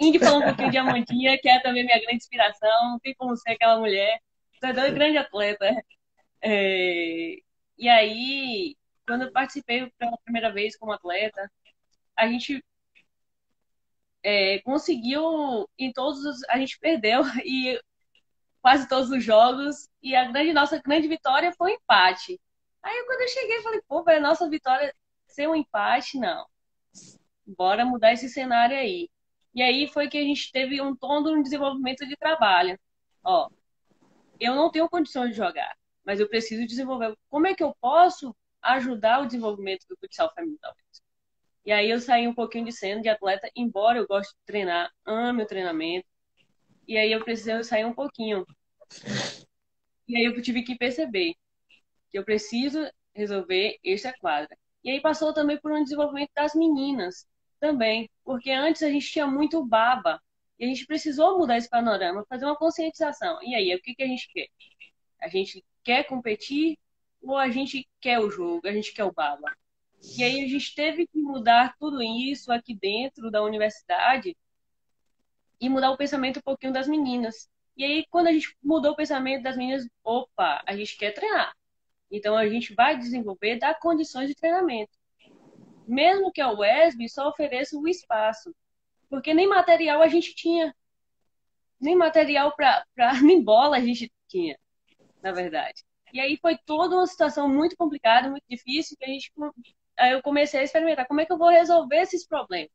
Indy 0.00 0.18
falou 0.18 0.40
um 0.40 0.44
pouquinho 0.44 0.70
de 0.70 0.78
Amandinha, 0.78 1.38
que 1.38 1.48
é 1.48 1.60
também 1.60 1.84
minha 1.84 1.98
grande 1.98 2.16
inspiração. 2.16 2.90
Não 2.90 2.98
tem 3.00 3.14
como 3.14 3.36
ser 3.36 3.52
aquela 3.52 3.78
mulher. 3.78 4.20
Você 4.54 4.66
é 4.66 4.72
uma 4.72 4.90
grande 4.90 5.18
atleta. 5.18 5.84
É... 6.42 7.36
E 7.78 7.88
aí, 7.88 8.76
quando 9.06 9.22
eu 9.22 9.32
participei 9.32 9.90
pela 9.98 10.16
primeira 10.24 10.52
vez 10.52 10.76
como 10.76 10.92
atleta, 10.92 11.50
a 12.16 12.28
gente 12.28 12.62
é, 14.22 14.60
conseguiu 14.60 15.68
em 15.78 15.92
todos 15.92 16.24
os. 16.24 16.42
A 16.48 16.58
gente 16.58 16.78
perdeu 16.78 17.22
e 17.44 17.80
quase 18.60 18.88
todos 18.88 19.10
os 19.10 19.22
jogos. 19.24 19.88
E 20.02 20.14
a 20.16 20.30
grande, 20.30 20.52
nossa 20.52 20.80
grande 20.80 21.08
vitória 21.08 21.52
foi 21.52 21.72
um 21.72 21.74
empate. 21.74 22.40
Aí 22.82 23.04
quando 23.06 23.20
eu 23.22 23.28
cheguei, 23.28 23.62
falei, 23.62 23.82
pô, 23.88 24.02
velho, 24.04 24.22
nossa 24.22 24.48
vitória 24.48 24.94
ser 25.26 25.48
um 25.48 25.54
empate, 25.54 26.18
não. 26.18 26.46
Bora 27.46 27.84
mudar 27.84 28.12
esse 28.12 28.28
cenário 28.28 28.76
aí. 28.76 29.08
E 29.54 29.62
aí 29.62 29.86
foi 29.86 30.08
que 30.08 30.18
a 30.18 30.22
gente 30.22 30.50
teve 30.50 30.80
um 30.80 30.96
tom 30.96 31.20
um 31.28 31.42
desenvolvimento 31.42 32.06
de 32.06 32.16
trabalho. 32.16 32.78
Ó, 33.24 33.48
eu 34.40 34.54
não 34.54 34.70
tenho 34.70 34.88
condições 34.88 35.30
de 35.30 35.36
jogar, 35.36 35.76
mas 36.04 36.20
eu 36.20 36.28
preciso 36.28 36.66
desenvolver. 36.66 37.16
Como 37.28 37.46
é 37.46 37.54
que 37.54 37.62
eu 37.62 37.74
posso 37.80 38.34
ajudar 38.62 39.20
o 39.20 39.26
desenvolvimento 39.26 39.86
do 39.88 39.96
futsal 39.96 40.32
feminino? 40.34 40.58
E 41.64 41.70
aí 41.70 41.90
eu 41.90 42.00
saí 42.00 42.26
um 42.26 42.34
pouquinho 42.34 42.64
de 42.64 42.72
cena 42.72 43.00
de 43.00 43.08
atleta, 43.08 43.48
embora 43.54 43.98
eu 43.98 44.06
goste 44.06 44.34
de 44.34 44.40
treinar, 44.44 44.90
ame 45.06 45.42
o 45.42 45.46
treinamento. 45.46 46.06
E 46.88 46.98
aí 46.98 47.12
eu 47.12 47.24
precisei 47.24 47.62
sair 47.62 47.84
um 47.84 47.94
pouquinho. 47.94 48.44
E 50.08 50.16
aí 50.16 50.24
eu 50.24 50.42
tive 50.42 50.62
que 50.62 50.76
perceber 50.76 51.34
que 52.10 52.18
eu 52.18 52.24
preciso 52.24 52.90
resolver 53.14 53.78
essa 53.84 54.12
quadra. 54.18 54.56
E 54.82 54.90
aí 54.90 55.00
passou 55.00 55.32
também 55.32 55.60
por 55.60 55.70
um 55.72 55.84
desenvolvimento 55.84 56.30
das 56.34 56.54
meninas 56.54 57.26
também, 57.62 58.10
porque 58.24 58.50
antes 58.50 58.82
a 58.82 58.90
gente 58.90 59.08
tinha 59.08 59.24
muito 59.24 59.64
baba 59.64 60.20
e 60.58 60.64
a 60.64 60.68
gente 60.68 60.84
precisou 60.84 61.38
mudar 61.38 61.56
esse 61.58 61.70
panorama, 61.70 62.26
fazer 62.28 62.44
uma 62.44 62.56
conscientização. 62.56 63.40
E 63.40 63.54
aí, 63.54 63.72
o 63.72 63.80
que, 63.80 63.94
que 63.94 64.02
a 64.02 64.06
gente 64.06 64.28
quer? 64.32 64.48
A 65.20 65.28
gente 65.28 65.64
quer 65.84 66.02
competir 66.04 66.76
ou 67.22 67.38
a 67.38 67.48
gente 67.50 67.88
quer 68.00 68.18
o 68.18 68.28
jogo, 68.28 68.66
a 68.66 68.72
gente 68.72 68.92
quer 68.92 69.04
o 69.04 69.12
baba? 69.12 69.56
E 70.18 70.24
aí 70.24 70.44
a 70.44 70.48
gente 70.48 70.74
teve 70.74 71.06
que 71.06 71.16
mudar 71.18 71.76
tudo 71.78 72.02
isso 72.02 72.50
aqui 72.50 72.74
dentro 72.74 73.30
da 73.30 73.40
universidade 73.44 74.36
e 75.60 75.68
mudar 75.68 75.92
o 75.92 75.96
pensamento 75.96 76.38
um 76.40 76.42
pouquinho 76.42 76.72
das 76.72 76.88
meninas. 76.88 77.48
E 77.76 77.84
aí, 77.84 78.06
quando 78.10 78.26
a 78.26 78.32
gente 78.32 78.56
mudou 78.60 78.90
o 78.92 78.96
pensamento 78.96 79.44
das 79.44 79.56
meninas, 79.56 79.86
opa, 80.02 80.62
a 80.66 80.76
gente 80.76 80.96
quer 80.96 81.12
treinar. 81.12 81.54
Então, 82.10 82.36
a 82.36 82.48
gente 82.48 82.74
vai 82.74 82.98
desenvolver, 82.98 83.56
dar 83.60 83.78
condições 83.78 84.28
de 84.28 84.34
treinamento 84.34 85.01
mesmo 85.86 86.32
que 86.32 86.40
a 86.40 86.50
UESB 86.52 87.08
só 87.08 87.28
ofereça 87.28 87.76
o 87.76 87.88
espaço, 87.88 88.54
porque 89.08 89.34
nem 89.34 89.48
material 89.48 90.02
a 90.02 90.08
gente 90.08 90.34
tinha, 90.34 90.74
nem 91.80 91.96
material 91.96 92.54
para 92.56 92.84
nem 93.22 93.42
bola 93.42 93.76
a 93.76 93.80
gente 93.80 94.10
tinha, 94.28 94.58
na 95.22 95.32
verdade. 95.32 95.84
E 96.12 96.20
aí 96.20 96.38
foi 96.40 96.58
toda 96.66 96.96
uma 96.96 97.06
situação 97.06 97.48
muito 97.48 97.76
complicada, 97.76 98.30
muito 98.30 98.44
difícil, 98.48 98.96
que 98.98 99.04
a 99.04 99.08
gente 99.08 99.32
aí 99.98 100.12
eu 100.12 100.22
comecei 100.22 100.60
a 100.60 100.62
experimentar 100.62 101.06
como 101.06 101.20
é 101.20 101.26
que 101.26 101.32
eu 101.32 101.38
vou 101.38 101.48
resolver 101.48 101.96
esses 101.96 102.26
problemas. 102.26 102.70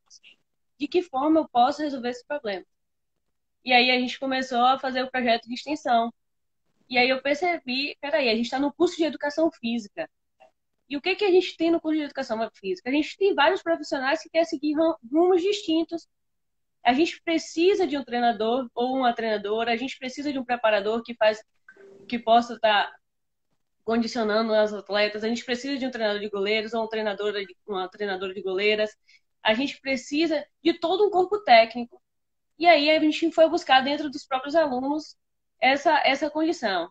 De 0.80 0.88
que 0.88 1.01
forma 1.01 1.39
eu 1.41 1.49
posso 1.49 1.82
resolver 1.82 2.10
esses 2.10 2.26
problemas? 2.26 2.66
E 3.64 3.74
aí 3.74 3.91
a 3.91 3.99
gente 3.99 4.20
começou 4.20 4.62
a 4.62 4.80
fazer 4.80 5.03
o 5.03 5.12
projeto 5.12 5.47
de 5.47 5.53
extensão. 5.53 6.14
E 6.89 6.97
aí 6.97 7.10
eu 7.10 7.22
percebi, 7.22 7.97
peraí, 7.99 8.30
a 8.30 8.36
gente 8.36 8.45
está 8.45 8.60
no 8.60 8.74
curso 8.74 8.95
de 8.97 9.03
educação 9.03 9.51
física. 9.51 10.10
E 10.90 10.96
o 10.96 11.02
que, 11.02 11.16
que 11.16 11.26
a 11.26 11.32
gente 11.32 11.58
tem 11.58 11.72
no 11.72 11.82
curso 11.82 11.98
de 11.98 12.06
educação 12.06 12.40
física? 12.54 12.90
A 12.90 12.94
gente 12.94 13.18
tem 13.18 13.34
vários 13.36 13.62
profissionais 13.62 14.22
que 14.22 14.30
querem 14.30 14.46
seguir 14.46 14.76
rumos 15.12 15.42
distintos. 15.42 16.08
A 16.84 16.94
gente 16.94 17.22
precisa 17.24 17.86
de 17.86 17.98
um 17.98 18.04
treinador 18.04 18.70
ou 18.74 18.96
uma 18.96 19.14
treinadora, 19.14 19.74
a 19.74 19.78
gente 19.78 19.98
precisa 20.00 20.32
de 20.32 20.40
um 20.40 20.46
preparador 20.46 21.04
que 21.04 21.14
faz 21.16 21.44
que 22.08 22.18
possa 22.18 22.54
estar 22.54 22.90
condicionando 23.84 24.54
as 24.54 24.74
atletas, 24.74 25.24
a 25.24 25.30
gente 25.30 25.46
precisa 25.46 25.78
de 25.78 25.86
um 25.86 25.92
treinador 25.92 26.22
de 26.22 26.30
goleiros 26.30 26.74
ou 26.74 26.84
um 26.84 26.90
treinador 26.90 27.32
de, 27.34 27.56
uma 27.66 27.88
treinadora 27.90 28.34
de 28.34 28.42
goleiras. 28.42 28.92
A 29.44 29.54
gente 29.54 29.80
precisa 29.80 30.46
de 30.64 30.74
todo 30.74 31.06
um 31.06 31.10
corpo 31.10 31.40
técnico. 31.44 32.02
E 32.60 32.66
aí 32.66 32.90
a 32.90 33.00
gente 33.00 33.32
foi 33.32 33.50
buscar 33.50 33.82
dentro 33.82 34.10
dos 34.10 34.26
próprios 34.26 34.56
alunos 34.56 35.16
essa, 35.60 36.00
essa 36.06 36.30
condição. 36.30 36.90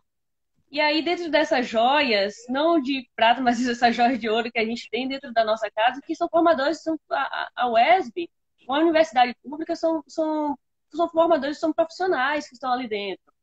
E 0.69 0.81
aí, 0.81 1.01
dentro 1.01 1.29
dessas 1.31 1.67
joias, 1.67 2.35
não 2.49 2.81
de 2.81 3.09
prata, 3.15 3.41
mas 3.41 3.65
essas 3.65 3.95
joias 3.95 4.19
de 4.19 4.29
ouro 4.29 4.51
que 4.51 4.59
a 4.59 4.65
gente 4.65 4.89
tem 4.89 5.07
dentro 5.07 5.31
da 5.33 5.43
nossa 5.43 5.69
casa, 5.71 6.01
que 6.01 6.15
são 6.15 6.27
formadores, 6.29 6.83
são 6.83 6.99
a, 7.09 7.49
a 7.55 7.69
UESB, 7.69 8.29
uma 8.67 8.79
universidade 8.79 9.33
pública, 9.41 9.75
são, 9.75 10.03
são, 10.07 10.57
são 10.91 11.09
formadores, 11.09 11.59
são 11.59 11.71
profissionais 11.73 12.47
que 12.47 12.53
estão 12.53 12.71
ali 12.71 12.87
dentro, 12.87 13.33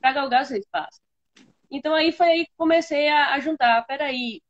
para 0.00 0.12
galgar 0.12 0.44
seu 0.44 0.58
espaço. 0.58 1.00
Então, 1.70 1.94
aí 1.94 2.12
foi 2.12 2.26
aí 2.26 2.46
que 2.46 2.52
comecei 2.56 3.08
a, 3.08 3.34
a 3.34 3.40
juntar, 3.40 3.86
peraí, 3.86 4.42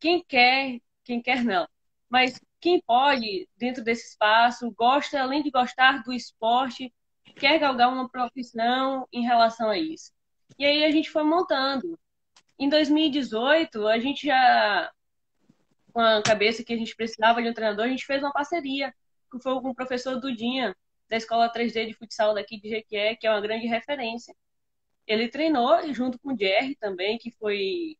quem 0.00 0.24
quer, 0.24 0.80
quem 1.04 1.20
quer 1.20 1.44
não, 1.44 1.68
mas 2.08 2.40
quem 2.60 2.80
pode, 2.80 3.48
dentro 3.56 3.84
desse 3.84 4.08
espaço, 4.08 4.70
gosta, 4.72 5.20
além 5.20 5.42
de 5.42 5.50
gostar 5.50 6.02
do 6.02 6.12
esporte, 6.12 6.92
quer 7.36 7.58
galgar 7.58 7.92
uma 7.92 8.08
profissão 8.08 9.06
em 9.12 9.22
relação 9.22 9.70
a 9.70 9.78
isso. 9.78 10.12
E 10.58 10.64
aí 10.66 10.84
a 10.84 10.90
gente 10.90 11.10
foi 11.10 11.22
montando. 11.22 11.98
Em 12.58 12.68
2018, 12.68 13.86
a 13.86 13.98
gente 13.98 14.26
já, 14.26 14.90
com 15.92 16.00
a 16.00 16.22
cabeça 16.22 16.64
que 16.64 16.72
a 16.72 16.76
gente 16.76 16.96
precisava 16.96 17.42
de 17.42 17.48
um 17.48 17.54
treinador, 17.54 17.86
a 17.86 17.88
gente 17.88 18.04
fez 18.04 18.22
uma 18.22 18.32
parceria, 18.32 18.92
que 19.30 19.40
foi 19.40 19.60
com 19.60 19.70
o 19.70 19.74
professor 19.74 20.20
Dudinha, 20.20 20.74
da 21.08 21.16
Escola 21.16 21.52
3D 21.52 21.86
de 21.86 21.94
Futsal 21.94 22.34
daqui 22.34 22.60
de 22.60 22.68
Jequié, 22.68 23.16
que 23.16 23.26
é 23.26 23.30
uma 23.30 23.40
grande 23.40 23.66
referência. 23.66 24.34
Ele 25.06 25.28
treinou 25.28 25.92
junto 25.94 26.18
com 26.18 26.34
o 26.34 26.38
Jerry 26.38 26.76
também, 26.76 27.18
que 27.18 27.30
foi, 27.30 27.96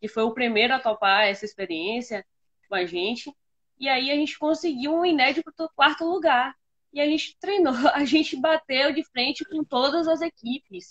que 0.00 0.08
foi 0.08 0.22
o 0.22 0.32
primeiro 0.32 0.74
a 0.74 0.80
topar 0.80 1.26
essa 1.26 1.44
experiência 1.44 2.24
com 2.68 2.74
a 2.74 2.86
gente. 2.86 3.34
E 3.78 3.88
aí 3.88 4.10
a 4.10 4.14
gente 4.14 4.38
conseguiu 4.38 4.94
um 4.94 5.04
inédito 5.04 5.52
quarto 5.74 6.04
lugar. 6.04 6.54
E 6.92 7.00
a 7.00 7.06
gente 7.06 7.36
treinou, 7.38 7.74
a 7.94 8.04
gente 8.04 8.36
bateu 8.36 8.92
de 8.92 9.04
frente 9.04 9.44
com 9.44 9.64
todas 9.64 10.08
as 10.08 10.20
equipes. 10.22 10.90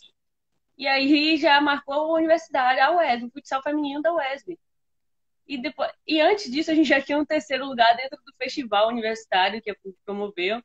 E 0.79 0.87
aí 0.87 1.35
já 1.37 1.59
marcou 1.59 1.93
a 1.93 2.19
universidade, 2.19 2.79
a 2.79 2.95
UESB, 2.95 3.25
o 3.25 3.31
futsal 3.31 3.61
feminino 3.61 4.01
da 4.01 4.13
UESB. 4.13 4.57
E, 5.45 5.61
depois, 5.61 5.91
e 6.07 6.21
antes 6.21 6.49
disso, 6.49 6.71
a 6.71 6.75
gente 6.75 6.87
já 6.87 7.01
tinha 7.01 7.17
um 7.17 7.25
terceiro 7.25 7.65
lugar 7.65 7.97
dentro 7.97 8.17
do 8.25 8.33
festival 8.37 8.87
universitário 8.87 9.61
que 9.61 9.75
promoveu. 10.05 10.63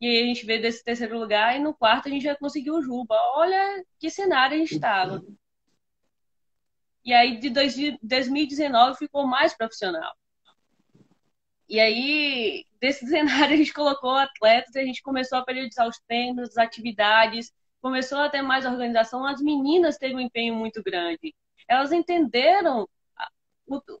E 0.00 0.06
aí 0.06 0.22
a 0.22 0.26
gente 0.26 0.46
veio 0.46 0.62
desse 0.62 0.82
terceiro 0.82 1.18
lugar 1.18 1.54
e 1.54 1.58
no 1.58 1.74
quarto 1.74 2.08
a 2.08 2.10
gente 2.10 2.22
já 2.22 2.34
conseguiu 2.34 2.76
o 2.76 2.82
Juba. 2.82 3.14
Olha 3.34 3.84
que 3.98 4.08
cenário 4.10 4.56
a 4.56 4.58
gente 4.58 4.74
estava. 4.74 5.22
E 7.04 7.12
aí 7.12 7.38
de 7.38 7.50
2019 8.02 8.96
ficou 8.96 9.26
mais 9.26 9.54
profissional. 9.54 10.14
E 11.68 11.78
aí, 11.80 12.64
desse 12.80 13.06
cenário, 13.08 13.54
a 13.54 13.56
gente 13.56 13.72
colocou 13.72 14.10
atletas, 14.12 14.76
a 14.76 14.82
gente 14.82 15.02
começou 15.02 15.38
a 15.38 15.44
periodizar 15.44 15.86
os 15.88 15.98
treinos, 16.00 16.50
as 16.50 16.58
atividades, 16.58 17.52
começou 17.82 18.18
a 18.18 18.30
ter 18.30 18.42
mais 18.42 18.64
organização. 18.64 19.26
As 19.26 19.42
meninas 19.42 19.98
teve 19.98 20.14
um 20.14 20.20
empenho 20.20 20.54
muito 20.54 20.82
grande. 20.82 21.34
Elas 21.68 21.92
entenderam 21.92 22.88
a, 23.18 23.28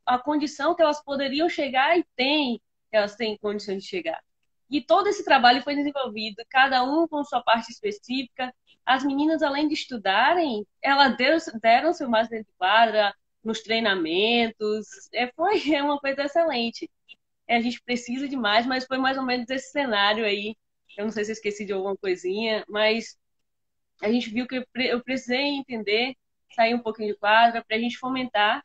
a 0.06 0.18
condição 0.18 0.74
que 0.74 0.82
elas 0.82 1.02
poderiam 1.04 1.48
chegar 1.48 1.98
e 1.98 2.04
têm, 2.16 2.60
elas 2.90 3.16
têm 3.16 3.36
condições 3.38 3.82
de 3.82 3.88
chegar. 3.88 4.22
E 4.70 4.80
todo 4.80 5.08
esse 5.08 5.24
trabalho 5.24 5.62
foi 5.62 5.74
desenvolvido, 5.76 6.42
cada 6.48 6.82
um 6.82 7.06
com 7.06 7.22
sua 7.24 7.42
parte 7.42 7.70
específica. 7.70 8.54
As 8.86 9.04
meninas, 9.04 9.42
além 9.42 9.68
de 9.68 9.74
estudarem, 9.74 10.66
elas 10.80 11.16
deram, 11.16 11.38
deram 11.60 11.92
seu 11.92 12.08
mais 12.08 12.28
dentro 12.28 12.46
de 12.46 12.56
quadra, 12.56 13.14
nos 13.44 13.60
treinamentos. 13.60 14.86
É, 15.12 15.30
foi 15.32 15.60
uma 15.82 15.98
coisa 15.98 16.22
excelente 16.22 16.88
a 17.48 17.60
gente 17.60 17.82
precisa 17.82 18.28
demais, 18.28 18.66
mas 18.66 18.86
foi 18.86 18.98
mais 18.98 19.16
ou 19.18 19.24
menos 19.24 19.48
esse 19.50 19.70
cenário 19.70 20.24
aí. 20.24 20.56
Eu 20.96 21.04
não 21.04 21.12
sei 21.12 21.24
se 21.24 21.32
esqueci 21.32 21.64
de 21.64 21.72
alguma 21.72 21.96
coisinha, 21.96 22.64
mas 22.68 23.18
a 24.00 24.10
gente 24.10 24.30
viu 24.30 24.46
que 24.46 24.64
eu 24.76 25.02
precisei 25.02 25.42
entender, 25.42 26.14
sair 26.54 26.74
um 26.74 26.78
pouquinho 26.82 27.12
de 27.12 27.18
quadra, 27.18 27.64
para 27.64 27.76
a 27.76 27.80
gente 27.80 27.98
fomentar, 27.98 28.64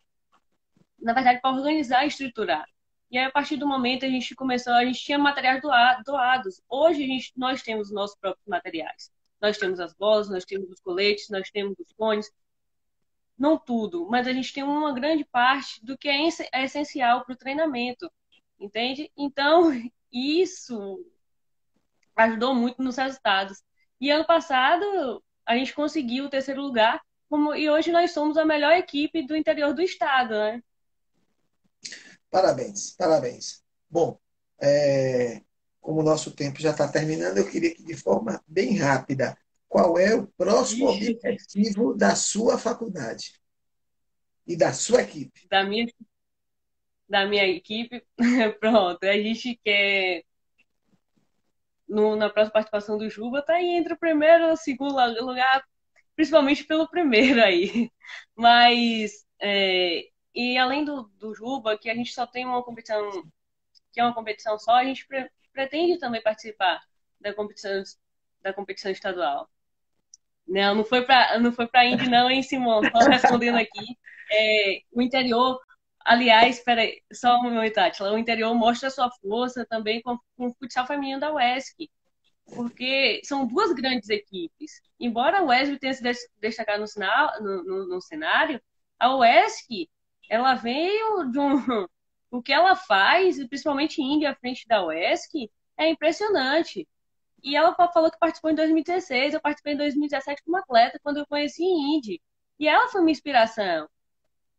na 1.00 1.14
verdade, 1.14 1.42
para 1.42 1.56
organizar 1.56 2.06
e 2.06 2.08
estruturar. 2.08 2.66
E 3.10 3.18
aí, 3.18 3.26
a 3.26 3.32
partir 3.32 3.58
do 3.58 3.68
momento, 3.68 4.06
a 4.06 4.10
gente 4.10 4.36
começou, 4.36 4.74
a 4.74 4.84
gente 4.84 5.00
tinha 5.00 5.18
materiais 5.18 5.62
doados. 5.62 6.62
Hoje, 6.70 7.04
a 7.04 7.08
gente, 7.08 7.32
nós 7.38 7.62
temos 7.62 7.92
nossos 7.92 8.18
próprios 8.18 8.46
materiais. 8.48 9.12
Nós 9.42 9.58
temos 9.58 9.80
as 9.80 9.94
bolas, 9.94 10.30
nós 10.30 10.44
temos 10.46 10.70
os 10.70 10.80
coletes, 10.80 11.30
nós 11.30 11.50
temos 11.50 11.78
os 11.80 11.94
cones. 11.94 12.30
Não 13.38 13.58
tudo, 13.58 14.08
mas 14.10 14.28
a 14.28 14.34
gente 14.34 14.52
tem 14.52 14.64
uma 14.64 14.94
grande 14.94 15.24
parte 15.24 15.84
do 15.86 15.98
que 15.98 16.10
é, 16.10 16.28
é 16.52 16.64
essencial 16.64 17.24
para 17.24 17.34
o 17.34 17.38
treinamento 17.38 18.12
entende? 18.60 19.12
Então, 19.18 19.72
isso 20.12 21.06
ajudou 22.16 22.56
muito 22.56 22.82
nos 22.82 22.98
resultados. 22.98 23.64
E 24.00 24.12
ano 24.12 24.26
passado, 24.26 25.24
a 25.46 25.56
gente 25.56 25.74
conseguiu 25.74 26.26
o 26.26 26.30
terceiro 26.30 26.62
lugar, 26.62 27.02
como, 27.30 27.56
e 27.56 27.70
hoje 27.70 27.92
nós 27.92 28.12
somos 28.12 28.38
a 28.38 28.46
melhor 28.46 28.74
equipe 28.74 29.26
do 29.26 29.36
interior 29.36 29.74
do 29.74 29.82
estado, 29.82 30.34
né? 30.34 30.62
Parabéns, 32.30 32.92
parabéns. 32.92 33.64
Bom, 33.90 34.20
é, 34.62 35.42
como 35.80 36.02
o 36.02 36.04
nosso 36.04 36.32
tempo 36.36 36.60
já 36.60 36.72
está 36.72 36.88
terminando, 36.88 37.38
eu 37.38 37.50
queria 37.50 37.74
que 37.74 37.84
de 37.84 37.96
forma 37.96 38.44
bem 38.48 38.78
rápida, 38.78 39.38
qual 39.68 39.98
é 39.98 40.16
o 40.16 40.28
próximo 40.28 40.90
Ixi. 40.92 41.12
objetivo 41.14 41.94
da 41.96 42.16
sua 42.16 42.58
faculdade 42.58 43.34
e 44.46 44.56
da 44.56 44.74
sua 44.74 45.02
equipe? 45.02 45.48
Da 45.50 45.64
minha 45.64 45.88
da 47.08 47.26
minha 47.26 47.48
equipe. 47.48 48.04
Pronto, 48.60 49.04
a 49.04 49.14
gente 49.14 49.60
quer. 49.64 50.24
No, 51.88 52.16
na 52.16 52.30
próxima 52.30 52.54
participação 52.54 52.98
do 52.98 53.10
Juba, 53.10 53.42
tá 53.42 53.54
aí 53.54 53.78
entre 53.78 53.94
o 53.94 53.98
primeiro 53.98 54.46
e 54.46 54.52
o 54.52 54.58
segundo 54.58 54.94
lugar, 55.24 55.64
principalmente 56.16 56.64
pelo 56.66 56.90
primeiro 56.90 57.42
aí. 57.42 57.90
Mas, 58.36 59.26
é, 59.40 60.08
e 60.36 60.58
além 60.58 60.84
do, 60.84 61.04
do 61.18 61.34
Juba, 61.34 61.78
que 61.78 61.90
a 61.90 61.96
gente 61.96 62.14
só 62.14 62.28
tem 62.28 62.46
uma 62.46 62.64
competição, 62.64 63.10
que 63.94 64.00
é 64.00 64.04
uma 64.04 64.14
competição 64.14 64.60
só, 64.60 64.74
a 64.76 64.84
gente 64.84 65.08
pre, 65.08 65.30
pretende 65.54 65.98
também 66.00 66.22
participar 66.22 66.82
da 67.20 67.34
competição, 67.34 67.84
da 68.42 68.54
competição 68.54 68.92
estadual. 68.92 69.50
Não, 70.48 70.76
não 70.76 70.86
foi 70.86 71.04
para 71.06 71.38
não 71.40 71.52
foi 71.52 71.68
para 71.68 71.86
Indy 71.86 72.10
não, 72.10 72.30
hein, 72.30 72.42
Simão? 72.42 72.82
Só 72.84 73.00
respondendo 73.10 73.58
aqui. 73.58 73.98
É, 74.32 74.82
o 74.94 75.02
interior 75.02 75.60
Aliás, 76.08 76.62
peraí, 76.62 77.02
só 77.12 77.38
um 77.38 77.44
momento, 77.44 77.78
Atila. 77.80 78.14
O 78.14 78.18
interior 78.18 78.56
mostra 78.56 78.90
sua 78.90 79.12
força 79.22 79.66
também 79.66 80.02
com, 80.02 80.18
com 80.38 80.48
o 80.48 80.54
futsal 80.54 80.88
feminino 80.88 81.20
da 81.20 81.34
UESC, 81.34 81.90
porque 82.46 83.20
são 83.26 83.46
duas 83.46 83.74
grandes 83.74 84.08
equipes. 84.10 84.82
Embora 84.98 85.40
a 85.40 85.44
UESC 85.44 85.78
tenha 85.80 85.94
se 85.94 86.30
destacado 86.40 86.80
no, 86.80 86.88
sinal, 86.88 87.42
no, 87.42 87.62
no, 87.64 87.88
no 87.90 88.02
cenário, 88.02 88.62
a 88.98 89.18
UESC, 89.18 89.90
ela 90.30 90.56
veio 90.56 91.26
de 91.32 91.40
um... 91.40 91.88
O 92.30 92.42
que 92.42 92.52
ela 92.52 92.76
faz, 92.76 93.38
principalmente 93.48 94.02
Índia 94.02 94.32
à 94.32 94.36
frente 94.36 94.68
da 94.68 94.86
UESC, 94.86 95.50
é 95.78 95.90
impressionante. 95.90 96.88
E 97.44 97.56
ela 97.56 97.74
falou 97.94 98.12
que 98.12 98.20
participou 98.20 98.52
em 98.52 98.56
2016, 98.56 99.34
eu 99.34 99.42
participei 99.42 99.74
em 99.74 99.78
2017 99.78 100.44
como 100.44 100.58
atleta, 100.58 101.00
quando 101.04 101.18
eu 101.18 101.28
conheci 101.28 101.64
Indy. 101.64 102.22
E 102.60 102.68
ela 102.68 102.90
foi 102.90 103.02
uma 103.02 103.12
inspiração 103.12 103.88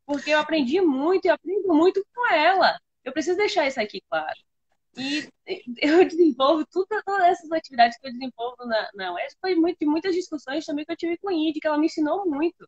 porque 0.09 0.31
eu 0.31 0.39
aprendi 0.39 0.81
muito 0.81 1.27
e 1.27 1.29
aprendo 1.29 1.69
muito 1.69 2.03
com 2.15 2.33
ela. 2.33 2.81
Eu 3.05 3.13
preciso 3.13 3.37
deixar 3.37 3.67
isso 3.67 3.79
aqui 3.79 4.03
claro. 4.09 4.39
E 4.97 5.29
eu 5.77 6.03
desenvolvo 6.09 6.67
tudo, 6.73 6.87
todas 7.05 7.27
essas 7.27 7.53
atividades 7.53 7.99
que 7.99 8.09
eu 8.09 8.13
desenvolvo 8.13 8.65
na, 8.65 8.89
na 8.95 9.13
UES 9.13 9.37
foi 9.39 9.55
muito, 9.55 9.77
de 9.79 9.85
muitas 9.87 10.15
discussões 10.15 10.65
também 10.65 10.87
que 10.87 10.93
eu 10.93 10.97
tive 10.97 11.19
com 11.19 11.29
a 11.29 11.35
Indy, 11.35 11.61
que 11.61 11.67
ela 11.67 11.77
me 11.77 11.87
ensinou 11.87 12.25
muito. 12.25 12.67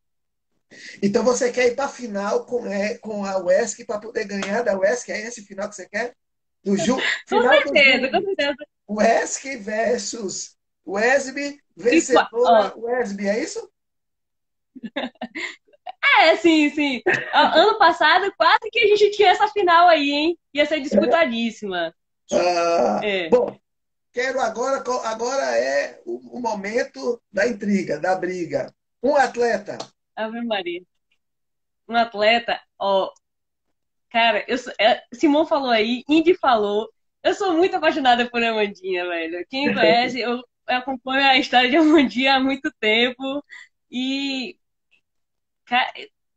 Então 1.03 1.25
você 1.25 1.51
quer 1.51 1.69
ir 1.69 1.75
para 1.75 1.87
a 1.87 1.89
final 1.89 2.45
com, 2.45 2.67
é, 2.67 2.99
com 2.99 3.25
a 3.25 3.39
UESC 3.39 3.87
para 3.87 3.99
poder 3.99 4.27
ganhar 4.27 4.63
da 4.63 4.79
UESC? 4.79 5.11
É 5.11 5.23
esse 5.23 5.43
final 5.43 5.67
que 5.67 5.77
você 5.77 5.89
quer? 5.89 6.15
Do 6.63 6.77
Ju, 6.77 6.97
com 7.27 7.43
certeza, 7.43 8.11
com 8.11 8.21
certeza. 8.23 8.57
UESC 8.87 9.57
versus 9.57 10.59
UESB, 10.85 11.59
vencedora 11.75 12.77
UESB, 12.77 13.29
é 13.29 13.43
isso? 13.43 13.73
É, 16.03 16.37
sim, 16.37 16.71
sim. 16.71 17.03
Ano 17.33 17.79
passado, 17.79 18.33
quase 18.37 18.71
que 18.71 18.79
a 18.79 18.87
gente 18.87 19.11
tinha 19.11 19.31
essa 19.31 19.49
final 19.49 19.89
aí, 19.89 20.11
hein? 20.11 20.39
Ia 20.55 20.67
ser 20.67 20.81
disputadíssima. 20.81 21.95
Ah, 22.33 23.01
é. 23.03 23.29
Bom, 23.29 23.59
quero 24.13 24.41
agora, 24.41 24.83
agora 25.05 25.57
é 25.57 26.01
o, 26.05 26.39
o, 26.39 26.41
momento 26.41 27.21
da 27.33 27.47
intriga, 27.47 27.99
da 27.99 28.15
briga. 28.15 28.73
Um 29.03 29.17
atleta. 29.17 29.79
Ave 30.17 30.43
Maria. 30.45 30.83
Um 31.89 31.97
atleta, 31.97 32.61
ó. 32.79 33.11
Cara, 34.11 34.45
eu, 34.49 34.57
é, 34.81 35.03
Simão 35.13 35.47
falou 35.47 35.71
aí, 35.71 36.03
Indy 36.09 36.35
falou. 36.35 36.89
Eu 37.23 37.35
sou 37.35 37.53
muito 37.53 37.77
apaixonada 37.77 38.29
por 38.31 38.43
Amandinha, 38.43 39.07
velho. 39.07 39.47
Quem 39.49 39.75
conhece, 39.75 40.21
eu 40.21 40.43
acompanho 40.67 41.27
a 41.27 41.37
história 41.37 41.71
de 41.71 41.77
Amandinha 41.77 42.37
há 42.37 42.41
muito 42.41 42.73
tempo. 42.81 43.45
E 43.91 44.57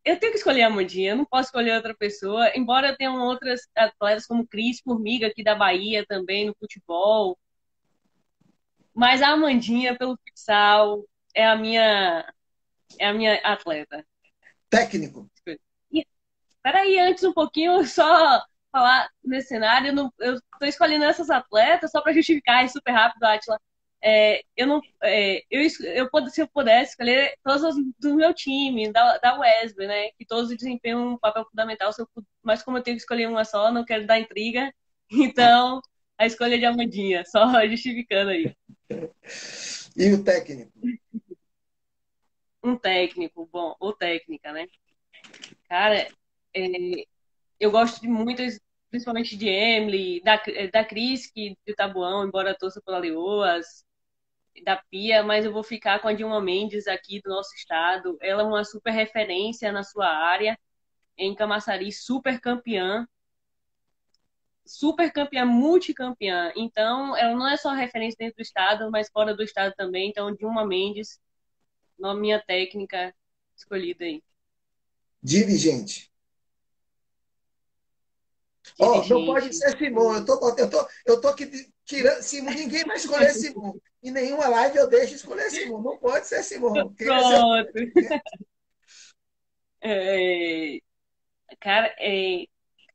eu 0.06 0.20
tenho 0.20 0.32
que 0.32 0.38
escolher 0.38 0.64
a 0.64 0.68
Amandinha, 0.68 1.12
eu 1.12 1.16
não 1.16 1.26
posso 1.26 1.48
escolher 1.48 1.76
outra 1.76 1.96
pessoa, 1.96 2.52
embora 2.56 2.96
tenham 2.96 3.20
outras 3.20 3.62
atletas 3.76 4.26
como 4.26 4.48
Cris 4.48 4.82
Formiga 4.82 5.28
aqui 5.28 5.44
da 5.44 5.56
Bahia 5.56 6.06
também 6.06 6.46
no 6.46 6.56
futebol. 6.60 7.38
Mas 8.94 9.22
a 9.22 9.30
Amandinha 9.30 9.98
pelo 9.98 10.18
futsal 10.18 11.04
é 11.34 11.48
a 11.48 11.56
minha 11.56 12.32
é 13.00 13.08
a 13.08 13.14
minha 13.14 13.36
atleta. 13.44 14.06
Técnico. 14.70 15.30
E, 15.92 16.06
peraí, 16.62 17.00
antes 17.00 17.24
um 17.24 17.34
pouquinho, 17.34 17.84
só 17.88 18.42
falar 18.72 19.10
nesse 19.24 19.50
cenário, 19.50 20.12
eu 20.20 20.36
estou 20.36 20.68
escolhendo 20.68 21.06
essas 21.06 21.30
atletas 21.30 21.92
só 21.92 22.02
para 22.02 22.14
justificar 22.14 22.68
super 22.70 22.92
rápido, 22.92 23.24
Atila 23.24 23.60
é, 24.04 24.44
eu 24.58 24.68
não, 24.68 24.82
é, 25.02 25.44
eu, 25.50 25.62
eu, 25.62 26.30
se 26.30 26.42
eu 26.42 26.48
pudesse 26.48 26.92
escolher 26.92 27.34
todos 27.44 27.76
do 28.00 28.16
meu 28.16 28.34
time, 28.34 28.92
da, 28.92 29.18
da 29.18 29.40
Wesley, 29.40 29.88
né, 29.88 30.12
que 30.18 30.26
todos 30.26 30.50
desempenham 30.50 31.14
um 31.14 31.18
papel 31.18 31.46
fundamental, 31.46 31.92
eu, 31.98 32.08
mas 32.42 32.62
como 32.62 32.78
eu 32.78 32.84
tenho 32.84 32.98
que 32.98 33.02
escolher 33.02 33.28
uma 33.28 33.46
só, 33.46 33.72
não 33.72 33.86
quero 33.86 34.06
dar 34.06 34.20
intriga, 34.20 34.74
Então, 35.14 35.82
a 36.18 36.26
escolha 36.26 36.58
de 36.58 36.66
Amandinha, 36.66 37.24
só 37.26 37.46
justificando 37.70 38.32
aí. 38.32 38.56
E 39.96 40.12
o 40.12 40.24
técnico? 40.24 40.72
Um 42.64 42.78
técnico, 42.78 43.48
bom, 43.52 43.76
ou 43.80 43.94
técnica, 43.94 44.52
né? 44.52 44.68
Cara, 45.68 46.08
é, 46.54 47.06
eu 47.60 47.72
gosto 47.72 48.02
de 48.02 48.08
muitas, 48.08 48.60
principalmente 48.90 49.36
de 49.36 49.48
Emily, 49.48 50.22
da, 50.22 50.42
da 50.72 50.86
Cris, 50.86 51.30
que 51.30 51.58
de 51.66 51.76
Tabuão, 51.76 52.26
embora 52.26 52.58
torça 52.58 52.82
pela 52.82 53.00
Leoas, 53.00 53.86
da 54.64 54.78
Pia, 54.90 55.24
mas 55.24 55.46
eu 55.46 55.52
vou 55.52 55.64
ficar 55.64 56.00
com 56.00 56.08
a 56.08 56.14
Dilma 56.14 56.40
Mendes 56.42 56.88
aqui 56.88 57.22
do 57.22 57.30
nosso 57.30 57.54
estado. 57.56 58.18
Ela 58.22 58.44
é 58.44 58.46
uma 58.46 58.64
super 58.64 58.92
referência 58.92 59.72
na 59.72 59.84
sua 59.84 60.08
área, 60.08 60.58
em 61.18 61.34
Camaçari, 61.34 61.92
super 61.92 62.40
campeã, 62.40 63.08
super 64.66 65.12
campeã, 65.12 65.46
multicampeã. 65.46 66.52
Então, 66.56 67.16
ela 67.18 67.36
não 67.36 67.48
é 67.48 67.58
só 67.58 67.72
referência 67.72 68.18
dentro 68.20 68.38
do 68.38 68.42
estado, 68.42 68.90
mas 68.92 69.10
fora 69.10 69.36
do 69.36 69.44
estado 69.44 69.74
também. 69.76 70.10
Então, 70.10 70.34
Dilma 70.34 70.66
Mendes, 70.66 71.20
na 71.98 72.14
minha 72.14 72.40
técnica 72.40 73.14
escolhida 73.56 74.06
aí. 74.06 74.24
Dirigente. 75.22 76.13
Ó, 78.80 79.02
oh, 79.02 79.08
não 79.08 79.26
pode 79.26 79.54
ser 79.54 79.78
Simão. 79.78 80.16
Eu 80.16 80.26
tô, 80.26 80.56
eu 80.58 80.70
tô, 80.70 80.88
eu 81.06 81.22
tô 81.22 81.28
aqui 81.28 81.50
tirando. 81.86 82.22
Simão, 82.22 82.54
ninguém 82.54 82.84
vai 82.86 82.98
escolher 82.98 83.32
Simão. 83.32 83.76
Em 84.02 84.12
nenhuma 84.12 84.48
live 84.48 84.78
eu 84.78 84.90
deixo 84.90 85.16
escolher 85.16 85.50
Simão. 85.50 85.82
Não 85.82 85.98
pode 85.98 86.28
ser 86.28 86.44
Simão. 86.44 86.74
Pronto. 86.96 87.72
É, 89.86 90.80
cara, 91.60 91.94
é, 92.00 92.46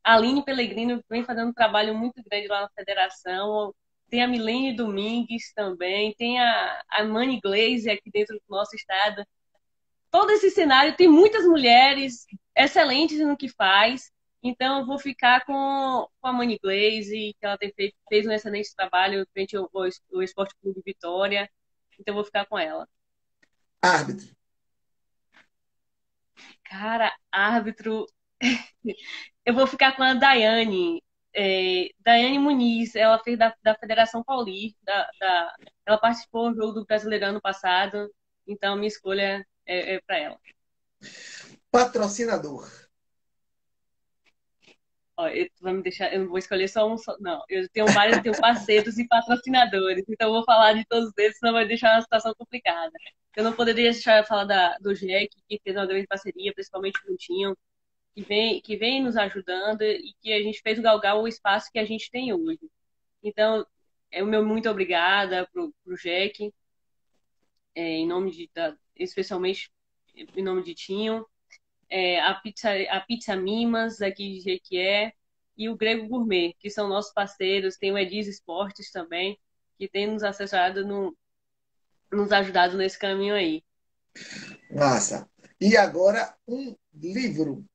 a 0.03 0.15
Aline 0.15 0.43
Pellegrino 0.43 1.03
vem 1.07 1.23
fazendo 1.23 1.49
um 1.49 1.53
trabalho 1.53 1.93
muito 1.93 2.19
grande 2.23 2.47
lá 2.47 2.61
na 2.61 2.69
federação. 2.69 3.73
Tem 4.09 4.23
a 4.23 4.27
Milene 4.27 4.75
Domingues 4.75 5.53
também. 5.53 6.15
Tem 6.17 6.39
a, 6.39 6.81
a 6.89 7.03
Mani 7.03 7.39
Glaze 7.39 7.91
aqui 7.91 8.09
dentro 8.11 8.35
do 8.37 8.43
nosso 8.49 8.75
estado. 8.75 9.23
Todo 10.09 10.31
esse 10.31 10.49
cenário 10.49 10.95
tem 10.95 11.07
muitas 11.07 11.45
mulheres 11.45 12.25
excelentes 12.55 13.19
no 13.19 13.37
que 13.37 13.49
faz. 13.49 14.11
Então, 14.41 14.79
eu 14.79 14.85
vou 14.85 14.97
ficar 14.97 15.45
com, 15.45 16.07
com 16.21 16.27
a 16.27 16.33
Mani 16.33 16.57
Glaze, 16.61 17.35
que 17.39 17.45
ela 17.45 17.57
tem 17.57 17.71
feito, 17.73 17.95
fez 18.07 18.25
um 18.25 18.31
excelente 18.31 18.73
trabalho 18.75 19.27
frente 19.33 19.55
ao, 19.57 19.69
ao, 19.73 19.83
ao 20.13 20.23
Esporte 20.23 20.55
Clube 20.61 20.81
Vitória. 20.85 21.49
Então, 21.99 22.13
eu 22.13 22.15
vou 22.15 22.23
ficar 22.23 22.45
com 22.45 22.57
ela. 22.57 22.87
Árbitro. 23.81 24.27
Cara, 26.63 27.13
árbitro. 27.31 28.05
eu 29.45 29.53
vou 29.53 29.67
ficar 29.67 29.95
com 29.95 30.03
a 30.03 30.13
Daiane. 30.13 31.03
É, 31.33 31.89
Daiane 31.99 32.39
Muniz, 32.39 32.95
ela 32.95 33.19
fez 33.19 33.37
da, 33.37 33.53
da 33.61 33.75
Federação 33.75 34.23
Paulista, 34.23 34.77
da, 34.83 35.09
da, 35.19 35.55
ela 35.85 35.97
participou 35.97 36.49
do 36.49 36.55
jogo 36.55 36.73
do 36.73 36.85
Brasileirão 36.85 37.29
ano 37.29 37.41
passado, 37.41 38.11
então 38.47 38.75
minha 38.75 38.87
escolha 38.87 39.45
é, 39.65 39.95
é 39.95 40.01
para 40.01 40.17
ela. 40.17 40.39
Patrocinador. 41.71 42.88
Ó, 45.19 45.27
eu, 45.27 45.49
me 45.73 45.83
deixar, 45.83 46.13
eu 46.13 46.21
não 46.21 46.29
vou 46.29 46.37
escolher 46.37 46.69
só 46.69 46.89
um 46.89 46.97
só. 46.97 47.13
Não, 47.19 47.43
eu 47.49 47.67
tenho 47.69 47.87
vários, 47.87 48.17
eu 48.17 48.23
tenho 48.23 48.39
parceiros 48.39 48.97
e 48.97 49.05
patrocinadores, 49.05 50.05
então 50.07 50.29
eu 50.29 50.33
vou 50.35 50.45
falar 50.45 50.73
de 50.73 50.85
todos 50.85 51.11
eles, 51.17 51.37
senão 51.37 51.51
vai 51.53 51.67
deixar 51.67 51.93
uma 51.95 52.01
situação 52.01 52.33
complicada. 52.35 52.91
Eu 53.35 53.43
não 53.43 53.53
poderia 53.53 53.91
deixar 53.91 54.21
de 54.21 54.27
falar 54.29 54.45
da, 54.45 54.77
do 54.79 54.93
Jack, 54.93 55.29
que 55.49 55.59
fez 55.61 55.75
uma 55.75 55.85
grande 55.85 56.07
parceria, 56.07 56.53
principalmente 56.53 57.01
com 57.03 57.11
o 57.13 57.17
Tinho, 57.17 57.57
que 58.15 58.21
vem, 58.23 58.61
que 58.61 58.77
vem 58.77 59.03
nos 59.03 59.17
ajudando 59.17 59.81
e 59.83 60.13
que 60.21 60.31
a 60.33 60.41
gente 60.41 60.61
fez 60.61 60.79
galgar 60.79 61.17
o 61.17 61.27
espaço 61.27 61.69
que 61.71 61.79
a 61.79 61.85
gente 61.85 62.09
tem 62.09 62.33
hoje. 62.33 62.61
Então, 63.21 63.65
é 64.11 64.23
o 64.23 64.27
meu 64.27 64.45
muito 64.45 64.69
obrigada 64.69 65.47
pro, 65.51 65.73
pro 65.83 65.97
Jack, 65.97 66.53
é, 67.75 67.81
em 67.81 68.07
nome 68.07 68.31
de, 68.31 68.49
da, 68.53 68.75
especialmente 68.95 69.69
em 70.15 70.43
nome 70.43 70.63
de 70.63 70.73
Tinho 70.75 71.25
é, 71.89 72.19
a, 72.21 72.35
pizza, 72.35 72.69
a 72.89 72.99
Pizza 73.01 73.35
Mimas, 73.35 74.01
aqui 74.01 74.33
de 74.33 74.41
Jequié, 74.41 75.13
e 75.57 75.67
o 75.69 75.75
Grego 75.75 76.07
Gourmet, 76.07 76.55
que 76.59 76.69
são 76.69 76.87
nossos 76.87 77.13
parceiros. 77.13 77.77
Tem 77.77 77.91
o 77.91 77.97
Edis 77.97 78.27
Esportes 78.27 78.91
também, 78.91 79.37
que 79.77 79.87
tem 79.87 80.07
nos 80.07 80.23
assessorado, 80.23 80.85
no, 80.85 81.15
nos 82.11 82.31
ajudado 82.31 82.77
nesse 82.77 82.97
caminho 82.97 83.35
aí. 83.35 83.63
Massa. 84.71 85.29
E 85.59 85.75
agora, 85.75 86.33
um 86.47 86.75
livro. 86.93 87.65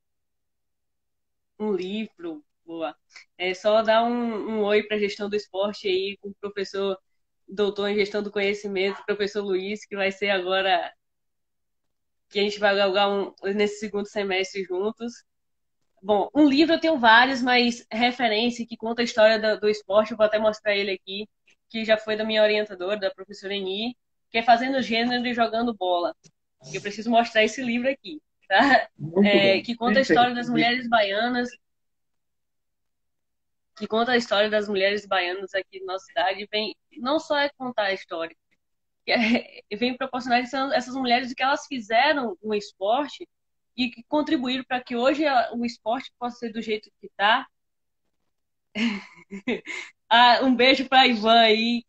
Um 1.59 1.73
livro, 1.73 2.43
boa. 2.65 2.97
É 3.37 3.53
só 3.53 3.83
dar 3.83 4.03
um, 4.05 4.51
um 4.51 4.62
oi 4.62 4.83
para 4.83 4.97
a 4.97 5.01
gestão 5.01 5.29
do 5.29 5.37
esporte 5.37 5.87
aí 5.87 6.17
com 6.21 6.29
o 6.31 6.35
professor 6.35 6.99
doutor 7.47 7.89
em 7.89 7.95
gestão 7.95 8.23
do 8.23 8.31
conhecimento, 8.31 9.05
professor 9.05 9.43
Luiz, 9.43 9.85
que 9.85 9.97
vai 9.97 10.11
ser 10.11 10.31
agora 10.31 10.93
que 12.35 12.41
a 12.41 12.43
gente 12.43 12.59
vai 12.59 12.74
galgar 12.74 13.09
um, 13.09 13.32
nesse 13.55 13.78
segundo 13.78 14.07
semestre 14.07 14.64
juntos. 14.64 15.22
Bom, 16.03 16.28
um 16.35 16.49
livro 16.49 16.74
eu 16.74 16.80
tenho 16.80 16.99
vários, 16.99 17.41
mas 17.41 17.87
referência 17.89 18.66
que 18.66 18.76
conta 18.76 19.03
a 19.03 19.05
história 19.05 19.39
do, 19.39 19.61
do 19.61 19.68
esporte, 19.68 20.11
eu 20.11 20.16
vou 20.16 20.26
até 20.26 20.37
mostrar 20.37 20.74
ele 20.74 20.91
aqui, 20.91 21.28
que 21.70 21.85
já 21.85 21.97
foi 21.97 22.16
da 22.16 22.24
minha 22.24 22.43
orientadora, 22.43 22.99
da 22.99 23.14
professora 23.14 23.55
Eni, 23.55 23.97
que 24.32 24.39
é 24.39 24.43
Fazendo 24.43 24.82
Gênero 24.82 25.24
e 25.24 25.32
Jogando 25.32 25.72
Bola. 25.74 26.12
Eu 26.72 26.80
preciso 26.80 27.09
mostrar 27.09 27.45
esse 27.45 27.62
livro 27.62 27.89
aqui, 27.89 28.20
tá? 28.49 28.89
É, 29.24 29.61
que 29.61 29.76
conta 29.76 30.01
a 30.01 30.03
história 30.03 30.35
das 30.35 30.51
mulheres 30.51 30.89
baianas, 30.89 31.49
que 33.76 33.87
conta 33.87 34.11
a 34.11 34.16
história 34.16 34.51
das 34.51 34.68
mulheres 34.68 35.07
baianas 35.07 35.55
aqui 35.55 35.78
na 35.85 35.93
nossa 35.93 36.07
cidade. 36.07 36.49
Vem, 36.51 36.74
não 36.97 37.20
só 37.20 37.39
é 37.39 37.49
contar 37.51 37.85
a 37.85 37.93
história, 37.93 38.35
vem 39.79 39.97
proporcionar 39.97 40.41
essas 40.41 40.95
mulheres 40.95 41.33
que 41.35 41.43
elas 41.43 41.67
fizeram 41.67 42.37
no 42.43 42.55
esporte 42.55 43.29
e 43.77 43.91
que 43.91 44.03
contribuíram 44.05 44.65
para 44.65 44.83
que 44.83 44.97
hoje 44.97 45.25
o 45.53 45.65
esporte 45.65 46.13
possa 46.19 46.39
ser 46.39 46.53
do 46.53 46.63
jeito 46.63 46.91
que 47.01 47.07
está. 47.07 47.47
ah, 50.09 50.41
um 50.43 50.55
beijo 50.55 50.89
para 50.89 51.07
Ivan 51.07 51.41
aí, 51.41 51.85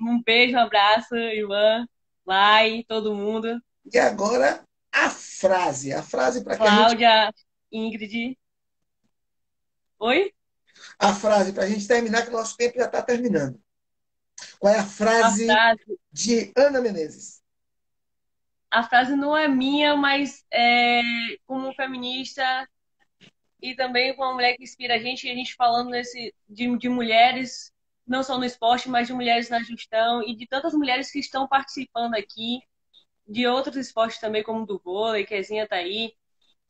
um 0.00 0.22
beijo, 0.22 0.56
um 0.56 0.60
abraço, 0.60 1.14
Ivan, 1.16 1.86
Lai, 2.26 2.84
todo 2.86 3.14
mundo. 3.14 3.60
E 3.92 3.98
agora 3.98 4.62
a 4.92 5.10
frase, 5.10 5.92
a 5.92 6.02
frase 6.02 6.44
para 6.44 6.56
Cláudia, 6.56 7.26
gente... 7.26 7.44
Ingrid. 7.72 8.38
Oi? 9.98 10.32
A 10.98 11.14
frase 11.14 11.52
para 11.52 11.64
a 11.64 11.68
gente 11.68 11.86
terminar, 11.86 12.22
que 12.22 12.30
o 12.30 12.32
nosso 12.32 12.56
tempo 12.56 12.78
já 12.78 12.86
está 12.86 13.02
terminando. 13.02 13.60
Qual 14.58 14.72
é 14.72 14.78
a 14.78 14.84
frase, 14.84 15.50
a 15.50 15.54
frase, 15.54 15.98
de 16.12 16.52
Ana 16.56 16.80
Menezes? 16.80 17.40
A 18.70 18.82
frase 18.82 19.16
não 19.16 19.36
é 19.36 19.48
minha, 19.48 19.96
mas 19.96 20.44
é, 20.52 21.02
como 21.46 21.72
feminista 21.74 22.68
e 23.60 23.74
também 23.74 24.14
como 24.14 24.28
uma 24.28 24.34
mulher 24.34 24.56
que 24.56 24.62
inspira 24.62 24.94
a 24.94 24.98
gente, 24.98 25.28
a 25.28 25.34
gente 25.34 25.54
falando 25.54 25.90
nesse, 25.90 26.34
de, 26.48 26.78
de 26.78 26.88
mulheres, 26.88 27.72
não 28.06 28.22
só 28.22 28.38
no 28.38 28.44
esporte, 28.44 28.88
mas 28.88 29.06
de 29.06 29.12
mulheres 29.12 29.48
na 29.50 29.62
gestão 29.62 30.22
e 30.22 30.34
de 30.34 30.46
tantas 30.46 30.72
mulheres 30.72 31.10
que 31.10 31.18
estão 31.18 31.48
participando 31.48 32.14
aqui, 32.14 32.60
de 33.26 33.46
outros 33.46 33.76
esportes 33.76 34.18
também, 34.18 34.42
como 34.42 34.66
do 34.66 34.80
vôlei, 34.82 35.24
que 35.24 35.34
a 35.34 35.42
Zinha 35.42 35.64
está 35.64 35.76
aí. 35.76 36.12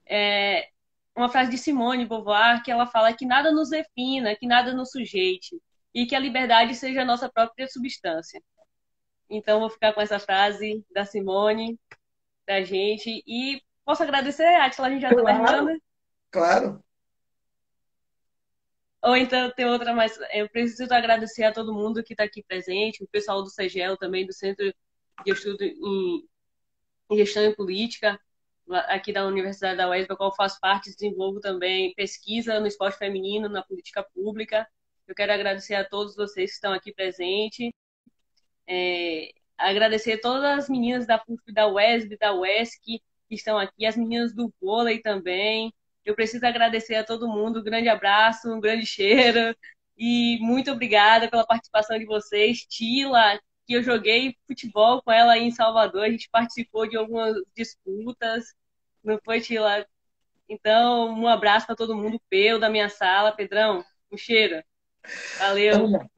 É, 0.06 0.68
uma 1.16 1.28
frase 1.28 1.50
de 1.50 1.58
Simone 1.58 2.06
Beauvoir 2.06 2.62
que 2.62 2.70
ela 2.70 2.86
fala 2.86 3.12
que 3.12 3.26
nada 3.26 3.52
nos 3.52 3.70
defina, 3.70 4.34
que 4.36 4.46
nada 4.46 4.72
nos 4.74 4.90
sujeite 4.90 5.60
e 5.94 6.06
que 6.06 6.14
a 6.14 6.20
liberdade 6.20 6.74
seja 6.74 7.02
a 7.02 7.04
nossa 7.04 7.28
própria 7.28 7.68
substância. 7.68 8.40
Então, 9.28 9.60
vou 9.60 9.70
ficar 9.70 9.92
com 9.92 10.00
essa 10.00 10.18
frase 10.18 10.84
da 10.92 11.04
Simone, 11.04 11.78
da 12.46 12.62
gente, 12.62 13.22
e 13.26 13.62
posso 13.84 14.02
agradecer, 14.02 14.44
Atila, 14.44 14.88
a 14.88 14.90
gente 14.90 15.02
já 15.02 15.10
está 15.10 15.22
claro, 15.22 15.38
terminando? 15.38 15.82
Claro. 16.30 16.84
Ou 19.02 19.16
então 19.16 19.50
tem 19.52 19.64
outra 19.64 19.94
mais. 19.94 20.18
Eu 20.32 20.48
preciso 20.48 20.92
agradecer 20.92 21.44
a 21.44 21.52
todo 21.52 21.74
mundo 21.74 22.02
que 22.02 22.12
está 22.12 22.24
aqui 22.24 22.42
presente, 22.42 23.02
o 23.02 23.08
pessoal 23.08 23.42
do 23.42 23.48
CEGEL 23.48 23.96
também, 23.96 24.26
do 24.26 24.32
Centro 24.32 24.72
de 25.24 25.32
Estudo 25.32 25.62
em, 25.62 26.28
Gestão 27.16 27.44
e 27.44 27.56
Política, 27.56 28.20
aqui 28.88 29.12
da 29.12 29.26
Universidade 29.26 29.78
da 29.78 29.88
UES, 29.88 30.06
da 30.06 30.16
qual 30.16 30.34
faço 30.34 30.60
parte, 30.60 30.90
desenvolvo 30.90 31.40
também 31.40 31.94
pesquisa 31.94 32.60
no 32.60 32.66
esporte 32.66 32.98
feminino, 32.98 33.48
na 33.48 33.62
política 33.62 34.04
pública. 34.14 34.68
Eu 35.10 35.14
quero 35.16 35.32
agradecer 35.32 35.74
a 35.74 35.84
todos 35.84 36.14
vocês 36.14 36.50
que 36.50 36.54
estão 36.54 36.72
aqui 36.72 36.94
presentes. 36.94 37.72
É, 38.64 39.32
agradecer 39.58 40.18
todas 40.18 40.44
as 40.44 40.68
meninas 40.68 41.04
da 41.04 41.18
FUF, 41.18 41.52
da 41.52 41.66
UESB, 41.66 42.16
da 42.16 42.32
UESC 42.32 43.02
que 43.28 43.34
estão 43.34 43.58
aqui, 43.58 43.84
as 43.84 43.96
meninas 43.96 44.32
do 44.32 44.54
vôlei 44.60 45.00
também. 45.00 45.74
Eu 46.04 46.14
preciso 46.14 46.46
agradecer 46.46 46.94
a 46.94 47.02
todo 47.04 47.26
mundo. 47.28 47.58
Um 47.58 47.64
grande 47.64 47.88
abraço, 47.88 48.52
um 48.52 48.60
grande 48.60 48.86
cheiro. 48.86 49.56
E 49.98 50.38
muito 50.42 50.70
obrigada 50.70 51.28
pela 51.28 51.44
participação 51.44 51.98
de 51.98 52.06
vocês. 52.06 52.64
Tila, 52.66 53.36
que 53.66 53.74
eu 53.74 53.82
joguei 53.82 54.36
futebol 54.46 55.02
com 55.02 55.10
ela 55.10 55.36
em 55.36 55.50
Salvador. 55.50 56.04
A 56.04 56.10
gente 56.10 56.30
participou 56.30 56.88
de 56.88 56.96
algumas 56.96 57.34
disputas. 57.56 58.54
Não 59.02 59.18
foi, 59.24 59.40
Tila? 59.40 59.84
Então, 60.48 61.12
um 61.18 61.26
abraço 61.26 61.66
para 61.66 61.74
todo 61.74 61.96
mundo. 61.96 62.22
Peu 62.30 62.60
da 62.60 62.70
minha 62.70 62.88
sala. 62.88 63.32
Pedrão, 63.32 63.84
um 64.12 64.16
cheiro. 64.16 64.62
Valeu. 65.38 65.86
Ana, 65.86 66.10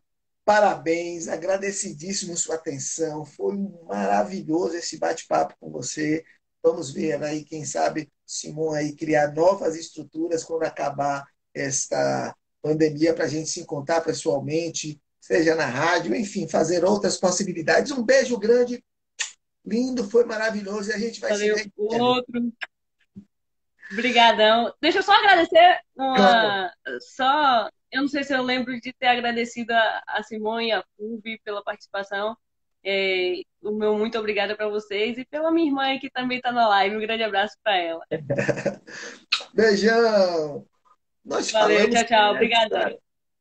parabéns, 0.44 1.28
agradecidíssimo 1.28 2.36
sua 2.36 2.56
atenção. 2.56 3.24
Foi 3.24 3.56
maravilhoso 3.86 4.76
esse 4.76 4.98
bate-papo 4.98 5.54
com 5.60 5.70
você. 5.70 6.24
Vamos 6.62 6.92
ver 6.92 7.22
aí, 7.22 7.44
quem 7.44 7.64
sabe, 7.64 8.10
Simon 8.24 8.72
aí 8.72 8.94
criar 8.94 9.32
novas 9.32 9.76
estruturas 9.76 10.44
quando 10.44 10.62
acabar 10.62 11.26
esta 11.52 12.34
pandemia 12.62 13.12
para 13.12 13.24
a 13.24 13.28
gente 13.28 13.50
se 13.50 13.60
encontrar 13.60 14.00
pessoalmente, 14.00 15.00
seja 15.20 15.54
na 15.54 15.66
rádio, 15.66 16.14
enfim, 16.14 16.48
fazer 16.48 16.84
outras 16.84 17.16
possibilidades. 17.16 17.90
Um 17.90 18.02
beijo 18.04 18.38
grande, 18.38 18.82
lindo, 19.64 20.08
foi 20.08 20.24
maravilhoso 20.24 20.90
e 20.90 20.94
a 20.94 20.98
gente 20.98 21.20
vai 21.20 21.30
Valeu, 21.30 21.58
se 21.58 21.64
ver. 21.64 21.72
Outro. 21.76 22.52
Obrigadão. 23.92 24.72
Deixa 24.80 24.98
eu 24.98 25.02
só 25.02 25.12
agradecer 25.12 25.80
uma. 25.96 26.16
Claro. 26.16 26.70
Só. 27.00 27.70
Eu 27.92 28.00
não 28.00 28.08
sei 28.08 28.24
se 28.24 28.34
eu 28.34 28.42
lembro 28.42 28.80
de 28.80 28.92
ter 28.92 29.06
agradecido 29.06 29.72
a, 29.72 30.02
a 30.08 30.22
Simone 30.22 30.68
e 30.68 30.72
a 30.72 30.82
Fubi 30.96 31.38
pela 31.44 31.62
participação. 31.62 32.34
É, 32.82 33.42
o 33.62 33.70
meu 33.72 33.96
muito 33.96 34.18
obrigada 34.18 34.56
para 34.56 34.68
vocês 34.68 35.16
e 35.18 35.24
pela 35.26 35.52
minha 35.52 35.68
irmã 35.68 35.98
que 36.00 36.10
também 36.10 36.38
está 36.38 36.50
na 36.50 36.66
live. 36.68 36.96
Um 36.96 37.00
grande 37.00 37.22
abraço 37.22 37.56
para 37.62 37.76
ela. 37.76 38.04
Beijão! 39.54 40.66
Nós 41.22 41.52
Valeu, 41.52 41.88
tchau, 41.90 42.04
tchau. 42.06 42.32
Obrigada. 42.32 42.98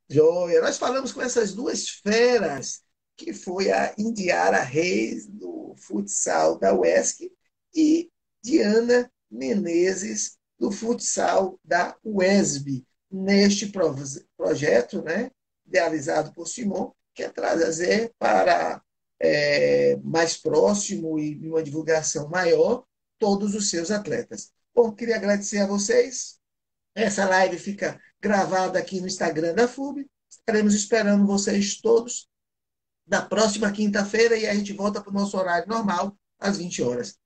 Joia. 0.09 0.61
Nós 0.61 0.77
falamos 0.77 1.13
com 1.13 1.21
essas 1.21 1.53
duas 1.53 1.87
feras, 1.87 2.83
que 3.15 3.33
foi 3.33 3.71
a 3.71 3.93
Indiara 3.97 4.61
Reis, 4.61 5.25
do 5.27 5.73
futsal 5.77 6.59
da 6.59 6.73
UESC, 6.73 7.31
e 7.73 8.11
Diana 8.43 9.09
Menezes, 9.31 10.37
do 10.59 10.71
futsal 10.71 11.57
da 11.63 11.95
UESB, 12.03 12.85
neste 13.11 13.71
projeto, 14.37 15.01
né, 15.01 15.31
idealizado 15.65 16.33
por 16.33 16.47
Simon, 16.47 16.91
que 17.13 17.23
é 17.23 17.29
trazer 17.29 18.13
para 18.17 18.81
é, 19.19 19.97
mais 19.97 20.37
próximo 20.37 21.19
e 21.19 21.47
uma 21.47 21.61
divulgação 21.61 22.29
maior 22.29 22.83
todos 23.19 23.53
os 23.53 23.69
seus 23.69 23.91
atletas. 23.91 24.51
Bom, 24.73 24.91
queria 24.91 25.17
agradecer 25.17 25.59
a 25.59 25.67
vocês. 25.67 26.39
Essa 26.95 27.25
live 27.25 27.57
fica 27.59 27.99
gravada 28.19 28.79
aqui 28.79 28.99
no 28.99 29.07
Instagram 29.07 29.53
da 29.53 29.67
FUB. 29.67 30.09
Estaremos 30.29 30.73
esperando 30.73 31.27
vocês 31.27 31.79
todos 31.79 32.29
na 33.05 33.21
próxima 33.21 33.71
quinta-feira 33.71 34.37
e 34.37 34.47
a 34.47 34.53
gente 34.53 34.73
volta 34.73 35.01
para 35.01 35.11
o 35.11 35.13
nosso 35.13 35.37
horário 35.37 35.67
normal, 35.67 36.17
às 36.39 36.57
20 36.57 36.81
horas. 36.81 37.17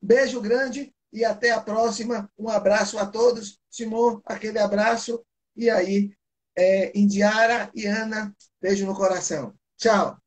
Beijo 0.00 0.40
grande 0.40 0.94
e 1.12 1.24
até 1.24 1.50
a 1.50 1.60
próxima. 1.60 2.30
Um 2.38 2.48
abraço 2.48 2.98
a 2.98 3.06
todos. 3.06 3.60
Simon, 3.76 4.20
aquele 4.24 4.58
abraço. 4.58 5.24
E 5.56 5.70
aí, 5.70 6.10
é, 6.56 6.98
Indiara 6.98 7.70
e 7.74 7.86
Ana, 7.86 8.34
beijo 8.60 8.86
no 8.86 8.94
coração. 8.96 9.54
Tchau. 9.78 10.18